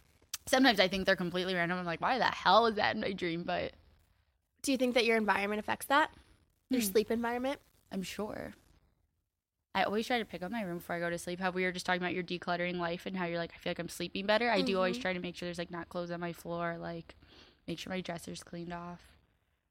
Sometimes 0.46 0.78
I 0.78 0.86
think 0.86 1.06
they're 1.06 1.16
completely 1.16 1.54
random. 1.54 1.78
I'm 1.78 1.84
like, 1.84 2.00
why 2.00 2.18
the 2.18 2.24
hell 2.24 2.66
is 2.66 2.76
that 2.76 2.94
in 2.94 3.00
my 3.00 3.12
dream? 3.12 3.42
But 3.42 3.72
Do 4.62 4.70
you 4.70 4.78
think 4.78 4.94
that 4.94 5.04
your 5.04 5.16
environment 5.16 5.58
affects 5.58 5.86
that? 5.86 6.10
Your 6.70 6.80
Hmm. 6.80 6.86
sleep 6.86 7.10
environment? 7.10 7.58
I'm 7.92 8.02
sure. 8.02 8.54
I 9.74 9.84
always 9.84 10.06
try 10.06 10.18
to 10.18 10.24
pick 10.24 10.42
up 10.42 10.50
my 10.50 10.62
room 10.62 10.78
before 10.78 10.96
I 10.96 10.98
go 11.00 11.08
to 11.10 11.18
sleep. 11.18 11.38
How 11.40 11.50
we 11.50 11.62
were 11.64 11.72
just 11.72 11.86
talking 11.86 12.02
about 12.02 12.14
your 12.14 12.24
decluttering 12.24 12.78
life 12.78 13.06
and 13.06 13.16
how 13.16 13.26
you're 13.26 13.38
like, 13.38 13.52
I 13.54 13.58
feel 13.58 13.70
like 13.70 13.78
I'm 13.78 13.88
sleeping 13.88 14.26
better. 14.26 14.50
I 14.50 14.60
do 14.62 14.76
always 14.76 14.98
try 14.98 15.12
to 15.12 15.20
make 15.20 15.36
sure 15.36 15.46
there's 15.46 15.58
like 15.58 15.70
not 15.70 15.88
clothes 15.88 16.10
on 16.10 16.20
my 16.20 16.32
floor, 16.32 16.76
like 16.80 17.14
make 17.68 17.78
sure 17.78 17.92
my 17.92 18.00
dresser's 18.00 18.42
cleaned 18.42 18.72
off. 18.72 19.00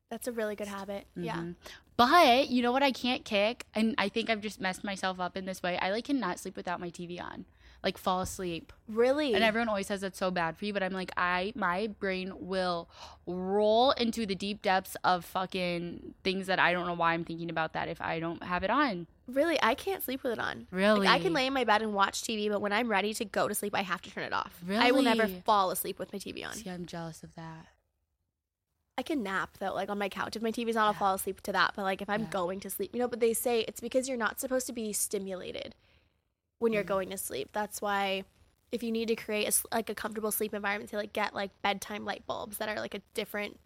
That's 0.09 0.27
a 0.27 0.31
really 0.31 0.55
good 0.55 0.69
habit. 0.69 1.07
Yeah. 1.15 1.35
Mhm. 1.37 1.55
But 1.97 2.47
you 2.49 2.61
know 2.61 2.71
what 2.71 2.83
I 2.83 2.91
can't 2.93 3.25
kick? 3.25 3.65
And 3.75 3.95
I 3.97 4.07
think 4.07 4.29
I've 4.29 4.39
just 4.39 4.61
messed 4.61 4.83
myself 4.83 5.19
up 5.19 5.35
in 5.35 5.45
this 5.45 5.61
way. 5.61 5.77
I 5.79 5.91
like 5.91 6.05
cannot 6.05 6.39
sleep 6.39 6.55
without 6.55 6.79
my 6.79 6.89
TV 6.89 7.19
on. 7.19 7.45
Like 7.83 7.97
fall 7.97 8.21
asleep. 8.21 8.73
Really? 8.87 9.33
And 9.33 9.43
everyone 9.43 9.69
always 9.69 9.87
says 9.87 10.01
that's 10.01 10.17
so 10.17 10.31
bad 10.31 10.57
for 10.57 10.65
you, 10.65 10.73
but 10.73 10.81
I'm 10.83 10.93
like, 10.93 11.11
I 11.15 11.53
my 11.55 11.87
brain 11.99 12.33
will 12.39 12.89
roll 13.25 13.91
into 13.91 14.25
the 14.25 14.35
deep 14.35 14.61
depths 14.61 14.97
of 15.03 15.23
fucking 15.23 16.15
things 16.23 16.47
that 16.47 16.59
I 16.59 16.73
don't 16.73 16.87
know 16.87 16.93
why 16.95 17.13
I'm 17.13 17.23
thinking 17.23 17.49
about 17.49 17.73
that 17.73 17.87
if 17.87 18.01
I 18.01 18.19
don't 18.19 18.41
have 18.43 18.63
it 18.63 18.69
on. 18.69 19.07
Really, 19.27 19.57
I 19.61 19.75
can't 19.75 20.03
sleep 20.03 20.23
with 20.23 20.33
it 20.33 20.39
on. 20.39 20.67
Really? 20.71 21.01
Like, 21.01 21.09
I 21.09 21.19
can 21.19 21.33
lay 21.33 21.45
in 21.45 21.53
my 21.53 21.65
bed 21.65 21.81
and 21.81 21.93
watch 21.93 22.21
TV, 22.21 22.49
but 22.49 22.61
when 22.61 22.71
I'm 22.73 22.89
ready 22.89 23.13
to 23.13 23.25
go 23.25 23.47
to 23.47 23.53
sleep, 23.53 23.75
I 23.75 23.81
have 23.81 24.01
to 24.03 24.09
turn 24.11 24.23
it 24.23 24.33
off. 24.33 24.59
Really? 24.65 24.81
I 24.83 24.91
will 24.91 25.01
never 25.03 25.27
fall 25.27 25.69
asleep 25.69 25.99
with 25.99 26.11
my 26.13 26.19
TV 26.19 26.45
on. 26.45 26.53
See, 26.53 26.69
I'm 26.69 26.85
jealous 26.85 27.23
of 27.23 27.35
that. 27.35 27.67
I 28.97 29.03
can 29.03 29.21
nap 29.21 29.57
though, 29.59 29.73
like 29.75 29.89
on 29.89 29.99
my 29.99 30.09
couch. 30.09 30.35
If 30.35 30.41
my 30.41 30.51
TV's 30.51 30.75
on, 30.75 30.87
I'll 30.87 30.93
fall 30.93 31.13
asleep 31.13 31.41
to 31.41 31.51
that. 31.51 31.73
But 31.75 31.83
like 31.83 32.01
if 32.01 32.09
I'm 32.09 32.23
Yeah. 32.23 32.29
going 32.31 32.59
to 32.61 32.69
sleep, 32.69 32.91
you 32.93 32.99
know, 32.99 33.07
but 33.07 33.19
they 33.19 33.33
say 33.33 33.61
it's 33.61 33.79
because 33.79 34.09
you're 34.09 34.17
not 34.17 34.39
supposed 34.39 34.65
to 34.67 34.73
be 34.73 34.91
stimulated 34.91 35.75
when 36.59 36.71
Mm. 36.71 36.75
you're 36.75 36.83
going 36.83 37.09
to 37.09 37.17
sleep. 37.17 37.49
That's 37.53 37.81
why 37.81 38.23
if 38.71 38.83
you 38.83 38.91
need 38.91 39.07
to 39.07 39.15
create 39.15 39.47
a, 39.47 39.75
like 39.75 39.89
a 39.89 39.95
comfortable 39.95 40.31
sleep 40.31 40.53
environment, 40.53 40.89
to 40.91 40.97
like 40.97 41.13
get 41.13 41.33
like 41.33 41.51
bedtime 41.61 42.03
light 42.05 42.25
bulbs 42.27 42.57
that 42.57 42.69
are 42.69 42.79
like 42.79 42.93
a 42.93 43.01
different 43.13 43.59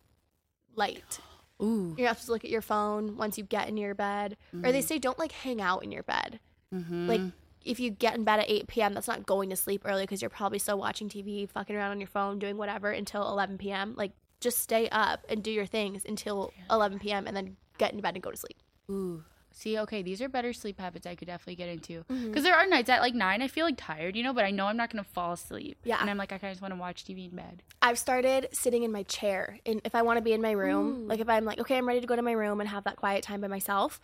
light. 0.76 1.20
Ooh. 1.62 1.96
You 1.98 2.08
have 2.08 2.20
to 2.22 2.32
look 2.32 2.44
at 2.44 2.50
your 2.50 2.62
phone 2.62 3.18
once 3.18 3.38
you 3.38 3.44
get 3.44 3.68
in 3.70 3.78
your 3.78 3.94
bed. 3.94 4.36
Or 4.64 4.72
they 4.72 4.82
say 4.82 4.98
don't 4.98 5.20
like 5.20 5.32
hang 5.32 5.62
out 5.62 5.84
in 5.84 5.92
your 5.92 6.04
bed. 6.04 6.40
Mm-hmm. 6.74 7.08
Like 7.08 7.22
if 7.64 7.80
you 7.80 7.92
get 7.92 8.16
in 8.16 8.24
bed 8.24 8.40
at 8.40 8.50
8 8.50 8.68
p.m., 8.68 8.94
that's 8.96 9.08
not 9.08 9.26
going 9.28 9.52
to 9.52 9.56
sleep 9.56 9.84
early 9.86 10.04
because 10.04 10.22
you're 10.22 10.30
probably 10.30 10.58
still 10.58 10.80
watching 10.80 11.08
TV, 11.10 11.48
fucking 11.48 11.76
around 11.76 11.92
on 11.92 12.00
your 12.00 12.08
phone, 12.08 12.40
doing 12.40 12.58
whatever 12.58 12.90
until 12.90 13.28
11 13.30 13.60
p.m. 13.60 13.94
Like 13.96 14.12
just 14.40 14.58
stay 14.58 14.90
up 14.90 15.24
and 15.30 15.44
do 15.44 15.52
your 15.52 15.68
things 15.68 16.04
until 16.04 16.52
11 16.72 16.98
p.m. 16.98 17.28
and 17.28 17.38
then 17.38 17.58
get 17.78 17.94
in 17.94 18.02
bed 18.02 18.16
and 18.16 18.24
go 18.24 18.32
to 18.32 18.38
sleep. 18.38 18.58
Ooh. 18.90 19.24
See, 19.54 19.78
okay, 19.80 20.02
these 20.02 20.22
are 20.22 20.30
better 20.30 20.54
sleep 20.54 20.80
habits 20.80 21.06
I 21.06 21.16
could 21.16 21.28
definitely 21.28 21.56
get 21.56 21.70
into. 21.70 22.04
Because 22.08 22.18
Mm-hmm. 22.22 22.44
there 22.44 22.56
are 22.56 22.66
nights 22.68 22.90
at 22.90 23.02
like 23.02 23.14
nine, 23.14 23.42
I 23.42 23.48
feel 23.48 23.66
like 23.66 23.76
tired, 23.78 24.16
you 24.16 24.24
know, 24.24 24.34
but 24.34 24.46
I 24.46 24.52
know 24.52 24.68
I'm 24.68 24.78
not 24.78 24.90
gonna 24.92 25.04
fall 25.04 25.34
asleep. 25.34 25.78
Yeah. 25.84 25.98
And 26.00 26.10
I'm 26.10 26.18
like, 26.18 26.32
I 26.32 26.38
kinda 26.38 26.54
just 26.54 26.62
want 26.62 26.74
to 26.74 26.80
watch 26.80 27.04
TV 27.04 27.30
in 27.30 27.36
bed. 27.36 27.62
I've 27.82 28.00
started 28.00 28.48
sitting 28.54 28.84
in 28.84 28.92
my 28.92 29.04
chair. 29.04 29.60
And 29.66 29.82
if 29.84 29.94
I 29.96 30.02
want 30.04 30.18
to 30.18 30.22
be 30.22 30.34
in 30.34 30.42
my 30.42 30.52
room, 30.52 31.04
Ooh. 31.04 31.08
like 31.08 31.20
if 31.20 31.28
I'm 31.30 31.46
like, 31.46 31.60
okay, 31.60 31.78
I'm 31.78 31.88
ready 31.88 32.02
to 32.02 32.08
go 32.08 32.16
to 32.16 32.22
my 32.22 32.32
room 32.32 32.60
and 32.62 32.70
have 32.70 32.84
that 32.86 32.96
quiet 32.96 33.24
time 33.24 33.42
by 33.42 33.48
myself, 33.48 34.00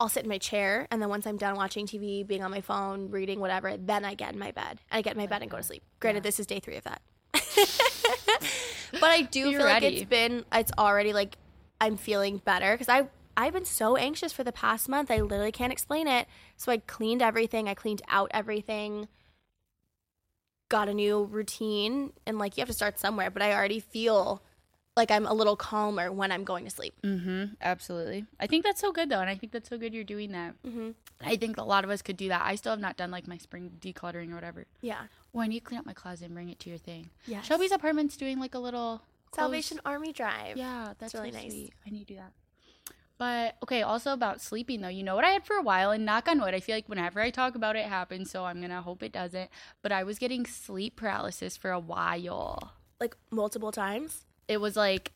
I'll 0.00 0.08
sit 0.08 0.22
in 0.22 0.28
my 0.28 0.38
chair. 0.38 0.86
And 0.92 1.02
then 1.02 1.08
once 1.08 1.26
I'm 1.26 1.36
done 1.38 1.56
watching 1.56 1.84
TV, 1.86 2.24
being 2.24 2.44
on 2.44 2.52
my 2.52 2.60
phone, 2.60 3.10
reading, 3.10 3.40
whatever, 3.40 3.76
then 3.76 4.04
I 4.04 4.14
get 4.14 4.32
in 4.32 4.38
my 4.38 4.52
bed. 4.52 4.78
I 4.92 5.02
get 5.02 5.14
in 5.14 5.18
my 5.18 5.26
bed 5.26 5.42
and 5.42 5.50
go 5.50 5.56
to 5.56 5.62
sleep. 5.62 5.82
Granted, 5.98 6.22
this 6.22 6.38
is 6.38 6.46
day 6.46 6.60
three 6.60 6.76
of 6.76 6.84
that. 6.84 7.02
but 8.92 9.10
I 9.10 9.22
do 9.22 9.50
You're 9.50 9.60
feel 9.60 9.66
like 9.68 9.82
it's 9.82 10.04
been, 10.04 10.44
it's 10.52 10.70
already 10.78 11.12
like 11.12 11.36
I'm 11.80 11.96
feeling 11.96 12.38
better 12.38 12.72
because 12.74 12.88
I, 12.88 13.08
I've 13.40 13.52
been 13.52 13.64
so 13.64 13.96
anxious 13.96 14.32
for 14.32 14.42
the 14.42 14.50
past 14.52 14.88
month. 14.88 15.10
I 15.10 15.20
literally 15.20 15.52
can't 15.52 15.72
explain 15.72 16.08
it. 16.08 16.26
So 16.56 16.72
I 16.72 16.78
cleaned 16.78 17.22
everything. 17.22 17.68
I 17.68 17.74
cleaned 17.74 18.02
out 18.08 18.30
everything 18.34 19.06
got 20.68 20.88
a 20.88 20.92
new 20.92 21.24
routine 21.24 22.12
and 22.26 22.38
like 22.38 22.56
you 22.56 22.60
have 22.60 22.68
to 22.68 22.74
start 22.74 22.98
somewhere 22.98 23.30
but 23.30 23.40
i 23.40 23.54
already 23.54 23.80
feel 23.80 24.42
like 24.98 25.10
i'm 25.10 25.24
a 25.24 25.32
little 25.32 25.56
calmer 25.56 26.12
when 26.12 26.30
i'm 26.30 26.44
going 26.44 26.62
to 26.64 26.70
sleep 26.70 26.92
Mm-hmm. 27.02 27.54
Absolutely. 27.62 28.26
I 28.38 28.46
think 28.46 28.64
that's 28.64 28.78
so 28.80 28.92
good 28.92 29.08
though, 29.08 29.20
and 29.20 29.30
I 29.30 29.34
think 29.34 29.52
that's 29.52 29.68
so 29.70 29.78
good 29.78 29.94
you're 29.94 30.04
doing 30.04 30.32
that. 30.32 30.54
mm-hmm. 30.66 30.90
I 31.24 31.36
think 31.36 31.56
a 31.56 31.62
lot 31.62 31.84
of 31.84 31.90
us 31.90 32.02
could 32.02 32.18
do 32.18 32.28
that. 32.28 32.42
I 32.44 32.56
still 32.56 32.72
have 32.72 32.80
not 32.80 32.98
done 32.98 33.10
like 33.10 33.26
my 33.26 33.38
spring 33.38 33.70
decluttering 33.80 34.30
or 34.30 34.34
whatever. 34.34 34.66
yeah 34.82 35.04
Well, 35.32 35.42
I 35.44 35.46
need 35.46 35.60
to 35.60 35.64
clean 35.64 35.78
up 35.80 35.86
my 35.86 35.94
closet 35.94 36.26
and 36.26 36.34
bring 36.34 36.50
it 36.50 36.58
to 36.60 36.68
your 36.68 36.78
thing. 36.78 37.08
Yeah. 37.26 37.40
Shelby's 37.40 37.72
apartment's 37.72 38.16
doing 38.18 38.38
like 38.38 38.54
a 38.54 38.58
little 38.58 39.00
clothes- 39.30 39.44
salvation 39.46 39.80
army 39.86 40.12
drive 40.12 40.58
Yeah, 40.58 40.92
that's 40.98 41.14
really 41.14 41.30
really 41.30 41.44
nice. 41.44 41.52
nice. 41.54 41.70
I 41.86 41.90
need 41.90 42.06
to 42.08 42.14
do 42.14 42.16
that. 42.16 42.32
But 43.18 43.56
okay, 43.64 43.82
also 43.82 44.12
about 44.12 44.40
sleeping 44.40 44.80
though, 44.80 44.88
you 44.88 45.02
know 45.02 45.16
what 45.16 45.24
I 45.24 45.30
had 45.30 45.44
for 45.44 45.56
a 45.56 45.62
while, 45.62 45.90
and 45.90 46.06
knock 46.06 46.28
on 46.28 46.40
wood, 46.40 46.54
I 46.54 46.60
feel 46.60 46.76
like 46.76 46.88
whenever 46.88 47.20
I 47.20 47.30
talk 47.30 47.56
about 47.56 47.76
it, 47.76 47.80
it 47.80 47.88
happens. 47.88 48.30
So 48.30 48.44
I'm 48.44 48.60
gonna 48.60 48.80
hope 48.82 49.02
it 49.02 49.12
doesn't. 49.12 49.50
But 49.82 49.92
I 49.92 50.04
was 50.04 50.18
getting 50.18 50.46
sleep 50.46 50.96
paralysis 50.96 51.56
for 51.56 51.70
a 51.70 51.80
while. 51.80 52.72
like 53.00 53.16
multiple 53.30 53.70
times 53.72 54.24
It 54.48 54.60
was 54.60 54.76
like 54.76 55.12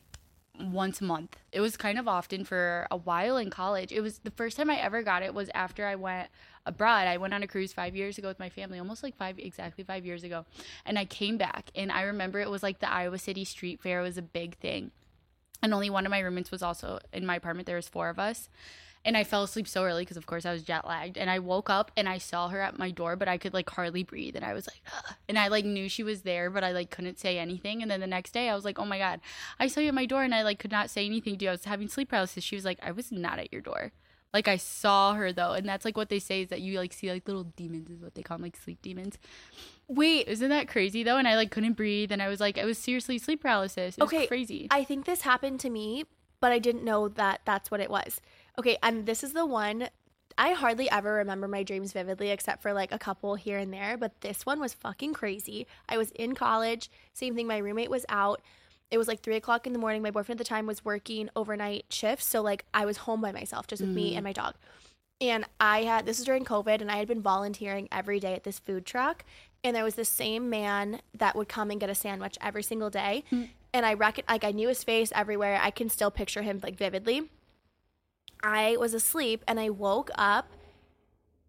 once 0.59 1.01
a 1.01 1.03
month. 1.03 1.37
It 1.51 1.61
was 1.61 1.75
kind 1.77 1.97
of 1.97 2.07
often 2.07 2.45
for 2.45 2.87
a 2.91 2.97
while 2.97 3.37
in 3.37 3.49
college. 3.49 3.91
It 3.91 4.01
was 4.01 4.19
the 4.19 4.31
first 4.31 4.57
time 4.57 4.69
I 4.69 4.75
ever 4.77 5.01
got 5.01 5.23
it 5.23 5.33
was 5.33 5.49
after 5.53 5.87
I 5.87 5.95
went 5.95 6.29
abroad. 6.65 7.07
I 7.07 7.17
went 7.17 7.33
on 7.33 7.41
a 7.41 7.47
cruise 7.47 7.73
five 7.73 7.95
years 7.95 8.17
ago 8.17 8.27
with 8.27 8.39
my 8.39 8.49
family, 8.49 8.77
almost 8.79 9.01
like 9.01 9.15
five 9.17 9.39
exactly 9.39 9.83
five 9.83 10.05
years 10.05 10.23
ago. 10.23 10.45
And 10.85 10.99
I 10.99 11.05
came 11.05 11.37
back 11.37 11.71
and 11.75 11.91
I 11.91 12.03
remember 12.03 12.39
it 12.39 12.49
was 12.49 12.63
like 12.63 12.79
the 12.79 12.91
Iowa 12.91 13.17
City 13.17 13.45
Street 13.45 13.81
Fair 13.81 14.01
was 14.01 14.17
a 14.17 14.21
big 14.21 14.57
thing. 14.57 14.91
And 15.63 15.73
only 15.73 15.89
one 15.89 16.05
of 16.05 16.11
my 16.11 16.19
roommates 16.19 16.51
was 16.51 16.61
also 16.61 16.99
in 17.11 17.25
my 17.25 17.37
apartment. 17.37 17.65
There 17.65 17.77
was 17.77 17.87
four 17.89 18.09
of 18.09 18.19
us. 18.19 18.49
and 19.05 19.17
I 19.17 19.23
fell 19.25 19.43
asleep 19.43 19.67
so 19.67 19.83
early 19.83 20.03
because 20.03 20.15
of 20.17 20.25
course 20.25 20.45
I 20.45 20.53
was 20.53 20.63
jet 20.63 20.87
lagged. 20.87 21.17
And 21.17 21.29
I 21.29 21.39
woke 21.39 21.69
up 21.69 21.91
and 21.97 22.07
I 22.07 22.17
saw 22.19 22.47
her 22.49 22.61
at 22.61 22.79
my 22.79 22.89
door, 22.91 23.15
but 23.17 23.27
I 23.27 23.37
could 23.37 23.53
like 23.53 23.69
hardly 23.69 24.03
breathe. 24.03 24.35
And 24.37 24.45
I 24.45 24.53
was 24.53 24.67
like, 24.67 24.81
"Ugh." 24.95 25.15
and 25.27 25.37
I 25.37 25.47
like 25.49 25.65
knew 25.65 25.89
she 25.89 26.03
was 26.03 26.21
there, 26.21 26.49
but 26.49 26.63
I 26.63 26.71
like 26.71 26.89
couldn't 26.89 27.19
say 27.19 27.37
anything. 27.37 27.81
And 27.81 27.91
then 27.91 27.99
the 27.99 28.07
next 28.07 28.31
day 28.33 28.49
I 28.49 28.55
was 28.55 28.63
like, 28.65 28.79
oh 28.79 28.85
my 28.85 28.97
god, 28.99 29.19
I 29.59 29.67
saw 29.67 29.81
you 29.81 29.89
at 29.89 29.93
my 29.93 30.05
door, 30.05 30.23
and 30.23 30.33
I 30.35 30.43
like 30.43 30.59
could 30.59 30.71
not 30.71 30.89
say 30.89 31.05
anything 31.05 31.37
to 31.37 31.45
you. 31.45 31.49
I 31.49 31.53
was 31.53 31.65
having 31.65 31.89
sleep 31.89 32.09
paralysis. 32.09 32.43
She 32.45 32.55
was 32.55 32.65
like, 32.65 32.79
I 32.81 32.91
was 32.91 33.11
not 33.11 33.39
at 33.39 33.51
your 33.51 33.61
door. 33.61 33.91
Like 34.33 34.47
I 34.47 34.57
saw 34.57 35.13
her 35.13 35.31
though, 35.31 35.51
and 35.51 35.67
that's 35.67 35.85
like 35.85 35.95
what 35.95 36.09
they 36.09 36.19
say 36.19 36.41
is 36.41 36.49
that 36.49 36.61
you 36.61 36.79
like 36.79 36.91
see 36.91 37.11
like 37.11 37.27
little 37.27 37.43
demons 37.43 37.89
is 37.89 38.01
what 38.01 38.15
they 38.15 38.23
call 38.23 38.37
them, 38.37 38.43
like 38.43 38.57
sleep 38.57 38.81
demons. 38.81 39.17
Wait, 39.87 40.27
Isn't 40.27 40.49
that 40.49 40.67
crazy 40.67 41.03
though? 41.03 41.17
And 41.17 41.27
I 41.27 41.35
like 41.35 41.51
couldn't 41.51 41.73
breathe, 41.73 42.11
and 42.11 42.21
I 42.21 42.29
was 42.29 42.39
like, 42.39 42.57
I 42.57 42.65
was 42.65 42.77
seriously 42.77 43.17
sleep 43.19 43.41
paralysis. 43.41 43.97
It 43.97 44.03
Okay, 44.03 44.27
crazy. 44.27 44.67
I 44.71 44.83
think 44.83 45.05
this 45.05 45.21
happened 45.21 45.59
to 45.61 45.69
me, 45.69 46.05
but 46.39 46.51
I 46.51 46.59
didn't 46.59 46.83
know 46.83 47.09
that 47.09 47.41
that's 47.45 47.69
what 47.69 47.79
it 47.79 47.91
was. 47.91 48.21
Okay, 48.57 48.77
and 48.81 49.05
this 49.05 49.23
is 49.23 49.33
the 49.33 49.45
one 49.45 49.89
I 50.37 50.53
hardly 50.53 50.89
ever 50.89 51.13
remember 51.13 51.47
my 51.47 51.63
dreams 51.63 51.93
vividly 51.93 52.31
except 52.31 52.61
for 52.61 52.73
like 52.73 52.91
a 52.91 52.99
couple 52.99 53.35
here 53.35 53.57
and 53.57 53.71
there, 53.71 53.97
but 53.97 54.21
this 54.21 54.45
one 54.45 54.59
was 54.59 54.73
fucking 54.73 55.13
crazy. 55.13 55.67
I 55.87 55.97
was 55.97 56.11
in 56.11 56.33
college, 56.35 56.89
same 57.13 57.35
thing, 57.35 57.47
my 57.47 57.57
roommate 57.57 57.91
was 57.91 58.05
out. 58.09 58.41
It 58.93 58.99
was 58.99 59.07
like 59.07 59.21
three 59.21 59.35
o'clock 59.35 59.65
in 59.65 59.73
the 59.73 59.79
morning. 59.79 60.03
My 60.03 60.11
boyfriend 60.11 60.39
at 60.39 60.45
the 60.45 60.47
time 60.47 60.67
was 60.67 60.85
working 60.85 61.27
overnight 61.35 61.85
shifts, 61.89 62.27
so 62.27 62.43
like 62.43 62.63
I 62.75 62.85
was 62.85 62.97
home 62.97 63.21
by 63.21 63.31
myself, 63.31 63.65
just 63.65 63.81
with 63.81 63.89
me 63.89 64.15
and 64.15 64.21
mm. 64.21 64.25
my 64.25 64.33
dog. 64.33 64.53
And 65.19 65.45
I 65.59 65.81
had 65.81 66.05
this 66.05 66.19
was 66.19 66.25
during 66.27 66.45
COVID, 66.45 66.79
and 66.79 66.91
I 66.91 66.97
had 66.97 67.07
been 67.07 67.21
volunteering 67.21 67.89
every 67.91 68.19
day 68.19 68.35
at 68.35 68.43
this 68.43 68.59
food 68.59 68.85
truck. 68.85 69.25
And 69.63 69.75
there 69.75 69.83
was 69.83 69.95
the 69.95 70.05
same 70.05 70.47
man 70.47 71.01
that 71.17 71.35
would 71.35 71.49
come 71.49 71.71
and 71.71 71.79
get 71.79 71.89
a 71.89 71.95
sandwich 71.95 72.37
every 72.39 72.61
single 72.61 72.91
day. 72.91 73.23
Mm. 73.31 73.49
And 73.73 73.83
I 73.83 73.95
reckon, 73.95 74.25
like, 74.29 74.43
I 74.43 74.51
knew 74.51 74.67
his 74.67 74.83
face 74.83 75.11
everywhere. 75.15 75.59
I 75.59 75.71
can 75.71 75.89
still 75.89 76.11
picture 76.11 76.43
him 76.43 76.59
like 76.61 76.77
vividly. 76.77 77.31
I 78.43 78.77
was 78.77 78.93
asleep, 78.93 79.43
and 79.47 79.59
I 79.59 79.71
woke 79.71 80.11
up. 80.13 80.51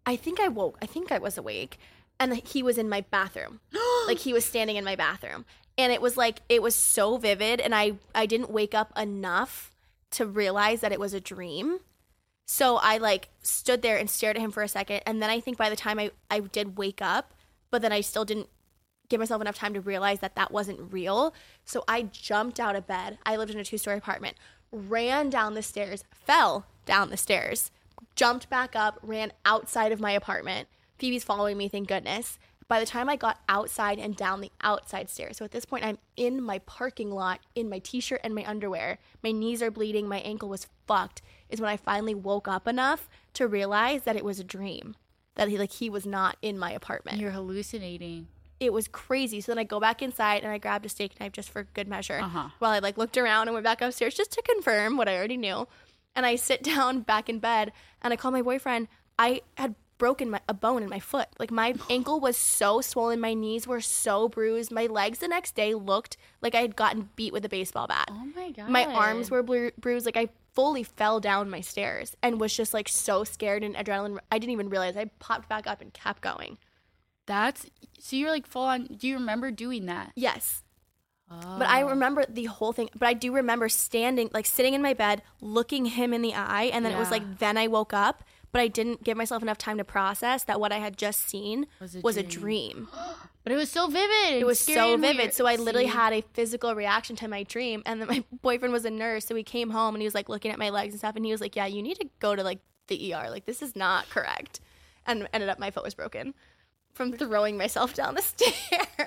I 0.03 0.15
think 0.15 0.39
I 0.39 0.47
woke. 0.47 0.79
I 0.81 0.87
think 0.87 1.11
I 1.11 1.19
was 1.19 1.37
awake, 1.37 1.77
and 2.19 2.33
he 2.33 2.63
was 2.63 2.79
in 2.79 2.89
my 2.89 3.01
bathroom. 3.01 3.59
like 4.07 4.19
he 4.19 4.33
was 4.33 4.45
standing 4.45 4.77
in 4.77 4.83
my 4.83 4.95
bathroom, 4.95 5.45
and 5.77 5.91
it 5.91 6.01
was 6.01 6.17
like 6.17 6.41
it 6.49 6.61
was 6.61 6.75
so 6.75 7.17
vivid, 7.17 7.59
and 7.59 7.75
I 7.75 7.93
I 8.13 8.25
didn't 8.25 8.51
wake 8.51 8.73
up 8.73 8.97
enough 8.97 9.71
to 10.11 10.25
realize 10.25 10.81
that 10.81 10.91
it 10.91 10.99
was 10.99 11.13
a 11.13 11.19
dream. 11.19 11.79
So 12.47 12.77
I 12.77 12.97
like 12.97 13.29
stood 13.41 13.81
there 13.81 13.97
and 13.97 14.09
stared 14.09 14.37
at 14.37 14.41
him 14.41 14.51
for 14.51 14.63
a 14.63 14.67
second, 14.67 15.01
and 15.05 15.21
then 15.21 15.29
I 15.29 15.39
think 15.39 15.57
by 15.57 15.69
the 15.69 15.75
time 15.75 15.99
I 15.99 16.11
I 16.29 16.39
did 16.39 16.77
wake 16.77 17.01
up, 17.01 17.33
but 17.71 17.81
then 17.81 17.91
I 17.91 18.01
still 18.01 18.25
didn't 18.25 18.49
give 19.09 19.19
myself 19.19 19.41
enough 19.41 19.57
time 19.57 19.73
to 19.73 19.81
realize 19.81 20.19
that 20.19 20.35
that 20.35 20.51
wasn't 20.51 20.91
real. 20.91 21.33
So 21.63 21.83
I 21.87 22.03
jumped 22.03 22.59
out 22.59 22.75
of 22.75 22.87
bed. 22.87 23.19
I 23.25 23.35
lived 23.35 23.51
in 23.51 23.59
a 23.59 23.63
two-story 23.63 23.97
apartment. 23.97 24.35
Ran 24.71 25.29
down 25.29 25.53
the 25.53 25.61
stairs, 25.61 26.03
fell 26.11 26.65
down 26.85 27.11
the 27.11 27.17
stairs, 27.17 27.71
jumped 28.15 28.49
back 28.49 28.75
up, 28.75 28.99
ran 29.03 29.31
outside 29.45 29.91
of 29.91 29.99
my 29.99 30.11
apartment. 30.11 30.67
Phoebe's 30.97 31.23
following 31.23 31.57
me, 31.57 31.67
thank 31.67 31.87
goodness. 31.87 32.39
By 32.67 32.79
the 32.79 32.85
time 32.85 33.09
I 33.09 33.15
got 33.15 33.39
outside 33.47 33.99
and 33.99 34.15
down 34.15 34.41
the 34.41 34.51
outside 34.61 35.09
stairs, 35.09 35.37
so 35.37 35.45
at 35.45 35.51
this 35.51 35.65
point 35.65 35.85
I'm 35.85 35.99
in 36.17 36.41
my 36.41 36.59
parking 36.59 37.11
lot 37.11 37.39
in 37.53 37.69
my 37.69 37.77
t-shirt 37.79 38.21
and 38.23 38.33
my 38.33 38.43
underwear. 38.47 38.97
My 39.23 39.31
knees 39.31 39.61
are 39.61 39.69
bleeding, 39.69 40.07
my 40.07 40.19
ankle 40.19 40.49
was 40.49 40.67
fucked. 40.87 41.21
Is 41.49 41.61
when 41.61 41.69
I 41.69 41.77
finally 41.77 42.15
woke 42.15 42.47
up 42.47 42.67
enough 42.67 43.07
to 43.33 43.47
realize 43.47 44.03
that 44.03 44.15
it 44.15 44.25
was 44.25 44.39
a 44.39 44.43
dream. 44.43 44.95
That 45.35 45.49
he 45.49 45.57
like 45.59 45.73
he 45.73 45.89
was 45.91 46.05
not 46.07 46.37
in 46.41 46.57
my 46.57 46.71
apartment. 46.71 47.19
You're 47.19 47.31
hallucinating. 47.31 48.27
it 48.59 48.73
was 48.73 48.87
crazy. 48.87 49.41
So 49.41 49.51
then 49.51 49.59
I 49.59 49.63
go 49.63 49.79
back 49.79 50.01
inside 50.01 50.41
and 50.43 50.51
I 50.51 50.57
grabbed 50.57 50.85
a 50.85 50.89
steak 50.89 51.19
knife 51.19 51.33
just 51.33 51.49
for 51.51 51.63
good 51.73 51.87
measure. 51.87 52.19
Uh-huh. 52.19 52.49
While 52.59 52.71
I 52.71 52.79
like 52.79 52.97
looked 52.97 53.17
around 53.17 53.47
and 53.47 53.53
went 53.53 53.65
back 53.65 53.81
upstairs 53.81 54.15
just 54.15 54.31
to 54.31 54.41
confirm 54.41 54.97
what 54.97 55.07
I 55.07 55.15
already 55.17 55.37
knew. 55.37 55.67
And 56.15 56.25
I 56.25 56.35
sit 56.37 56.63
down 56.73 57.01
back 57.01 57.29
in 57.29 57.39
bed 57.39 57.73
and 58.01 58.11
I 58.11 58.15
call 58.15 58.31
my 58.31 58.41
boyfriend. 58.41 58.87
I 59.19 59.41
had 59.57 59.75
broken 59.97 60.29
my, 60.29 60.41
a 60.47 60.53
bone 60.53 60.83
in 60.83 60.89
my 60.89 60.99
foot. 60.99 61.27
Like 61.39 61.51
my 61.51 61.75
ankle 61.89 62.19
was 62.19 62.37
so 62.37 62.81
swollen, 62.81 63.19
my 63.19 63.33
knees 63.33 63.67
were 63.67 63.81
so 63.81 64.27
bruised. 64.27 64.71
My 64.71 64.85
legs 64.87 65.19
the 65.19 65.27
next 65.27 65.55
day 65.55 65.73
looked 65.73 66.17
like 66.41 66.55
I 66.55 66.61
had 66.61 66.75
gotten 66.75 67.09
beat 67.15 67.33
with 67.33 67.45
a 67.45 67.49
baseball 67.49 67.87
bat. 67.87 68.09
Oh 68.11 68.27
my 68.35 68.51
god. 68.51 68.69
My 68.69 68.85
arms 68.85 69.31
were 69.31 69.43
bru- 69.43 69.71
bruised. 69.79 70.05
Like 70.05 70.17
I 70.17 70.29
fully 70.53 70.83
fell 70.83 71.19
down 71.19 71.49
my 71.49 71.61
stairs 71.61 72.15
and 72.23 72.39
was 72.39 72.55
just 72.55 72.73
like 72.73 72.87
so 72.87 73.23
scared 73.23 73.63
and 73.63 73.75
adrenaline. 73.75 74.19
I 74.31 74.39
didn't 74.39 74.53
even 74.53 74.69
realize. 74.69 74.97
I 74.97 75.05
popped 75.19 75.49
back 75.49 75.67
up 75.67 75.81
and 75.81 75.93
kept 75.93 76.21
going. 76.21 76.57
That's 77.25 77.65
so 77.99 78.15
you're 78.15 78.31
like 78.31 78.47
full 78.47 78.63
on. 78.63 78.85
Do 78.85 79.07
you 79.07 79.15
remember 79.15 79.51
doing 79.51 79.85
that? 79.87 80.11
Yes. 80.15 80.63
But 81.27 81.67
I 81.67 81.81
oh. 81.81 81.89
remember 81.89 82.23
the 82.29 82.45
whole 82.45 82.71
thing. 82.71 82.89
But 82.95 83.07
I 83.07 83.13
do 83.13 83.33
remember 83.33 83.67
standing, 83.67 84.29
like 84.31 84.45
sitting 84.45 84.73
in 84.75 84.81
my 84.81 84.93
bed, 84.93 85.23
looking 85.41 85.85
him 85.85 86.13
in 86.13 86.21
the 86.21 86.35
eye. 86.35 86.69
And 86.71 86.85
then 86.85 86.93
it 86.93 86.99
was 86.99 87.09
like, 87.09 87.39
then 87.39 87.57
I 87.57 87.67
woke 87.67 87.93
up. 87.93 88.23
But 88.55 88.61
I 88.61 88.69
didn't 88.69 89.03
give 89.03 89.17
myself 89.17 89.43
enough 89.43 89.57
time 89.57 89.79
to 89.79 89.83
process 89.83 90.45
that 90.45 90.61
what 90.61 90.71
I 90.71 90.77
had 90.77 90.95
just 90.95 91.27
seen 91.27 91.67
Was 91.81 91.97
was 92.01 92.15
a 92.15 92.21
a, 92.21 92.23
dream. 92.23 92.87
But 93.43 93.51
it 93.51 93.57
was 93.57 93.69
so 93.69 93.87
vivid. 93.87 94.41
It 94.41 94.45
was 94.45 94.61
so 94.61 94.95
vivid. 94.95 95.33
So 95.33 95.45
I 95.45 95.57
literally 95.57 95.87
had. 95.87 96.13
had 96.13 96.13
a 96.13 96.21
physical 96.33 96.73
reaction 96.73 97.17
to 97.17 97.27
my 97.27 97.43
dream. 97.43 97.83
And 97.85 97.99
then 97.99 98.07
my 98.07 98.23
boyfriend 98.41 98.71
was 98.71 98.85
a 98.85 98.89
nurse. 98.89 99.25
So 99.25 99.35
he 99.35 99.43
came 99.43 99.71
home 99.71 99.93
and 99.93 100.01
he 100.01 100.07
was 100.07 100.15
like 100.15 100.29
looking 100.29 100.51
at 100.51 100.57
my 100.57 100.69
legs 100.69 100.93
and 100.93 100.99
stuff. 100.99 101.17
And 101.17 101.25
he 101.25 101.33
was 101.33 101.41
like, 101.41 101.57
yeah, 101.57 101.65
you 101.65 101.83
need 101.83 101.99
to 101.99 102.09
go 102.19 102.33
to 102.33 102.43
like 102.43 102.59
the 102.87 103.13
ER. 103.13 103.29
Like, 103.29 103.43
this 103.45 103.61
is 103.61 103.75
not 103.75 104.09
correct. 104.09 104.61
And 105.05 105.27
ended 105.33 105.49
up, 105.49 105.59
my 105.59 105.69
foot 105.69 105.83
was 105.83 105.93
broken 105.93 106.33
from 106.93 107.11
throwing 107.11 107.57
myself 107.57 107.93
down 107.93 108.15
the 108.15 108.21
stairs. 108.33 108.53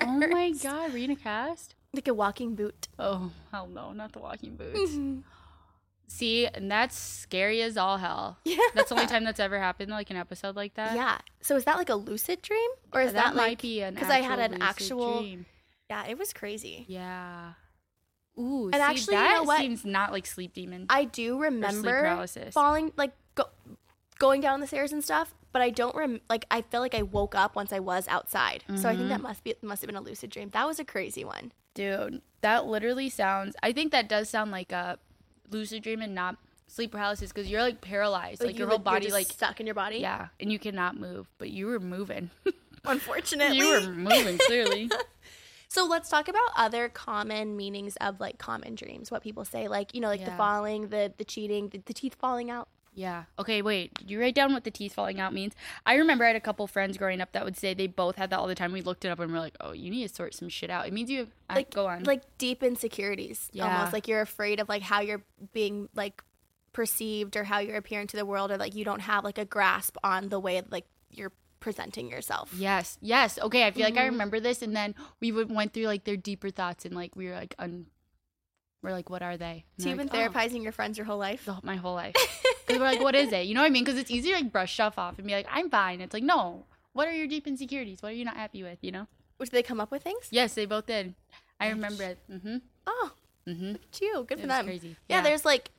Oh 0.02 0.28
my 0.28 0.52
god, 0.62 0.92
were 0.92 0.98
you 0.98 1.04
in 1.06 1.10
a 1.12 1.16
cast? 1.16 1.74
Like 1.94 2.06
a 2.06 2.12
walking 2.12 2.54
boot. 2.54 2.88
Oh 2.98 3.32
hell 3.50 3.66
no, 3.66 3.92
not 3.92 4.12
the 4.12 4.18
walking 4.18 4.56
boots. 4.56 4.92
See, 6.10 6.46
and 6.46 6.70
that's 6.70 6.96
scary 6.98 7.60
as 7.62 7.76
all 7.76 7.98
hell. 7.98 8.38
Yeah. 8.44 8.56
That's 8.74 8.88
the 8.88 8.94
only 8.94 9.06
time 9.06 9.24
that's 9.24 9.38
ever 9.40 9.58
happened, 9.58 9.90
like 9.90 10.08
an 10.10 10.16
episode 10.16 10.56
like 10.56 10.74
that. 10.74 10.96
Yeah. 10.96 11.18
So 11.42 11.54
is 11.56 11.64
that 11.64 11.76
like 11.76 11.90
a 11.90 11.94
lucid 11.94 12.40
dream, 12.42 12.70
or 12.92 13.02
is 13.02 13.12
that, 13.12 13.36
might 13.36 13.42
like, 13.48 13.62
be 13.62 13.82
an 13.82 13.94
because 13.94 14.08
I 14.10 14.20
had 14.20 14.38
an 14.40 14.62
actual? 14.62 15.20
dream. 15.22 15.46
Yeah, 15.90 16.06
it 16.06 16.18
was 16.18 16.32
crazy. 16.32 16.84
Yeah. 16.88 17.52
Ooh, 18.38 18.66
And 18.66 18.74
see, 18.74 18.80
actually, 18.80 19.16
you 19.16 19.22
that 19.22 19.34
know 19.36 19.42
what? 19.44 19.60
seems 19.60 19.84
not 19.84 20.12
like 20.12 20.24
sleep 20.26 20.54
demon. 20.54 20.86
I 20.88 21.04
do 21.04 21.38
remember 21.40 22.24
falling, 22.52 22.92
like 22.96 23.12
go, 23.34 23.44
going 24.18 24.40
down 24.40 24.60
the 24.60 24.66
stairs 24.66 24.92
and 24.92 25.02
stuff, 25.02 25.34
but 25.52 25.60
I 25.60 25.70
don't 25.70 25.94
rem. 25.96 26.20
Like 26.30 26.44
I 26.50 26.62
feel 26.62 26.80
like 26.80 26.94
I 26.94 27.02
woke 27.02 27.34
up 27.34 27.56
once 27.56 27.72
I 27.72 27.80
was 27.80 28.06
outside. 28.08 28.62
So 28.76 28.88
I 28.88 28.92
think 28.92 29.00
Mm-hmm. 29.00 29.08
that 29.08 29.20
must 29.22 29.44
be 29.44 29.54
must 29.62 29.82
have 29.82 29.88
been 29.88 29.96
a 29.96 30.00
lucid 30.00 30.30
dream. 30.30 30.50
That 30.50 30.66
was 30.66 30.78
a 30.78 30.84
crazy 30.84 31.24
one. 31.24 31.52
Dude, 31.74 32.22
that 32.42 32.66
literally 32.66 33.08
sounds. 33.10 33.56
I 33.62 33.72
think 33.72 33.90
that 33.92 34.08
does 34.08 34.28
sound 34.28 34.50
like 34.52 34.70
a 34.72 34.98
lucid 35.50 35.82
dream 35.82 36.00
and 36.00 36.14
not 36.14 36.36
sleep 36.66 36.92
paralysis 36.92 37.32
because 37.32 37.50
you're 37.50 37.62
like 37.62 37.80
paralyzed, 37.80 38.42
like, 38.42 38.54
you 38.54 38.60
your 38.60 38.68
whole 38.68 38.78
body, 38.78 39.10
like 39.10 39.26
stuck 39.26 39.60
in 39.60 39.66
your 39.66 39.74
body. 39.74 39.98
yeah, 39.98 40.28
and 40.40 40.52
you 40.52 40.58
cannot 40.58 40.96
move, 40.98 41.26
but 41.38 41.50
you 41.50 41.66
were 41.66 41.80
moving. 41.80 42.30
Unfortunately. 42.84 43.58
you 43.58 43.70
were 43.70 43.80
moving 43.92 44.38
clearly. 44.38 44.90
So 45.70 45.84
let's 45.84 46.08
talk 46.08 46.28
about 46.28 46.48
other 46.56 46.88
common 46.88 47.54
meanings 47.54 47.96
of 47.96 48.20
like 48.20 48.38
common 48.38 48.74
dreams. 48.74 49.10
What 49.10 49.22
people 49.22 49.44
say, 49.44 49.68
like 49.68 49.94
you 49.94 50.00
know, 50.00 50.08
like 50.08 50.24
the 50.24 50.30
falling, 50.30 50.88
the 50.88 51.12
the 51.18 51.24
cheating, 51.24 51.68
the, 51.68 51.82
the 51.84 51.92
teeth 51.92 52.14
falling 52.14 52.50
out. 52.50 52.68
Yeah. 52.98 53.24
Okay, 53.38 53.62
wait. 53.62 53.94
Did 53.94 54.10
you 54.10 54.20
write 54.20 54.34
down 54.34 54.52
what 54.52 54.64
the 54.64 54.72
teeth 54.72 54.92
falling 54.94 55.20
out 55.20 55.32
means? 55.32 55.54
I 55.86 55.94
remember 55.94 56.24
I 56.24 56.28
had 56.28 56.36
a 56.36 56.40
couple 56.40 56.66
friends 56.66 56.98
growing 56.98 57.20
up 57.20 57.30
that 57.30 57.44
would 57.44 57.56
say 57.56 57.72
they 57.72 57.86
both 57.86 58.16
had 58.16 58.30
that 58.30 58.38
all 58.40 58.48
the 58.48 58.56
time. 58.56 58.72
We 58.72 58.80
looked 58.82 59.04
it 59.04 59.08
up 59.08 59.20
and 59.20 59.32
we're 59.32 59.38
like, 59.38 59.56
oh, 59.60 59.70
you 59.72 59.88
need 59.88 60.08
to 60.08 60.12
sort 60.14 60.34
some 60.34 60.48
shit 60.48 60.68
out. 60.68 60.86
It 60.88 60.92
means 60.92 61.08
you 61.08 61.28
I, 61.48 61.54
like 61.54 61.70
go 61.70 61.86
on. 61.86 62.02
like 62.04 62.22
deep 62.38 62.62
insecurities 62.64 63.48
Yeah. 63.52 63.72
almost 63.72 63.92
like 63.92 64.08
you're 64.08 64.20
afraid 64.20 64.58
of 64.58 64.68
like 64.68 64.82
how 64.82 65.00
you're 65.00 65.22
being 65.52 65.88
like 65.94 66.22
perceived 66.72 67.36
or 67.36 67.44
how 67.44 67.60
you're 67.60 67.76
appearing 67.76 68.08
to 68.08 68.16
the 68.16 68.26
world 68.26 68.50
or 68.50 68.56
like 68.58 68.74
you 68.74 68.84
don't 68.84 69.00
have 69.00 69.22
like 69.24 69.38
a 69.38 69.44
grasp 69.44 69.96
on 70.02 70.28
the 70.28 70.40
way 70.40 70.60
like 70.70 70.86
you're 71.10 71.32
presenting 71.60 72.08
yourself 72.10 72.52
yes, 72.56 72.98
yes. 73.00 73.38
Okay, 73.38 73.64
I 73.66 73.70
feel 73.70 73.84
like 73.84 73.94
I 73.96 74.02
Mm-hmm. 74.02 74.10
remember 74.12 74.40
this, 74.40 74.60
and 74.62 74.74
then 74.76 74.94
we 75.20 75.32
would 75.32 75.50
went 75.54 75.72
through 75.72 75.86
like 75.86 76.02
their 76.04 76.16
deeper 76.16 76.50
thoughts 76.50 76.84
and 76.84 76.94
like 76.96 77.14
we 77.16 77.28
were 77.28 77.34
like 77.34 77.54
un. 77.60 77.86
We're 78.80 78.92
like, 78.92 79.10
what 79.10 79.22
are 79.22 79.36
they? 79.36 79.64
And 79.76 79.82
so 79.82 79.88
you've 79.88 79.98
they're 79.98 80.06
been 80.06 80.16
like, 80.20 80.30
"Oh, 80.30 80.38
therapizing 80.38 80.62
your 80.62 80.70
friends 80.70 80.96
your 80.98 81.04
whole 81.04 81.18
life 81.18 81.44
the- 81.46 81.58
my 81.64 81.74
whole 81.74 81.94
life. 81.94 82.14
Because 82.68 82.78
we're 82.80 82.86
like, 82.86 83.00
what 83.00 83.14
is 83.16 83.32
it? 83.32 83.46
You 83.46 83.54
know 83.54 83.62
what 83.62 83.66
I 83.66 83.70
mean? 83.70 83.82
Because 83.84 83.98
it's 83.98 84.10
easy 84.10 84.28
to 84.28 84.36
like 84.36 84.52
brush 84.52 84.74
stuff 84.74 84.98
off 84.98 85.18
and 85.18 85.26
be 85.26 85.32
like, 85.32 85.46
I'm 85.50 85.70
fine. 85.70 86.00
It's 86.00 86.12
like, 86.14 86.22
no. 86.22 86.66
What 86.92 87.08
are 87.08 87.12
your 87.12 87.26
deep 87.26 87.46
insecurities? 87.46 88.02
What 88.02 88.10
are 88.12 88.14
you 88.14 88.24
not 88.24 88.36
happy 88.36 88.62
with? 88.62 88.78
You 88.82 88.92
know? 88.92 89.06
which 89.38 89.50
they 89.50 89.62
come 89.62 89.80
up 89.80 89.90
with 89.92 90.02
things 90.02 90.26
Yes, 90.32 90.54
they 90.54 90.66
both 90.66 90.86
did. 90.86 91.14
I 91.60 91.68
remember 91.68 92.02
it. 92.02 92.18
Mm-hmm. 92.30 92.56
oh 92.88 93.12
Mm-hmm. 93.46 93.76
you 94.02 94.24
good 94.28 94.38
It 94.38 94.40
for 94.42 94.46
them 94.48 94.66
crazy. 94.66 94.96
yeah. 95.08 95.16
Yeah. 95.18 95.22
there's 95.22 95.44
like 95.44 95.70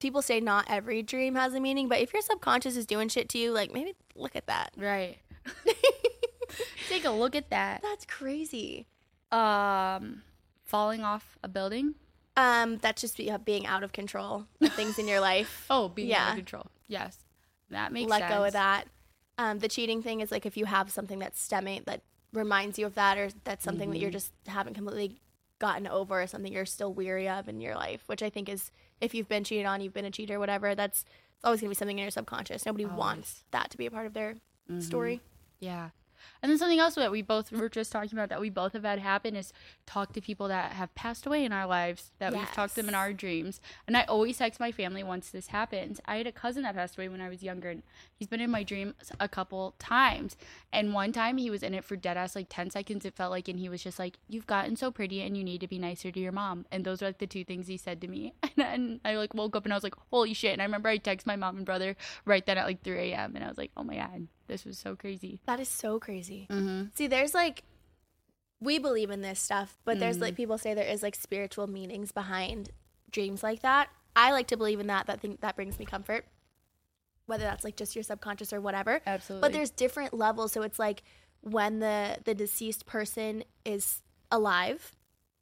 people 0.00 0.20
say 0.22 0.40
not 0.40 0.64
every 0.68 1.02
dream 1.02 1.34
has 1.36 1.52
a 1.54 1.60
meaning 1.60 1.86
but 1.88 1.98
if 2.00 2.12
your 2.14 2.22
subconscious 2.22 2.76
is 2.76 2.86
doing 2.86 3.08
shit 3.08 3.28
to 3.28 3.38
you 3.38 3.52
like 3.52 3.72
maybe 3.72 3.94
look 4.16 4.34
at 4.34 4.46
that 4.46 4.72
Right. 4.76 5.18
Take 6.88 7.04
a 7.04 7.10
look 7.10 7.36
at 7.36 7.50
that. 7.50 7.82
that's 7.82 8.04
crazy 8.06 8.86
Um, 9.30 10.22
falling 10.64 11.02
off 11.02 11.38
a 11.42 11.48
building. 11.48 11.94
Um 12.36 12.78
that's 12.78 13.00
just 13.02 13.16
be- 13.16 13.32
being 13.44 13.66
out 13.66 13.82
of 13.84 13.92
control 13.92 14.46
of 14.60 14.72
things 14.72 14.98
in 14.98 15.06
your 15.06 15.20
life 15.30 15.66
Oh, 15.68 15.88
being 15.88 16.12
out 16.14 16.18
Yeah. 16.18 16.30
of 16.30 16.36
control. 16.36 16.66
Yes, 16.88 17.18
that 17.70 17.92
makes 17.92 18.10
let 18.10 18.20
sense. 18.22 18.32
go 18.34 18.44
of 18.44 18.52
that. 18.54 18.86
Um, 19.38 19.58
the 19.58 19.68
cheating 19.68 20.02
thing 20.02 20.20
is 20.20 20.30
like 20.30 20.46
if 20.46 20.56
you 20.56 20.64
have 20.66 20.90
something 20.90 21.18
that's 21.18 21.40
stemming 21.40 21.82
that 21.86 22.02
reminds 22.32 22.78
you 22.78 22.86
of 22.86 22.94
that, 22.94 23.18
or 23.18 23.28
that's 23.44 23.64
something 23.64 23.90
that 23.90 23.98
you're 23.98 24.08
Mm-hmm. 24.08 24.12
just 24.14 24.32
haven't 24.46 24.74
completely 24.74 25.20
gotten 25.58 25.86
over, 25.86 26.22
or 26.22 26.26
something 26.26 26.52
you're 26.52 26.64
still 26.66 26.92
weary 26.92 27.28
of 27.28 27.48
in 27.48 27.60
your 27.60 27.74
life. 27.74 28.02
Which 28.06 28.22
I 28.22 28.30
think 28.30 28.48
is 28.48 28.70
if 29.00 29.14
you've 29.14 29.28
been 29.28 29.44
cheated 29.44 29.66
on, 29.66 29.80
you've 29.80 29.92
been 29.94 30.04
a 30.04 30.10
cheater, 30.10 30.38
whatever. 30.38 30.74
That's 30.74 31.00
It's 31.36 31.44
always 31.44 31.60
gonna 31.60 31.70
be 31.70 31.74
something 31.74 31.98
in 31.98 32.02
your 32.02 32.10
subconscious. 32.10 32.64
Nobody 32.66 32.84
Always. 32.84 32.98
wants 32.98 33.44
that 33.50 33.70
to 33.70 33.76
be 33.78 33.86
a 33.86 33.90
part 33.90 34.06
of 34.06 34.14
their 34.14 34.36
story. 34.80 35.20
Yeah. 35.60 35.90
And 36.42 36.50
then 36.50 36.58
something 36.58 36.78
else 36.78 36.94
that 36.96 37.10
we 37.10 37.22
both 37.22 37.52
were 37.52 37.68
just 37.68 37.92
talking 37.92 38.12
about 38.12 38.28
that 38.28 38.40
we 38.40 38.50
both 38.50 38.72
have 38.72 38.84
had 38.84 38.98
happen 38.98 39.36
is 39.36 39.52
talk 39.86 40.12
to 40.12 40.20
people 40.20 40.48
that 40.48 40.72
have 40.72 40.94
passed 40.94 41.26
away 41.26 41.44
in 41.44 41.52
our 41.52 41.66
lives, 41.66 42.10
that 42.18 42.32
we've 42.32 42.50
talked 42.52 42.74
to 42.74 42.82
them 42.82 42.88
in 42.88 42.94
our 42.94 43.12
dreams. 43.12 43.60
And 43.86 43.96
I 43.96 44.02
always 44.04 44.38
text 44.38 44.60
my 44.60 44.72
family 44.72 45.02
once 45.02 45.30
this 45.30 45.48
happens. 45.48 46.00
I 46.06 46.16
had 46.16 46.26
a 46.26 46.32
cousin 46.32 46.62
that 46.62 46.74
passed 46.74 46.96
away 46.96 47.08
when 47.08 47.20
I 47.20 47.28
was 47.28 47.42
younger, 47.42 47.70
and 47.70 47.82
he's 48.14 48.28
been 48.28 48.40
in 48.40 48.50
my 48.50 48.62
dreams 48.62 48.94
a 49.20 49.28
couple 49.28 49.74
times. 49.78 50.36
And 50.72 50.94
one 50.94 51.12
time 51.12 51.36
he 51.36 51.50
was 51.50 51.62
in 51.62 51.74
it 51.74 51.84
for 51.84 51.96
dead 51.96 52.16
ass 52.16 52.34
like 52.34 52.46
10 52.48 52.70
seconds, 52.70 53.04
it 53.04 53.14
felt 53.14 53.30
like, 53.30 53.48
and 53.48 53.58
he 53.58 53.68
was 53.68 53.82
just 53.82 53.98
like, 53.98 54.18
You've 54.28 54.46
gotten 54.46 54.76
so 54.76 54.90
pretty 54.90 55.22
and 55.22 55.36
you 55.36 55.44
need 55.44 55.60
to 55.60 55.68
be 55.68 55.78
nicer 55.78 56.10
to 56.10 56.20
your 56.20 56.32
mom. 56.32 56.66
And 56.70 56.84
those 56.84 57.02
are 57.02 57.06
like 57.06 57.18
the 57.18 57.26
two 57.26 57.44
things 57.44 57.66
he 57.66 57.76
said 57.76 58.00
to 58.00 58.08
me. 58.08 58.34
And, 58.54 58.66
and 58.66 59.00
I 59.04 59.16
like 59.16 59.32
woke 59.32 59.56
up 59.56 59.64
and 59.64 59.72
I 59.72 59.76
was 59.76 59.82
like, 59.84 59.94
Holy 60.10 60.34
shit. 60.34 60.52
And 60.52 60.60
I 60.60 60.64
remember 60.64 60.88
I 60.88 60.98
texted 60.98 61.26
my 61.26 61.36
mom 61.36 61.56
and 61.56 61.66
brother 61.66 61.96
right 62.24 62.44
then 62.44 62.58
at 62.58 62.66
like 62.66 62.82
3 62.82 63.12
a.m. 63.12 63.34
And 63.34 63.44
I 63.44 63.48
was 63.48 63.56
like, 63.56 63.70
Oh 63.76 63.82
my 63.82 63.96
God, 63.96 64.28
this 64.52 64.64
was 64.64 64.78
so 64.78 64.94
crazy. 64.94 65.40
That 65.46 65.60
is 65.60 65.68
so 65.68 65.98
crazy. 65.98 66.46
Mm-hmm. 66.50 66.84
See, 66.94 67.06
there's 67.06 67.34
like 67.34 67.62
we 68.60 68.78
believe 68.78 69.10
in 69.10 69.22
this 69.22 69.40
stuff, 69.40 69.76
but 69.84 69.98
there's 69.98 70.16
Mm-hmm. 70.16 70.24
like 70.24 70.36
people 70.36 70.58
say 70.58 70.74
there 70.74 70.86
is 70.86 71.02
like 71.02 71.14
spiritual 71.16 71.66
meanings 71.66 72.12
behind 72.12 72.70
dreams 73.10 73.42
like 73.42 73.62
that. 73.62 73.88
I 74.14 74.30
like 74.32 74.46
to 74.48 74.56
believe 74.56 74.78
in 74.78 74.86
that. 74.88 75.06
That 75.06 75.20
thing 75.20 75.38
that 75.40 75.56
brings 75.56 75.78
me 75.78 75.84
comfort. 75.84 76.26
Whether 77.26 77.44
that's 77.44 77.64
like 77.64 77.76
just 77.76 77.96
your 77.96 78.02
subconscious 78.02 78.52
or 78.52 78.60
whatever. 78.60 79.00
Absolutely. 79.06 79.46
But 79.48 79.52
there's 79.52 79.70
different 79.70 80.12
levels. 80.12 80.52
So 80.52 80.62
it's 80.62 80.78
like 80.78 81.02
when 81.40 81.78
the 81.80 82.18
the 82.24 82.34
deceased 82.34 82.84
person 82.86 83.42
is 83.64 84.02
alive 84.30 84.92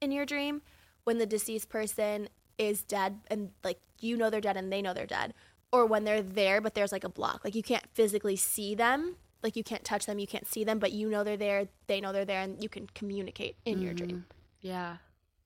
in 0.00 0.12
your 0.12 0.24
dream, 0.24 0.62
when 1.04 1.18
the 1.18 1.26
deceased 1.26 1.68
person 1.68 2.28
is 2.58 2.84
dead 2.84 3.20
and 3.28 3.50
like 3.64 3.80
you 3.98 4.16
know 4.16 4.30
they're 4.30 4.40
dead 4.40 4.56
and 4.56 4.72
they 4.72 4.80
know 4.82 4.94
they're 4.94 5.06
dead, 5.06 5.34
or 5.72 5.86
when 5.86 6.04
they're 6.04 6.22
there 6.22 6.60
but 6.60 6.74
there's 6.74 6.92
like 6.92 7.04
a 7.04 7.08
block. 7.08 7.42
Like 7.44 7.54
you 7.54 7.62
can't 7.62 7.86
physically 7.92 8.36
see 8.36 8.74
them, 8.74 9.16
like 9.42 9.56
you 9.56 9.64
can't 9.64 9.84
touch 9.84 10.06
them, 10.06 10.18
you 10.18 10.26
can't 10.26 10.46
see 10.46 10.64
them, 10.64 10.78
but 10.78 10.92
you 10.92 11.08
know 11.08 11.24
they're 11.24 11.36
there, 11.36 11.68
they 11.86 12.00
know 12.00 12.12
they're 12.12 12.24
there 12.24 12.40
and 12.42 12.62
you 12.62 12.68
can 12.68 12.86
communicate 12.94 13.56
in 13.64 13.80
your 13.80 13.94
dream. 13.94 14.24
Mm. 14.28 14.34
Yeah. 14.60 14.96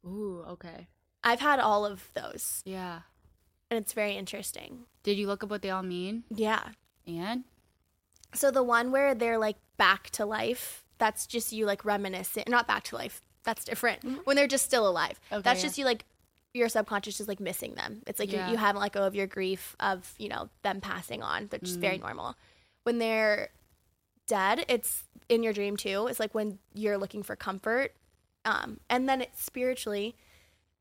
Ooh, 0.06 0.44
okay. 0.48 0.88
I've 1.22 1.40
had 1.40 1.58
all 1.60 1.87
of 1.87 2.10
those 2.14 2.62
Yeah. 2.66 3.00
and 3.70 3.78
it's 3.78 3.92
very 3.92 4.16
interesting. 4.16 4.84
Did 5.02 5.16
you 5.18 5.26
look 5.26 5.42
up 5.44 5.50
what 5.50 5.62
they 5.62 5.70
all 5.70 5.82
mean? 5.82 6.24
Yeah. 6.30 6.62
And 7.06 7.44
So 8.34 8.50
the 8.50 8.62
one 8.62 8.90
where 8.90 9.14
they're 9.14 9.38
like 9.38 9.56
back 9.76 10.10
to 10.10 10.26
life, 10.26 10.84
that's 10.98 11.26
just 11.26 11.52
you 11.52 11.66
like 11.66 11.84
reminiscing, 11.84 12.44
not 12.48 12.66
back 12.66 12.84
to 12.84 12.96
life. 12.96 13.22
That's 13.44 13.64
different. 13.64 14.00
Mm-hmm. 14.00 14.16
When 14.24 14.37
they're 14.37 14.46
just 14.48 14.64
still 14.64 14.88
alive. 14.88 15.20
Okay, 15.30 15.42
that's 15.42 15.60
yeah. 15.60 15.66
just 15.66 15.78
you 15.78 15.84
like 15.84 16.04
your 16.54 16.68
subconscious 16.68 17.20
is 17.20 17.28
like 17.28 17.40
missing 17.40 17.74
them. 17.74 18.02
It's 18.06 18.20
like 18.20 18.32
Yeah. 18.32 18.46
you, 18.46 18.52
you 18.52 18.56
haven't 18.56 18.80
let 18.80 18.92
go 18.92 19.02
of 19.02 19.14
your 19.14 19.26
grief 19.26 19.74
of, 19.80 20.14
you 20.18 20.28
know, 20.28 20.48
them 20.62 20.80
passing 20.80 21.22
on. 21.22 21.48
They're 21.48 21.58
just 21.60 21.80
very 21.80 21.98
normal. 21.98 22.36
When 22.84 22.98
they're 22.98 23.48
dead, 24.28 24.64
it's 24.68 25.02
in 25.28 25.42
your 25.42 25.52
dream 25.52 25.76
too. 25.76 26.06
It's 26.06 26.20
like 26.20 26.34
when 26.34 26.58
you're 26.72 26.96
looking 26.96 27.22
for 27.24 27.34
comfort. 27.36 27.92
Um, 28.44 28.78
and 28.88 29.08
then 29.08 29.20
it 29.20 29.30
spiritually 29.34 30.14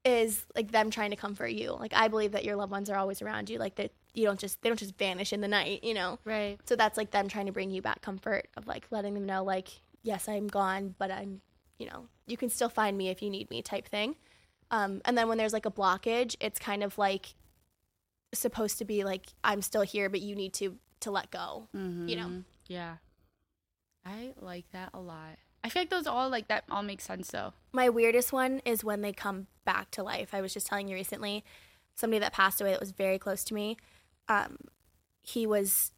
is 0.05 0.45
like 0.55 0.71
them 0.71 0.91
trying 0.91 1.09
to 1.09 1.15
comfort 1.15 1.47
you. 1.47 1.71
Like 1.71 1.93
I 1.93 2.07
believe 2.07 2.33
that 2.33 2.43
your 2.45 2.55
loved 2.55 2.71
ones 2.71 2.89
are 2.89 2.97
always 2.97 3.21
around 3.21 3.49
you. 3.49 3.57
Like 3.57 3.75
that 3.75 3.91
you 4.13 4.25
don't 4.25 4.39
just 4.39 4.61
they 4.61 4.69
don't 4.69 4.77
just 4.77 4.95
vanish 4.97 5.33
in 5.33 5.41
the 5.41 5.47
night, 5.47 5.83
you 5.83 5.93
know. 5.95 6.19
right. 6.23 6.59
So 6.65 6.75
that's 6.75 6.97
like 6.97 7.09
them 7.11 7.27
trying 7.29 7.47
to 7.47 7.51
bring 7.51 7.71
you 7.71 7.81
back 7.81 8.01
comfort 8.01 8.47
of 8.57 8.67
like 8.67 8.85
letting 8.91 9.15
them 9.15 9.25
know 9.25 9.43
like 9.43 9.69
yes 10.03 10.27
I'm 10.27 10.47
gone 10.47 10.93
but 10.99 11.09
I'm 11.09 11.41
you 11.79 11.87
know 11.87 12.05
you 12.27 12.35
can 12.37 12.49
still 12.49 12.67
find 12.69 12.97
me 12.97 13.07
if 13.09 13.21
you 13.23 13.29
need 13.31 13.49
me 13.49 13.61
type 13.63 13.87
thing. 13.87 14.15
Um, 14.73 15.01
and 15.05 15.15
then 15.17 15.27
when 15.29 15.37
there's 15.37 15.53
like 15.53 15.65
a 15.67 15.71
blockage, 15.71 16.35
it's 16.41 16.57
kind 16.59 16.83
of 16.83 16.97
like 16.97 17.35
supposed 18.33 18.79
to 18.79 18.85
be 18.85 19.03
like 19.03 19.27
I'm 19.43 19.61
still 19.61 19.83
here 19.83 20.09
but 20.09 20.19
you 20.21 20.35
need 20.35 20.53
to 20.55 20.77
to 21.01 21.11
let 21.11 21.29
go. 21.31 21.67
You 21.73 21.79
know. 22.15 22.27
Mhm. 22.27 22.43
Yeah. 22.67 22.95
I 24.05 24.33
like 24.41 24.65
that 24.71 24.89
a 24.93 24.99
lot. 24.99 25.37
I 25.63 25.69
feel 25.69 25.81
like 25.83 25.89
those 25.89 26.07
all 26.07 26.29
like 26.29 26.47
that 26.47 26.63
all 26.69 26.83
makes 26.83 27.03
sense 27.05 27.29
though. 27.29 27.53
My 27.71 27.89
weirdest 27.89 28.33
one 28.33 28.61
is 28.65 28.83
when 28.83 29.01
they 29.01 29.13
come 29.13 29.47
back 29.65 29.91
to 29.91 30.03
life. 30.03 30.33
I 30.33 30.41
was 30.41 30.53
just 30.53 30.67
telling 30.67 30.87
you 30.87 30.95
recently, 30.95 31.43
somebody 31.95 32.19
that 32.19 32.33
passed 32.33 32.59
away 32.59 32.71
that 32.71 32.79
was 32.79 32.91
very 32.91 33.19
close 33.19 33.43
to 33.45 33.53
me. 33.53 33.77
Um, 34.27 34.57
he 35.21 35.45
was 35.45 35.91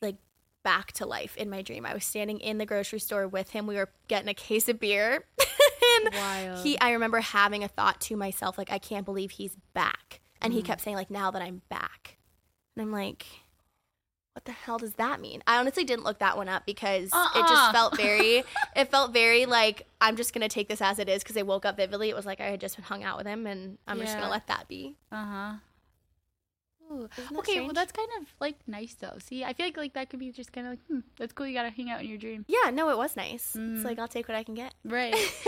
like 0.00 0.16
back 0.62 0.92
to 0.92 1.06
life 1.06 1.36
in 1.36 1.50
my 1.50 1.62
dream. 1.62 1.84
I 1.84 1.94
was 1.94 2.04
standing 2.04 2.38
in 2.38 2.58
the 2.58 2.66
grocery 2.66 3.00
store 3.00 3.26
with 3.26 3.50
him. 3.50 3.66
We 3.66 3.74
were 3.76 3.90
getting 4.08 4.28
a 4.28 4.34
case 4.34 4.68
of 4.68 4.78
beer. 4.80 5.24
Wild. 6.12 6.58
he 6.64 6.78
I 6.80 6.92
remember 6.92 7.20
having 7.20 7.62
a 7.64 7.68
thought 7.68 8.00
to 8.02 8.16
myself 8.16 8.56
like 8.58 8.70
I 8.72 8.78
can't 8.78 9.04
believe 9.04 9.32
he's 9.32 9.56
back. 9.74 10.20
And 10.42 10.52
Mm. 10.52 10.56
he 10.56 10.62
kept 10.62 10.80
saying 10.80 10.96
like 10.96 11.10
now 11.10 11.30
that 11.30 11.42
I'm 11.42 11.62
back. 11.68 12.16
And 12.76 12.82
I'm 12.82 12.92
like 12.92 13.26
what 14.34 14.44
the 14.44 14.52
hell 14.52 14.78
does 14.78 14.94
that 14.94 15.20
mean? 15.20 15.42
I 15.46 15.58
honestly 15.58 15.82
didn't 15.84 16.04
look 16.04 16.20
that 16.20 16.36
one 16.36 16.48
up 16.48 16.64
because 16.64 17.08
it 17.08 17.12
Uh-uh. 17.14 17.48
just 17.48 17.72
felt 17.72 17.96
very 17.96 18.44
it 18.76 18.90
felt 18.90 19.12
very 19.12 19.44
like 19.44 19.86
I'm 20.00 20.16
just 20.16 20.32
going 20.32 20.42
to 20.42 20.48
take 20.48 20.68
this 20.68 20.80
as 20.80 20.98
it 21.00 21.08
is 21.08 21.22
because 21.22 21.36
I 21.36 21.42
woke 21.42 21.66
up 21.66 21.76
vividly. 21.76 22.08
It 22.10 22.16
was 22.16 22.26
like 22.26 22.40
I 22.40 22.44
had 22.46 22.60
just 22.60 22.76
hung 22.76 23.02
out 23.02 23.18
with 23.18 23.26
him 23.26 23.46
and 23.46 23.76
I'm 23.88 23.98
just 23.98 24.16
gonna 24.16 24.30
let 24.30 24.46
that 24.46 24.68
be. 24.68 24.94
Uh-huh. 25.12 25.54
Ooh. 25.54 25.58
That 26.90 27.38
Okay, 27.38 27.60
well 27.60 27.72
that's 27.72 27.92
kind 27.92 28.08
of 28.20 28.26
like 28.40 28.56
nice 28.66 28.94
though. 28.94 29.16
See, 29.22 29.44
I 29.44 29.52
feel 29.52 29.66
like 29.66 29.76
like 29.76 29.92
that 29.94 30.10
could 30.10 30.18
be 30.18 30.32
just 30.32 30.52
kind 30.52 30.66
of 30.66 30.72
like, 30.72 30.80
hmm, 30.88 30.98
that's 31.16 31.32
cool. 31.32 31.46
You 31.46 31.54
gotta 31.54 31.70
hang 31.70 31.88
out 31.90 32.00
in 32.00 32.08
your 32.08 32.18
dream, 32.18 32.44
Yeah, 32.48 32.70
no, 32.70 32.90
it 32.90 32.98
was 32.98 33.16
nice. 33.16 33.54
Mm. 33.56 33.76
It's 33.76 33.84
like 33.84 33.98
I'll 33.98 34.08
take 34.08 34.28
what 34.28 34.36
I 34.36 34.42
can 34.42 34.54
get. 34.54 34.74
right? 34.84 35.14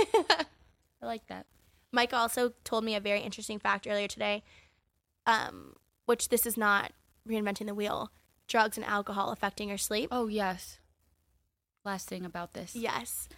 I 1.03 1.07
like 1.07 1.27
that. 1.27 1.47
Mike 1.91 2.13
also 2.15 2.53
told 2.65 2.85
me 2.85 2.95
a 2.95 3.01
very 3.01 3.21
interesting 3.21 3.59
fact 3.59 3.87
earlier 3.89 4.09
today, 4.09 4.43
um, 5.27 5.75
which 6.07 6.29
this 6.29 6.47
is 6.47 6.57
not 6.57 6.93
reinventing 7.29 7.67
the 7.67 7.75
wheel. 7.75 8.11
Drugs 8.49 8.77
and 8.77 8.87
alcohol 8.87 9.31
affecting 9.31 9.69
your 9.69 9.79
sleep. 9.79 10.09
Oh 10.13 10.29
yes. 10.29 10.79
Last 11.85 12.09
thing 12.09 12.25
about 12.25 12.53
this. 12.55 12.77
Yes. 12.77 13.29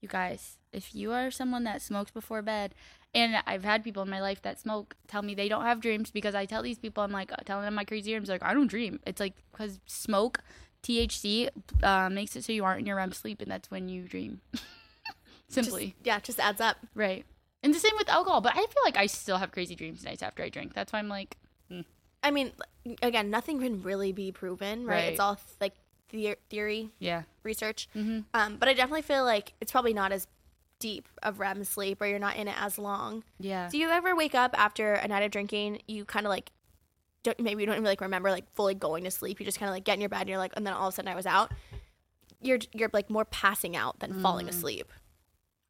You 0.00 0.08
guys, 0.08 0.58
if 0.72 0.94
you 0.94 1.12
are 1.12 1.30
someone 1.30 1.64
that 1.64 1.82
smokes 1.82 2.12
before 2.12 2.40
bed, 2.42 2.74
and 3.14 3.36
I've 3.46 3.64
had 3.64 3.82
people 3.84 4.02
in 4.02 4.10
my 4.10 4.20
life 4.20 4.42
that 4.42 4.60
smoke 4.60 4.96
tell 5.06 5.22
me 5.22 5.34
they 5.34 5.48
don't 5.48 5.64
have 5.64 5.80
dreams 5.80 6.10
because 6.10 6.34
I 6.34 6.44
tell 6.46 6.62
these 6.62 6.78
people, 6.78 7.02
I'm 7.02 7.12
like, 7.12 7.32
uh, 7.32 7.36
telling 7.44 7.64
them 7.64 7.74
my 7.74 7.84
crazy 7.84 8.10
dreams, 8.12 8.28
like, 8.28 8.42
I 8.42 8.54
don't 8.54 8.66
dream. 8.66 9.00
It's 9.06 9.20
like, 9.20 9.34
because 9.50 9.80
smoke, 9.86 10.40
THC, 10.82 11.48
uh, 11.82 12.08
makes 12.10 12.36
it 12.36 12.44
so 12.44 12.52
you 12.52 12.64
aren't 12.64 12.80
in 12.80 12.86
your 12.86 12.96
REM 12.96 13.12
sleep, 13.12 13.40
and 13.40 13.50
that's 13.50 13.70
when 13.70 13.88
you 13.88 14.02
dream. 14.02 14.40
Simply. 15.48 15.86
Just, 15.86 16.06
yeah, 16.06 16.16
it 16.18 16.24
just 16.24 16.40
adds 16.40 16.60
up. 16.60 16.76
right. 16.94 17.24
And 17.60 17.74
the 17.74 17.78
same 17.80 17.94
with 17.96 18.08
alcohol, 18.08 18.40
but 18.40 18.52
I 18.52 18.58
feel 18.60 18.82
like 18.84 18.96
I 18.96 19.06
still 19.06 19.38
have 19.38 19.50
crazy 19.50 19.74
dreams 19.74 20.04
nights 20.04 20.22
after 20.22 20.44
I 20.44 20.48
drink. 20.48 20.74
That's 20.74 20.92
why 20.92 21.00
I'm 21.00 21.08
like, 21.08 21.36
I 22.22 22.30
mean, 22.30 22.52
again, 23.02 23.30
nothing 23.30 23.60
can 23.60 23.82
really 23.82 24.12
be 24.12 24.32
proven, 24.32 24.84
right? 24.86 24.94
Right. 24.94 25.04
It's 25.12 25.20
all 25.20 25.38
like 25.60 25.74
theory, 26.48 26.90
yeah. 26.98 27.22
research. 27.42 27.88
Mhm. 27.94 28.24
Um, 28.34 28.56
but 28.56 28.68
I 28.68 28.74
definitely 28.74 29.02
feel 29.02 29.24
like 29.24 29.54
it's 29.60 29.70
probably 29.72 29.92
not 29.94 30.10
as 30.12 30.26
deep 30.78 31.08
of 31.22 31.40
REM 31.40 31.64
sleep, 31.64 32.00
or 32.00 32.06
you're 32.06 32.18
not 32.18 32.36
in 32.36 32.48
it 32.48 32.54
as 32.60 32.78
long. 32.78 33.24
Yeah. 33.38 33.68
Do 33.70 33.78
you 33.78 33.88
ever 33.90 34.14
wake 34.14 34.34
up 34.34 34.54
after 34.58 34.92
a 34.94 35.08
night 35.08 35.22
of 35.24 35.30
drinking? 35.30 35.82
You 35.88 36.04
kind 36.04 36.26
of 36.26 36.30
like, 36.30 36.50
don't, 37.22 37.38
maybe 37.40 37.62
you 37.62 37.66
don't 37.66 37.74
even 37.76 37.84
like 37.84 38.00
remember 38.00 38.30
like 38.30 38.52
fully 38.54 38.74
going 38.74 39.04
to 39.04 39.10
sleep. 39.10 39.40
You 39.40 39.46
just 39.46 39.58
kind 39.58 39.68
of 39.68 39.74
like 39.74 39.84
get 39.84 39.94
in 39.94 40.00
your 40.00 40.08
bed 40.08 40.20
and 40.22 40.28
you're 40.28 40.38
like, 40.38 40.52
and 40.56 40.66
then 40.66 40.74
all 40.74 40.88
of 40.88 40.94
a 40.94 40.96
sudden 40.96 41.10
I 41.10 41.14
was 41.14 41.26
out. 41.26 41.52
You're 42.40 42.58
you're 42.72 42.90
like 42.92 43.10
more 43.10 43.24
passing 43.24 43.74
out 43.76 43.98
than 43.98 44.20
falling 44.20 44.46
Mm. 44.46 44.50
asleep. 44.50 44.92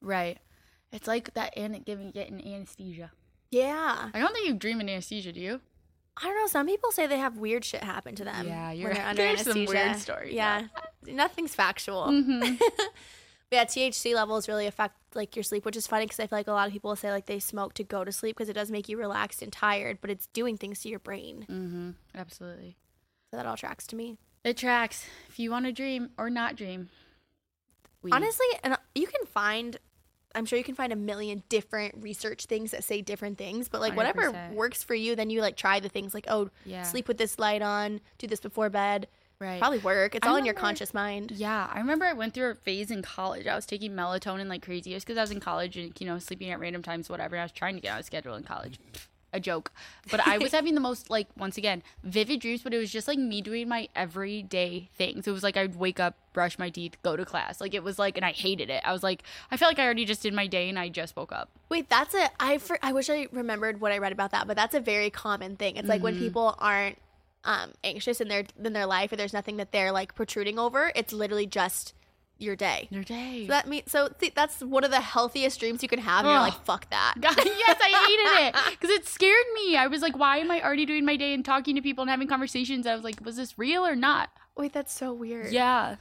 Right. 0.02 0.38
It's 0.92 1.06
like 1.08 1.32
that 1.34 1.54
and 1.56 1.84
giving 1.84 2.10
getting 2.10 2.46
anesthesia. 2.54 3.10
Yeah, 3.50 4.10
I 4.12 4.18
don't 4.18 4.32
think 4.34 4.46
you 4.46 4.54
dream 4.54 4.80
in 4.80 4.88
anesthesia, 4.90 5.32
do 5.32 5.40
you? 5.40 5.60
I 6.20 6.24
don't 6.24 6.36
know. 6.36 6.46
Some 6.48 6.66
people 6.66 6.90
say 6.92 7.06
they 7.06 7.18
have 7.18 7.38
weird 7.38 7.64
shit 7.64 7.82
happen 7.82 8.14
to 8.16 8.24
them. 8.24 8.46
Yeah, 8.46 8.72
you're 8.72 8.88
when 8.88 8.96
they're 8.96 9.06
under 9.06 9.22
There's 9.22 9.42
some 9.44 9.64
weird 9.64 9.96
stories, 9.96 10.34
Yeah, 10.34 10.64
nothing's 11.06 11.54
factual. 11.54 12.06
Mm-hmm. 12.08 12.56
But 13.50 13.56
yeah, 13.56 13.64
THC 13.64 14.14
levels 14.14 14.46
really 14.48 14.66
affect 14.66 14.94
like 15.14 15.34
your 15.34 15.42
sleep, 15.42 15.64
which 15.64 15.76
is 15.76 15.86
funny 15.86 16.04
because 16.04 16.20
I 16.20 16.26
feel 16.26 16.38
like 16.38 16.48
a 16.48 16.52
lot 16.52 16.66
of 16.66 16.72
people 16.72 16.94
say 16.96 17.10
like 17.10 17.26
they 17.26 17.38
smoke 17.38 17.72
to 17.74 17.84
go 17.84 18.04
to 18.04 18.12
sleep 18.12 18.36
because 18.36 18.48
it 18.48 18.54
does 18.54 18.70
make 18.70 18.88
you 18.88 18.98
relaxed 18.98 19.40
and 19.42 19.52
tired, 19.52 19.98
but 20.00 20.10
it's 20.10 20.26
doing 20.28 20.56
things 20.58 20.80
to 20.80 20.88
your 20.88 20.98
brain. 20.98 21.46
mm-hmm. 21.48 21.90
Absolutely. 22.14 22.76
So 23.30 23.36
that 23.36 23.46
all 23.46 23.56
tracks 23.56 23.86
to 23.88 23.96
me. 23.96 24.16
It 24.44 24.56
tracks. 24.56 25.06
If 25.28 25.38
you 25.38 25.50
want 25.50 25.66
to 25.66 25.72
dream 25.72 26.10
or 26.18 26.30
not 26.30 26.56
dream. 26.56 26.88
weed. 28.02 28.12
Honestly, 28.14 28.46
and 28.62 28.74
uh, 28.74 28.78
you 28.94 29.06
can 29.06 29.26
find, 29.26 29.76
I'm 30.34 30.46
sure 30.46 30.58
you 30.58 30.64
can 30.64 30.74
find 30.74 30.92
a 30.92 30.96
million 30.96 31.42
different 31.48 31.94
research 32.02 32.44
things 32.46 32.70
that 32.70 32.84
say 32.84 33.02
different 33.02 33.36
things, 33.38 33.68
but 33.68 33.80
like 33.80 33.96
whatever 33.96 34.30
100%. 34.32 34.54
works 34.54 34.82
for 34.82 34.94
you, 34.94 35.16
then 35.16 35.30
you 35.30 35.40
like 35.40 35.56
try 35.56 35.80
the 35.80 35.88
things 35.88 36.14
like, 36.14 36.26
oh, 36.28 36.50
Yeah. 36.64 36.82
sleep 36.82 37.08
with 37.08 37.18
this 37.18 37.38
light 37.38 37.62
on, 37.62 38.00
do 38.18 38.26
this 38.26 38.40
before 38.40 38.70
bed. 38.70 39.08
Right. 39.40 39.60
Probably 39.60 39.78
work. 39.78 40.14
It's 40.16 40.26
I 40.26 40.30
all 40.30 40.36
in 40.36 40.44
your 40.44 40.54
conscious 40.54 40.92
mind. 40.92 41.30
Yeah, 41.32 41.70
I 41.72 41.78
remember 41.78 42.04
I 42.04 42.12
went 42.12 42.34
through 42.34 42.50
a 42.50 42.54
phase 42.56 42.90
in 42.90 43.02
college. 43.02 43.46
I 43.46 43.54
was 43.54 43.66
taking 43.66 43.92
melatonin 43.92 44.48
like 44.48 44.64
crazy 44.64 44.92
just 44.92 45.06
because 45.06 45.16
I 45.18 45.20
was 45.20 45.30
in 45.30 45.38
college 45.40 45.76
and 45.76 45.92
you 46.00 46.06
know 46.06 46.18
sleeping 46.18 46.50
at 46.50 46.58
random 46.58 46.82
times, 46.82 47.08
whatever. 47.08 47.36
I 47.36 47.42
was 47.44 47.52
trying 47.52 47.76
to 47.76 47.80
get 47.80 47.92
on 47.94 48.00
a 48.00 48.02
schedule 48.02 48.34
in 48.34 48.42
college. 48.42 48.78
A 49.30 49.38
joke, 49.38 49.70
but 50.10 50.26
I 50.26 50.38
was 50.38 50.52
having 50.58 50.74
the 50.74 50.80
most 50.80 51.10
like 51.10 51.26
once 51.36 51.58
again 51.58 51.82
vivid 52.02 52.40
dreams. 52.40 52.62
But 52.62 52.72
it 52.72 52.78
was 52.78 52.90
just 52.90 53.06
like 53.06 53.18
me 53.18 53.42
doing 53.42 53.68
my 53.68 53.86
everyday 53.94 54.88
things. 54.96 55.28
It 55.28 55.32
was 55.32 55.42
like 55.42 55.56
I'd 55.56 55.76
wake 55.76 56.00
up, 56.00 56.16
brush 56.32 56.58
my 56.58 56.70
teeth, 56.70 56.96
go 57.02 57.14
to 57.14 57.26
class. 57.26 57.60
Like 57.60 57.74
it 57.74 57.84
was 57.84 57.98
like, 57.98 58.16
and 58.16 58.24
I 58.24 58.32
hated 58.32 58.70
it. 58.70 58.82
I 58.86 58.92
was 58.92 59.02
like, 59.02 59.22
I 59.50 59.58
felt 59.58 59.70
like 59.70 59.78
I 59.78 59.84
already 59.84 60.06
just 60.06 60.22
did 60.22 60.32
my 60.32 60.46
day 60.46 60.70
and 60.70 60.78
I 60.78 60.88
just 60.88 61.14
woke 61.14 61.30
up. 61.30 61.50
Wait, 61.68 61.90
that's 61.90 62.14
a 62.14 62.30
I 62.40 62.56
for, 62.56 62.78
I 62.82 62.92
wish 62.92 63.10
I 63.10 63.28
remembered 63.30 63.82
what 63.82 63.92
I 63.92 63.98
read 63.98 64.12
about 64.12 64.30
that, 64.30 64.46
but 64.46 64.56
that's 64.56 64.74
a 64.74 64.80
very 64.80 65.10
common 65.10 65.56
thing. 65.56 65.76
It's 65.76 65.86
like 65.88 65.98
Mm-hmm. 65.98 66.04
when 66.04 66.18
people 66.18 66.54
aren't 66.58 66.96
um, 67.44 67.72
anxious 67.84 68.20
in 68.20 68.28
their 68.28 68.44
in 68.62 68.72
their 68.72 68.86
life 68.86 69.12
or 69.12 69.16
there's 69.16 69.32
nothing 69.32 69.56
that 69.58 69.72
they're 69.72 69.92
like 69.92 70.14
protruding 70.14 70.58
over. 70.58 70.92
It's 70.94 71.12
literally 71.12 71.46
just 71.46 71.94
your 72.40 72.54
day. 72.56 72.88
Your 72.90 73.02
day. 73.02 73.46
So 73.46 73.52
that 73.52 73.66
means 73.68 73.90
so 73.90 74.08
see, 74.20 74.30
that's 74.34 74.60
one 74.60 74.84
of 74.84 74.90
the 74.90 75.00
healthiest 75.00 75.58
dreams 75.58 75.82
you 75.82 75.88
can 75.88 75.98
have. 75.98 76.24
And 76.24 76.32
you're 76.32 76.40
like, 76.40 76.64
fuck 76.64 76.88
that. 76.90 77.14
God, 77.20 77.36
yes, 77.44 77.78
I 77.82 78.06
hated 78.06 78.46
it 78.46 78.70
because 78.80 78.90
it 78.90 79.06
scared 79.06 79.46
me. 79.54 79.76
I 79.76 79.86
was 79.86 80.02
like, 80.02 80.16
why 80.16 80.38
am 80.38 80.50
I 80.50 80.62
already 80.62 80.86
doing 80.86 81.04
my 81.04 81.16
day 81.16 81.34
and 81.34 81.44
talking 81.44 81.74
to 81.76 81.82
people 81.82 82.02
and 82.02 82.10
having 82.10 82.28
conversations? 82.28 82.86
I 82.86 82.94
was 82.94 83.04
like, 83.04 83.24
was 83.24 83.36
this 83.36 83.58
real 83.58 83.84
or 83.86 83.96
not? 83.96 84.30
Wait, 84.56 84.72
that's 84.72 84.92
so 84.92 85.12
weird. 85.12 85.52
Yeah. 85.52 85.96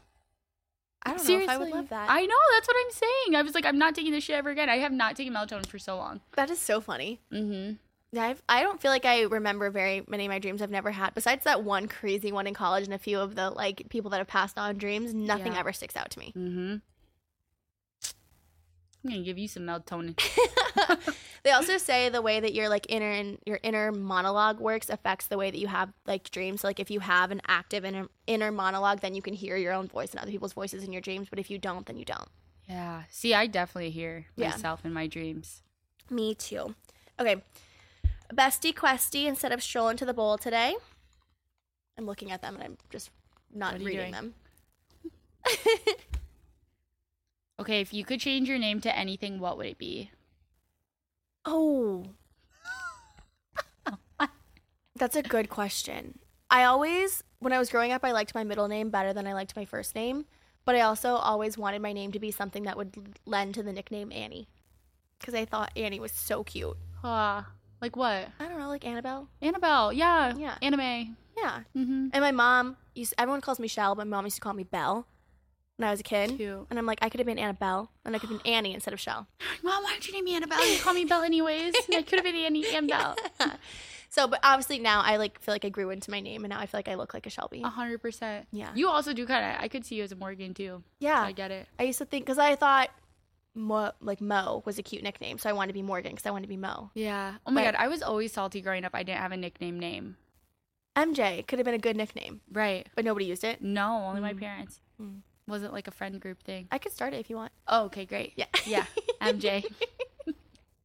I 1.03 1.11
don't 1.11 1.19
Seriously. 1.19 1.47
know 1.47 1.53
if 1.53 1.59
I 1.59 1.63
would 1.63 1.73
love 1.73 1.89
that. 1.89 2.09
I 2.09 2.25
know. 2.25 2.35
That's 2.55 2.67
what 2.67 2.75
I'm 2.85 2.91
saying. 2.91 3.35
I 3.35 3.41
was 3.43 3.53
like, 3.55 3.65
I'm 3.65 3.77
not 3.77 3.95
taking 3.95 4.11
this 4.11 4.23
shit 4.25 4.35
ever 4.35 4.49
again. 4.49 4.67
I 4.69 4.77
have 4.79 4.91
not 4.91 5.15
taken 5.15 5.33
melatonin 5.33 5.65
for 5.67 5.79
so 5.79 5.95
long. 5.95 6.21
that 6.35 6.49
is 6.49 6.59
so 6.59 6.81
funny. 6.81 7.21
Mm-hmm. 7.31 7.75
Yeah, 8.13 8.23
I've, 8.23 8.41
I 8.47 8.61
don't 8.63 8.79
feel 8.81 8.89
like 8.91 9.03
I 9.05 9.23
remember 9.23 9.69
very 9.69 10.01
many 10.07 10.25
of 10.25 10.29
my 10.29 10.39
dreams 10.39 10.61
I've 10.61 10.69
never 10.71 10.91
had. 10.91 11.13
Besides 11.13 11.43
that 11.43 11.63
one 11.63 11.87
crazy 11.87 12.31
one 12.31 12.47
in 12.47 12.53
college 12.53 12.85
and 12.85 12.93
a 12.93 12.97
few 12.97 13.19
of 13.19 13.35
the 13.35 13.49
like 13.49 13.83
people 13.89 14.09
that 14.11 14.17
have 14.19 14.27
passed 14.27 14.57
on 14.57 14.77
dreams, 14.77 15.13
nothing 15.13 15.53
Yeah. 15.53 15.59
ever 15.59 15.73
sticks 15.73 15.95
out 15.97 16.09
to 16.11 16.19
me. 16.19 16.33
Mm-hmm. 16.37 16.75
I'm 19.03 19.11
gonna 19.11 19.23
give 19.23 19.37
you 19.37 19.47
some 19.47 19.63
melatonin. 19.63 20.19
They 21.43 21.51
also 21.53 21.77
say 21.77 22.09
the 22.09 22.21
way 22.21 22.41
that 22.41 22.53
your 22.53 22.67
like 22.67 22.87
inner 22.89 23.09
and 23.09 23.37
your 23.45 23.59
inner 23.63 23.91
monologue 23.93 24.59
works 24.59 24.89
affects 24.89 25.27
the 25.27 25.37
way 25.37 25.49
that 25.49 25.57
you 25.57 25.67
have 25.67 25.93
like 26.05 26.29
dreams. 26.29 26.59
So, 26.61 26.67
like 26.67 26.79
if 26.81 26.91
you 26.91 26.99
have 26.99 27.31
an 27.31 27.41
active 27.47 27.85
inner 27.85 28.07
inner 28.25 28.51
monologue, 28.51 28.99
then 28.99 29.13
you 29.15 29.21
can 29.21 29.33
hear 29.33 29.55
your 29.55 29.71
own 29.71 29.87
voice 29.87 30.11
and 30.11 30.19
other 30.19 30.31
people's 30.31 30.51
voices 30.51 30.83
in 30.83 30.91
your 30.91 30.99
dreams. 31.01 31.27
But 31.29 31.39
if 31.39 31.49
you 31.49 31.57
don't, 31.57 31.85
then 31.85 31.95
you 31.97 32.03
don't. 32.03 32.27
yeah. 32.67 33.03
See, 33.09 33.33
I 33.33 33.47
definitely 33.47 33.91
hear 33.91 34.25
Yeah. 34.35 34.49
myself 34.49 34.83
in 34.83 34.91
my 34.91 35.07
dreams. 35.07 35.61
Me 36.09 36.35
too. 36.35 36.75
Okay, 37.17 37.41
bestie 38.33 38.75
questie. 38.75 39.27
Instead 39.27 39.51
of 39.51 39.61
strolling 39.63 39.97
to 39.97 40.05
the 40.05 40.13
bowl 40.13 40.37
today, 40.37 40.75
I'm 41.97 42.05
looking 42.05 42.31
at 42.31 42.41
them 42.41 42.55
and 42.55 42.63
I'm 42.63 42.77
just 42.89 43.11
not 43.53 43.79
reading 43.79 43.97
doing? 43.97 44.11
them. 44.11 44.33
Okay, 47.59 47.81
if 47.81 47.91
you 47.93 48.05
could 48.05 48.19
change 48.19 48.47
your 48.47 48.59
name 48.59 48.81
to 48.81 48.95
anything, 48.95 49.39
what 49.39 49.57
would 49.57 49.65
it 49.65 49.79
be? 49.79 50.11
Oh. 51.43 52.05
That's 54.95 55.15
a 55.15 55.23
good 55.23 55.49
question. 55.49 56.19
I 56.51 56.65
always, 56.65 57.23
when 57.39 57.53
I 57.53 57.57
was 57.57 57.69
growing 57.69 57.91
up, 57.91 58.05
I 58.05 58.11
liked 58.11 58.35
my 58.35 58.43
middle 58.43 58.67
name 58.67 58.91
better 58.91 59.11
than 59.11 59.25
I 59.25 59.33
liked 59.33 59.55
my 59.55 59.65
first 59.65 59.95
name. 59.95 60.25
But 60.65 60.75
I 60.75 60.81
also 60.81 61.15
always 61.15 61.57
wanted 61.57 61.81
my 61.81 61.93
name 61.93 62.11
to 62.11 62.19
be 62.19 62.29
something 62.29 62.63
that 62.63 62.77
would 62.77 62.95
lend 63.25 63.55
to 63.55 63.63
the 63.63 63.73
nickname 63.73 64.11
Annie. 64.11 64.47
Because 65.19 65.33
I 65.33 65.45
thought 65.45 65.71
Annie 65.75 65.99
was 65.99 66.11
so 66.11 66.43
cute. 66.43 66.77
Ah, 67.03 67.47
like 67.81 67.95
what? 67.95 68.27
I 68.39 68.47
don't 68.47 68.59
know, 68.59 68.67
like 68.69 68.85
Annabelle? 68.85 69.27
Annabelle. 69.41 69.93
Yeah. 69.93 70.33
Yeah. 70.37 70.55
Anime. 70.61 71.15
Yeah. 71.37 71.59
Mm-hmm. 71.75 72.07
And 72.13 72.21
my 72.21 72.31
mom, 72.31 72.77
used, 72.95 73.13
everyone 73.17 73.41
calls 73.41 73.59
me 73.59 73.67
Shell, 73.67 73.95
but 73.95 74.07
my 74.07 74.17
mom 74.17 74.25
used 74.25 74.37
to 74.37 74.41
call 74.41 74.53
me 74.53 74.63
Belle 74.63 75.05
when 75.77 75.87
I 75.87 75.91
was 75.91 75.99
a 75.99 76.03
kid. 76.03 76.35
Cute. 76.37 76.65
And 76.69 76.79
I'm 76.79 76.85
like, 76.85 76.99
I 77.01 77.09
could 77.09 77.19
have 77.19 77.27
been 77.27 77.37
Annabelle, 77.39 77.91
and 78.05 78.15
I 78.15 78.19
could 78.19 78.29
have 78.29 78.43
been 78.43 78.51
Annie 78.51 78.73
instead 78.73 78.93
of 78.93 78.99
Shell. 78.99 79.27
Mom, 79.63 79.83
why 79.83 79.93
did 79.95 80.07
you 80.07 80.13
name 80.13 80.25
me 80.25 80.35
Annabelle? 80.35 80.67
You 80.67 80.79
call 80.79 80.93
me 80.93 81.05
Belle 81.05 81.21
anyways. 81.23 81.75
I 81.93 82.01
could 82.01 82.15
have 82.19 82.23
been 82.23 82.35
Annie 82.35 82.67
Annabelle. 82.67 83.15
So, 84.09 84.25
but 84.25 84.39
obviously 84.41 84.79
now 84.79 85.01
I 85.01 85.17
like 85.17 85.39
feel 85.41 85.53
like 85.53 85.65
I 85.65 85.69
grew 85.69 85.89
into 85.89 86.09
my 86.11 86.21
name, 86.21 86.45
and 86.45 86.51
now 86.51 86.59
I 86.59 86.65
feel 86.65 86.77
like 86.77 86.87
I 86.87 86.95
look 86.95 87.13
like 87.13 87.25
a 87.25 87.29
Shelby. 87.29 87.61
A 87.63 87.69
hundred 87.69 88.01
percent. 88.01 88.47
Yeah. 88.51 88.69
You 88.73 88.87
also 88.87 89.11
do 89.13 89.25
kind 89.27 89.45
of. 89.45 89.61
I 89.61 89.67
could 89.67 89.85
see 89.85 89.95
you 89.95 90.03
as 90.03 90.13
a 90.13 90.15
Morgan 90.15 90.53
too. 90.53 90.81
yeah. 90.99 91.21
I 91.21 91.33
get 91.33 91.51
it. 91.51 91.67
I 91.77 91.83
used 91.83 91.99
to 91.99 92.05
think 92.05 92.25
because 92.25 92.37
I 92.39 92.55
thought 92.55 92.89
Mo, 93.57 93.91
like 93.99 94.21
Mo 94.21 94.61
was 94.65 94.77
a 94.79 94.83
cute 94.83 95.03
nickname, 95.03 95.37
so 95.37 95.49
I 95.49 95.53
wanted 95.53 95.69
to 95.69 95.73
be 95.73 95.81
Morgan 95.81 96.11
because 96.11 96.25
I 96.25 96.31
wanted 96.31 96.43
to 96.43 96.49
be 96.49 96.57
Mo. 96.57 96.91
Yeah. 96.93 97.35
Oh 97.45 97.51
my 97.51 97.63
But- 97.65 97.73
god, 97.73 97.83
I 97.83 97.87
was 97.87 98.01
always 98.01 98.31
salty 98.31 98.61
growing 98.61 98.85
up. 98.85 98.91
I 98.93 99.03
didn't 99.03 99.19
have 99.19 99.31
a 99.31 99.37
nickname 99.37 99.79
name. 99.79 100.17
MJ 100.95 101.45
could 101.47 101.59
have 101.59 101.65
been 101.65 101.73
a 101.75 101.79
good 101.79 101.95
nickname, 101.97 102.41
Right. 102.51 102.87
but 102.95 103.03
nobody 103.05 103.25
used 103.25 103.43
it. 103.43 103.61
No, 103.61 104.05
only 104.05 104.21
my 104.21 104.33
Mm. 104.33 104.39
parents. 104.39 104.79
Mm. 105.01 105.21
Wasn't 105.47 105.71
like 105.73 105.87
a 105.87 105.91
friend 105.91 106.19
group 106.19 106.41
thing. 106.43 106.67
I 106.71 106.77
could 106.77 106.91
start 106.91 107.13
it 107.13 107.19
if 107.19 107.29
you 107.29 107.35
want. 107.35 107.51
Oh, 107.67 107.85
okay, 107.85 108.05
great. 108.05 108.33
Yeah. 108.35 108.45
Yeah. 108.65 108.85
MJ. 109.21 109.63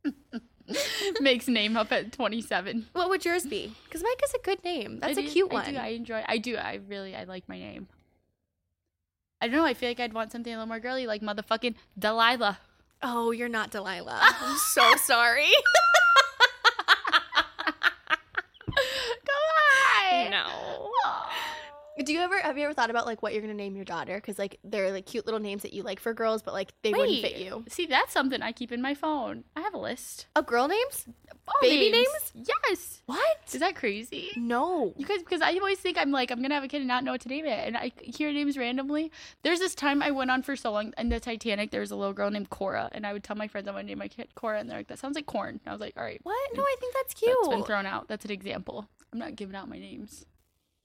Makes 1.20 1.48
name 1.48 1.76
up 1.76 1.92
at 1.92 2.12
27. 2.12 2.86
What 2.92 3.08
would 3.10 3.24
yours 3.24 3.44
be? 3.46 3.74
Because 3.84 4.02
Mike 4.02 4.20
is 4.24 4.34
a 4.34 4.38
good 4.38 4.62
name. 4.64 4.98
That's 5.00 5.18
I 5.18 5.20
a 5.22 5.24
do- 5.24 5.30
cute 5.30 5.50
I 5.50 5.54
one. 5.54 5.72
do. 5.72 5.76
I 5.78 5.86
enjoy. 5.88 6.24
I 6.26 6.38
do. 6.38 6.56
I 6.56 6.80
really. 6.88 7.14
I 7.14 7.24
like 7.24 7.48
my 7.48 7.58
name. 7.58 7.88
I 9.42 9.48
don't 9.48 9.56
know. 9.56 9.64
I 9.64 9.74
feel 9.74 9.90
like 9.90 9.98
I'd 9.98 10.12
want 10.12 10.30
something 10.30 10.52
a 10.52 10.56
little 10.56 10.68
more 10.68 10.78
girly, 10.78 11.04
like 11.08 11.20
motherfucking 11.20 11.74
Delilah. 11.98 12.60
oh, 13.02 13.32
you're 13.32 13.48
not 13.48 13.72
Delilah. 13.72 14.20
I'm 14.40 14.56
so 14.56 14.94
sorry. 14.98 15.48
Come 18.64 19.42
on. 20.12 20.30
no. 20.30 20.71
Do 21.98 22.12
you 22.12 22.20
ever 22.20 22.38
have 22.40 22.56
you 22.56 22.64
ever 22.64 22.72
thought 22.72 22.90
about 22.90 23.06
like 23.06 23.22
what 23.22 23.32
you're 23.32 23.42
gonna 23.42 23.54
name 23.54 23.76
your 23.76 23.84
daughter? 23.84 24.14
Because 24.14 24.38
like 24.38 24.58
they're 24.64 24.90
like 24.90 25.06
cute 25.06 25.26
little 25.26 25.40
names 25.40 25.62
that 25.62 25.72
you 25.72 25.82
like 25.82 26.00
for 26.00 26.14
girls, 26.14 26.42
but 26.42 26.54
like 26.54 26.72
they 26.82 26.92
wouldn't 26.92 27.20
fit 27.20 27.36
you. 27.36 27.64
See, 27.68 27.86
that's 27.86 28.12
something 28.12 28.40
I 28.40 28.52
keep 28.52 28.72
in 28.72 28.80
my 28.80 28.94
phone. 28.94 29.44
I 29.54 29.60
have 29.60 29.74
a 29.74 29.78
list. 29.78 30.26
of 30.34 30.46
girl 30.46 30.68
names? 30.68 31.06
All 31.46 31.54
Baby 31.60 32.04
Yes. 32.34 33.02
What? 33.06 33.36
Is 33.52 33.60
that 33.60 33.74
crazy? 33.74 34.30
No. 34.36 34.94
You 34.96 35.04
guys, 35.04 35.18
because 35.18 35.42
I 35.42 35.52
always 35.54 35.78
think 35.78 35.98
I'm 35.98 36.10
like 36.12 36.30
I'm 36.30 36.40
gonna 36.40 36.54
have 36.54 36.64
a 36.64 36.68
kid 36.68 36.78
and 36.78 36.88
not 36.88 37.04
know 37.04 37.12
what 37.12 37.20
to 37.22 37.28
name 37.28 37.44
it, 37.44 37.66
and 37.66 37.76
I 37.76 37.92
hear 38.00 38.32
names 38.32 38.56
randomly. 38.56 39.12
There's 39.42 39.58
this 39.58 39.74
time 39.74 40.02
I 40.02 40.12
went 40.12 40.30
on 40.30 40.42
for 40.42 40.56
so 40.56 40.72
long 40.72 40.94
in 40.96 41.08
the 41.08 41.20
Titanic. 41.20 41.70
There 41.72 41.80
was 41.80 41.90
a 41.90 41.96
little 41.96 42.14
girl 42.14 42.30
named 42.30 42.48
Cora, 42.50 42.88
and 42.92 43.06
I 43.06 43.12
would 43.12 43.24
tell 43.24 43.36
my 43.36 43.48
friends 43.48 43.68
I'm 43.68 43.74
gonna 43.74 43.84
name 43.84 43.98
my 43.98 44.08
kid 44.08 44.34
Cora, 44.34 44.60
and 44.60 44.70
they're 44.70 44.78
like, 44.78 44.88
"That 44.88 44.98
sounds 44.98 45.16
like 45.16 45.26
corn." 45.26 45.60
And 45.64 45.68
I 45.68 45.72
was 45.72 45.80
like, 45.80 45.94
"All 45.96 46.04
right, 46.04 46.20
What? 46.22 46.56
No, 46.56 46.62
I 46.62 46.76
think 46.80 46.94
that's 46.94 47.14
cute. 47.14 47.36
that's 47.42 47.54
been 47.54 47.64
thrown 47.64 47.86
out. 47.86 48.08
That's 48.08 48.24
an 48.24 48.30
example. 48.30 48.88
I'm 49.12 49.18
not 49.18 49.36
giving 49.36 49.56
out 49.56 49.68
my 49.68 49.78
names." 49.78 50.24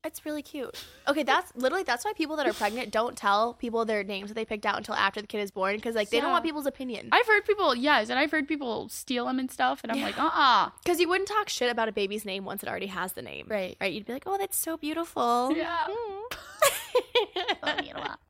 It's 0.08 0.26
really 0.26 0.42
cute. 0.42 0.74
Okay, 1.08 1.24
that's 1.24 1.52
literally 1.56 1.84
that's 1.84 2.06
why 2.06 2.14
people 2.14 2.38
that 2.38 2.48
are 2.48 2.54
pregnant 2.54 2.92
don't 2.92 3.18
tell 3.18 3.54
people 3.54 3.84
their 3.84 4.06
names 4.06 4.30
that 4.30 4.36
they 4.36 4.46
picked 4.46 4.66
out 4.66 4.78
until 4.78 4.96
after 4.96 5.20
the 5.20 5.28
kid 5.28 5.42
is 5.42 5.52
born 5.52 5.76
because 5.76 5.96
like 5.96 6.10
they 6.10 6.20
don't 6.22 6.30
Yeah. 6.30 6.32
want 6.32 6.46
people's 6.46 6.66
opinion. 6.66 7.10
I've 7.12 7.28
heard 7.28 7.44
people, 7.46 7.76
yes, 7.76 8.10
and 8.10 8.18
I've 8.18 8.32
heard 8.32 8.48
people 8.48 8.88
steal 8.88 9.26
them 9.26 9.38
and 9.38 9.52
stuff, 9.52 9.82
and 9.84 9.92
I'm 9.92 10.02
like, 10.02 10.18
uh, 10.18 10.30
uh 10.34 10.70
Because 10.82 11.02
you 11.02 11.10
wouldn't 11.10 11.28
talk 11.28 11.50
shit 11.50 11.70
about 11.70 11.90
a 11.90 11.92
baby's 11.92 12.24
name 12.24 12.46
once 12.46 12.64
it 12.64 12.70
already 12.70 12.88
has 12.88 13.12
the 13.14 13.22
name. 13.22 13.48
Right. 13.50 13.76
Right. 13.82 13.92
You'd 13.94 14.06
be 14.06 14.14
like, 14.14 14.24
oh, 14.26 14.38
that's 14.38 14.58
so 14.58 14.78
beautiful. 14.78 15.52
Yeah. 15.56 15.78
Mm. 15.90 16.38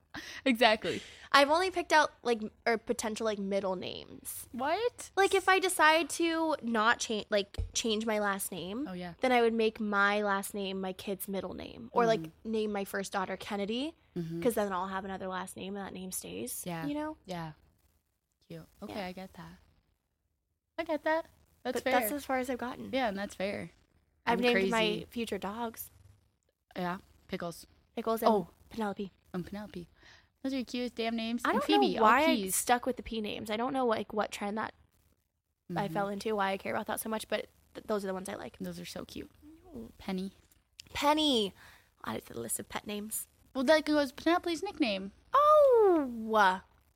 exactly. 0.48 1.02
I've 1.32 1.50
only 1.50 1.70
picked 1.72 1.92
out 1.92 2.12
like 2.24 2.42
or 2.66 2.78
potential 2.78 3.26
like 3.26 3.38
middle 3.38 3.76
names. 3.76 4.48
What? 4.52 5.12
Like 5.16 5.36
if 5.36 5.50
I 5.50 5.60
decide 5.60 6.10
to 6.12 6.56
not 6.64 7.00
change 7.00 7.26
like 7.30 7.58
change 7.74 8.06
my 8.06 8.20
last 8.20 8.52
name, 8.52 8.88
Oh 8.90 8.94
yeah. 8.94 9.14
then 9.22 9.32
I 9.32 9.42
would 9.42 9.54
make 9.54 9.80
my 9.80 10.22
last 10.24 10.54
name 10.54 10.80
my 10.82 10.94
kid's 10.94 11.28
middle 11.28 11.54
name, 11.54 11.90
or 11.92 12.06
like 12.06 12.22
mm. 12.22 12.32
name 12.46 12.72
my 12.72 12.86
first 12.86 13.12
daughter 13.12 13.36
Kennedy, 13.38 13.94
mm-hmm. 14.18 14.40
because 14.40 14.56
then 14.56 14.72
I'll 14.72 14.88
have 14.88 15.06
another 15.06 15.28
last 15.28 15.58
name 15.58 15.76
and 15.76 15.86
that 15.86 15.94
name 15.94 16.12
stays. 16.12 16.64
Yeah. 16.66 16.86
You 16.86 16.94
know. 16.94 17.18
Yeah. 17.26 17.52
Cute. 18.48 18.66
Okay, 18.82 18.94
Yeah. 18.96 19.06
I 19.08 19.12
get 19.12 19.34
that. 19.34 19.58
I 20.80 20.84
get 20.84 21.04
that. 21.04 21.26
That's 21.64 21.82
but 21.82 21.84
fair. 21.84 22.00
that's 22.00 22.12
as 22.14 22.24
far 22.26 22.40
as 22.40 22.50
I've 22.50 22.58
gotten. 22.58 22.90
yeah, 22.94 23.10
and 23.10 23.18
that's 23.18 23.36
fair. 23.36 23.72
I've 24.26 24.40
I'm 24.40 24.44
named 24.44 24.70
my 24.72 25.06
future 25.10 25.38
dogs 25.38 25.90
Yeah. 26.76 26.98
Pickles. 27.28 27.66
Pickles 27.96 28.22
and 28.22 28.32
Oh. 28.32 28.50
Penelope. 28.70 29.12
I'm 29.34 29.44
Penelope. 29.44 29.88
Those 30.44 30.54
are 30.54 30.58
the 30.58 30.64
cutest 30.64 30.96
damn 30.96 31.16
names. 31.16 31.42
I 31.46 31.52
don't 31.54 31.64
Phoebe, 31.64 31.96
know 31.96 32.02
why 32.04 32.26
I 32.26 32.48
stuck 32.50 32.86
with 32.86 32.98
the 32.98 33.04
P 33.04 33.22
names. 33.22 33.50
I 33.50 33.58
don't 33.58 33.74
know 33.74 33.86
like 33.86 34.14
what 34.14 34.32
trend 34.32 34.58
that 34.58 34.74
I 35.76 35.88
Mhm. 35.88 35.94
fell 35.94 36.08
into, 36.10 36.36
why 36.36 36.52
I 36.52 36.58
care 36.58 36.74
about 36.74 36.88
that 36.88 37.00
so 37.00 37.10
much, 37.10 37.28
but 37.28 37.48
th- 37.74 37.86
those 37.88 38.04
are 38.04 38.08
the 38.08 38.14
ones 38.14 38.30
I 38.30 38.36
like. 38.36 38.58
Those 38.60 38.80
are 38.80 38.86
so 38.86 39.04
cute. 39.06 39.30
Penny. 39.98 40.32
Penny. 40.94 41.54
Add 42.06 42.18
it 42.18 42.26
to 42.28 42.34
the 42.34 42.40
list 42.40 42.60
of 42.60 42.70
pet 42.70 42.88
names. 42.88 43.28
Well, 43.54 43.64
that 43.66 43.86
goes 43.86 44.12
Penelope's 44.12 44.64
nickname. 44.64 45.12
Oh, 45.34 46.08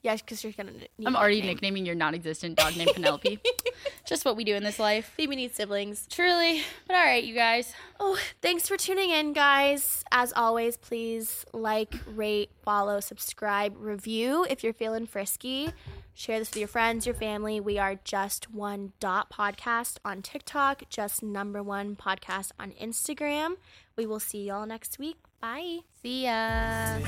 yeah, 0.01 0.15
because 0.15 0.43
you're 0.43 0.53
gonna. 0.53 0.71
Need 0.71 0.87
I'm 1.05 1.15
a 1.15 1.19
already 1.19 1.35
nickname. 1.37 1.53
nicknaming 1.55 1.85
your 1.85 1.95
non-existent 1.95 2.57
dog 2.57 2.75
named 2.75 2.91
Penelope. 2.93 3.39
Just 4.05 4.25
what 4.25 4.35
we 4.35 4.43
do 4.43 4.55
in 4.55 4.63
this 4.63 4.79
life. 4.79 5.13
Phoebe 5.15 5.35
needs 5.35 5.55
siblings. 5.55 6.07
Truly. 6.09 6.63
But 6.87 6.95
all 6.95 7.03
right, 7.03 7.23
you 7.23 7.35
guys. 7.35 7.73
Oh, 7.99 8.17
thanks 8.41 8.67
for 8.67 8.77
tuning 8.77 9.11
in, 9.11 9.33
guys. 9.33 10.03
As 10.11 10.33
always, 10.35 10.75
please 10.77 11.45
like, 11.53 11.93
rate, 12.07 12.49
follow, 12.63 12.99
subscribe, 12.99 13.75
review 13.77 14.45
if 14.49 14.63
you're 14.63 14.73
feeling 14.73 15.05
frisky. 15.05 15.71
Share 16.13 16.39
this 16.39 16.49
with 16.49 16.57
your 16.57 16.67
friends, 16.67 17.05
your 17.05 17.15
family. 17.15 17.59
We 17.59 17.77
are 17.77 17.95
just 18.03 18.51
one 18.51 18.91
dot 18.99 19.31
podcast 19.31 19.97
on 20.03 20.21
TikTok, 20.21 20.83
just 20.89 21.23
number 21.23 21.63
one 21.63 21.95
podcast 21.95 22.51
on 22.59 22.71
Instagram. 22.73 23.55
We 23.95 24.05
will 24.05 24.19
see 24.19 24.47
y'all 24.47 24.65
next 24.65 24.99
week. 24.99 25.17
Bye. 25.41 25.81
See 26.03 26.25
ya. 26.25 27.01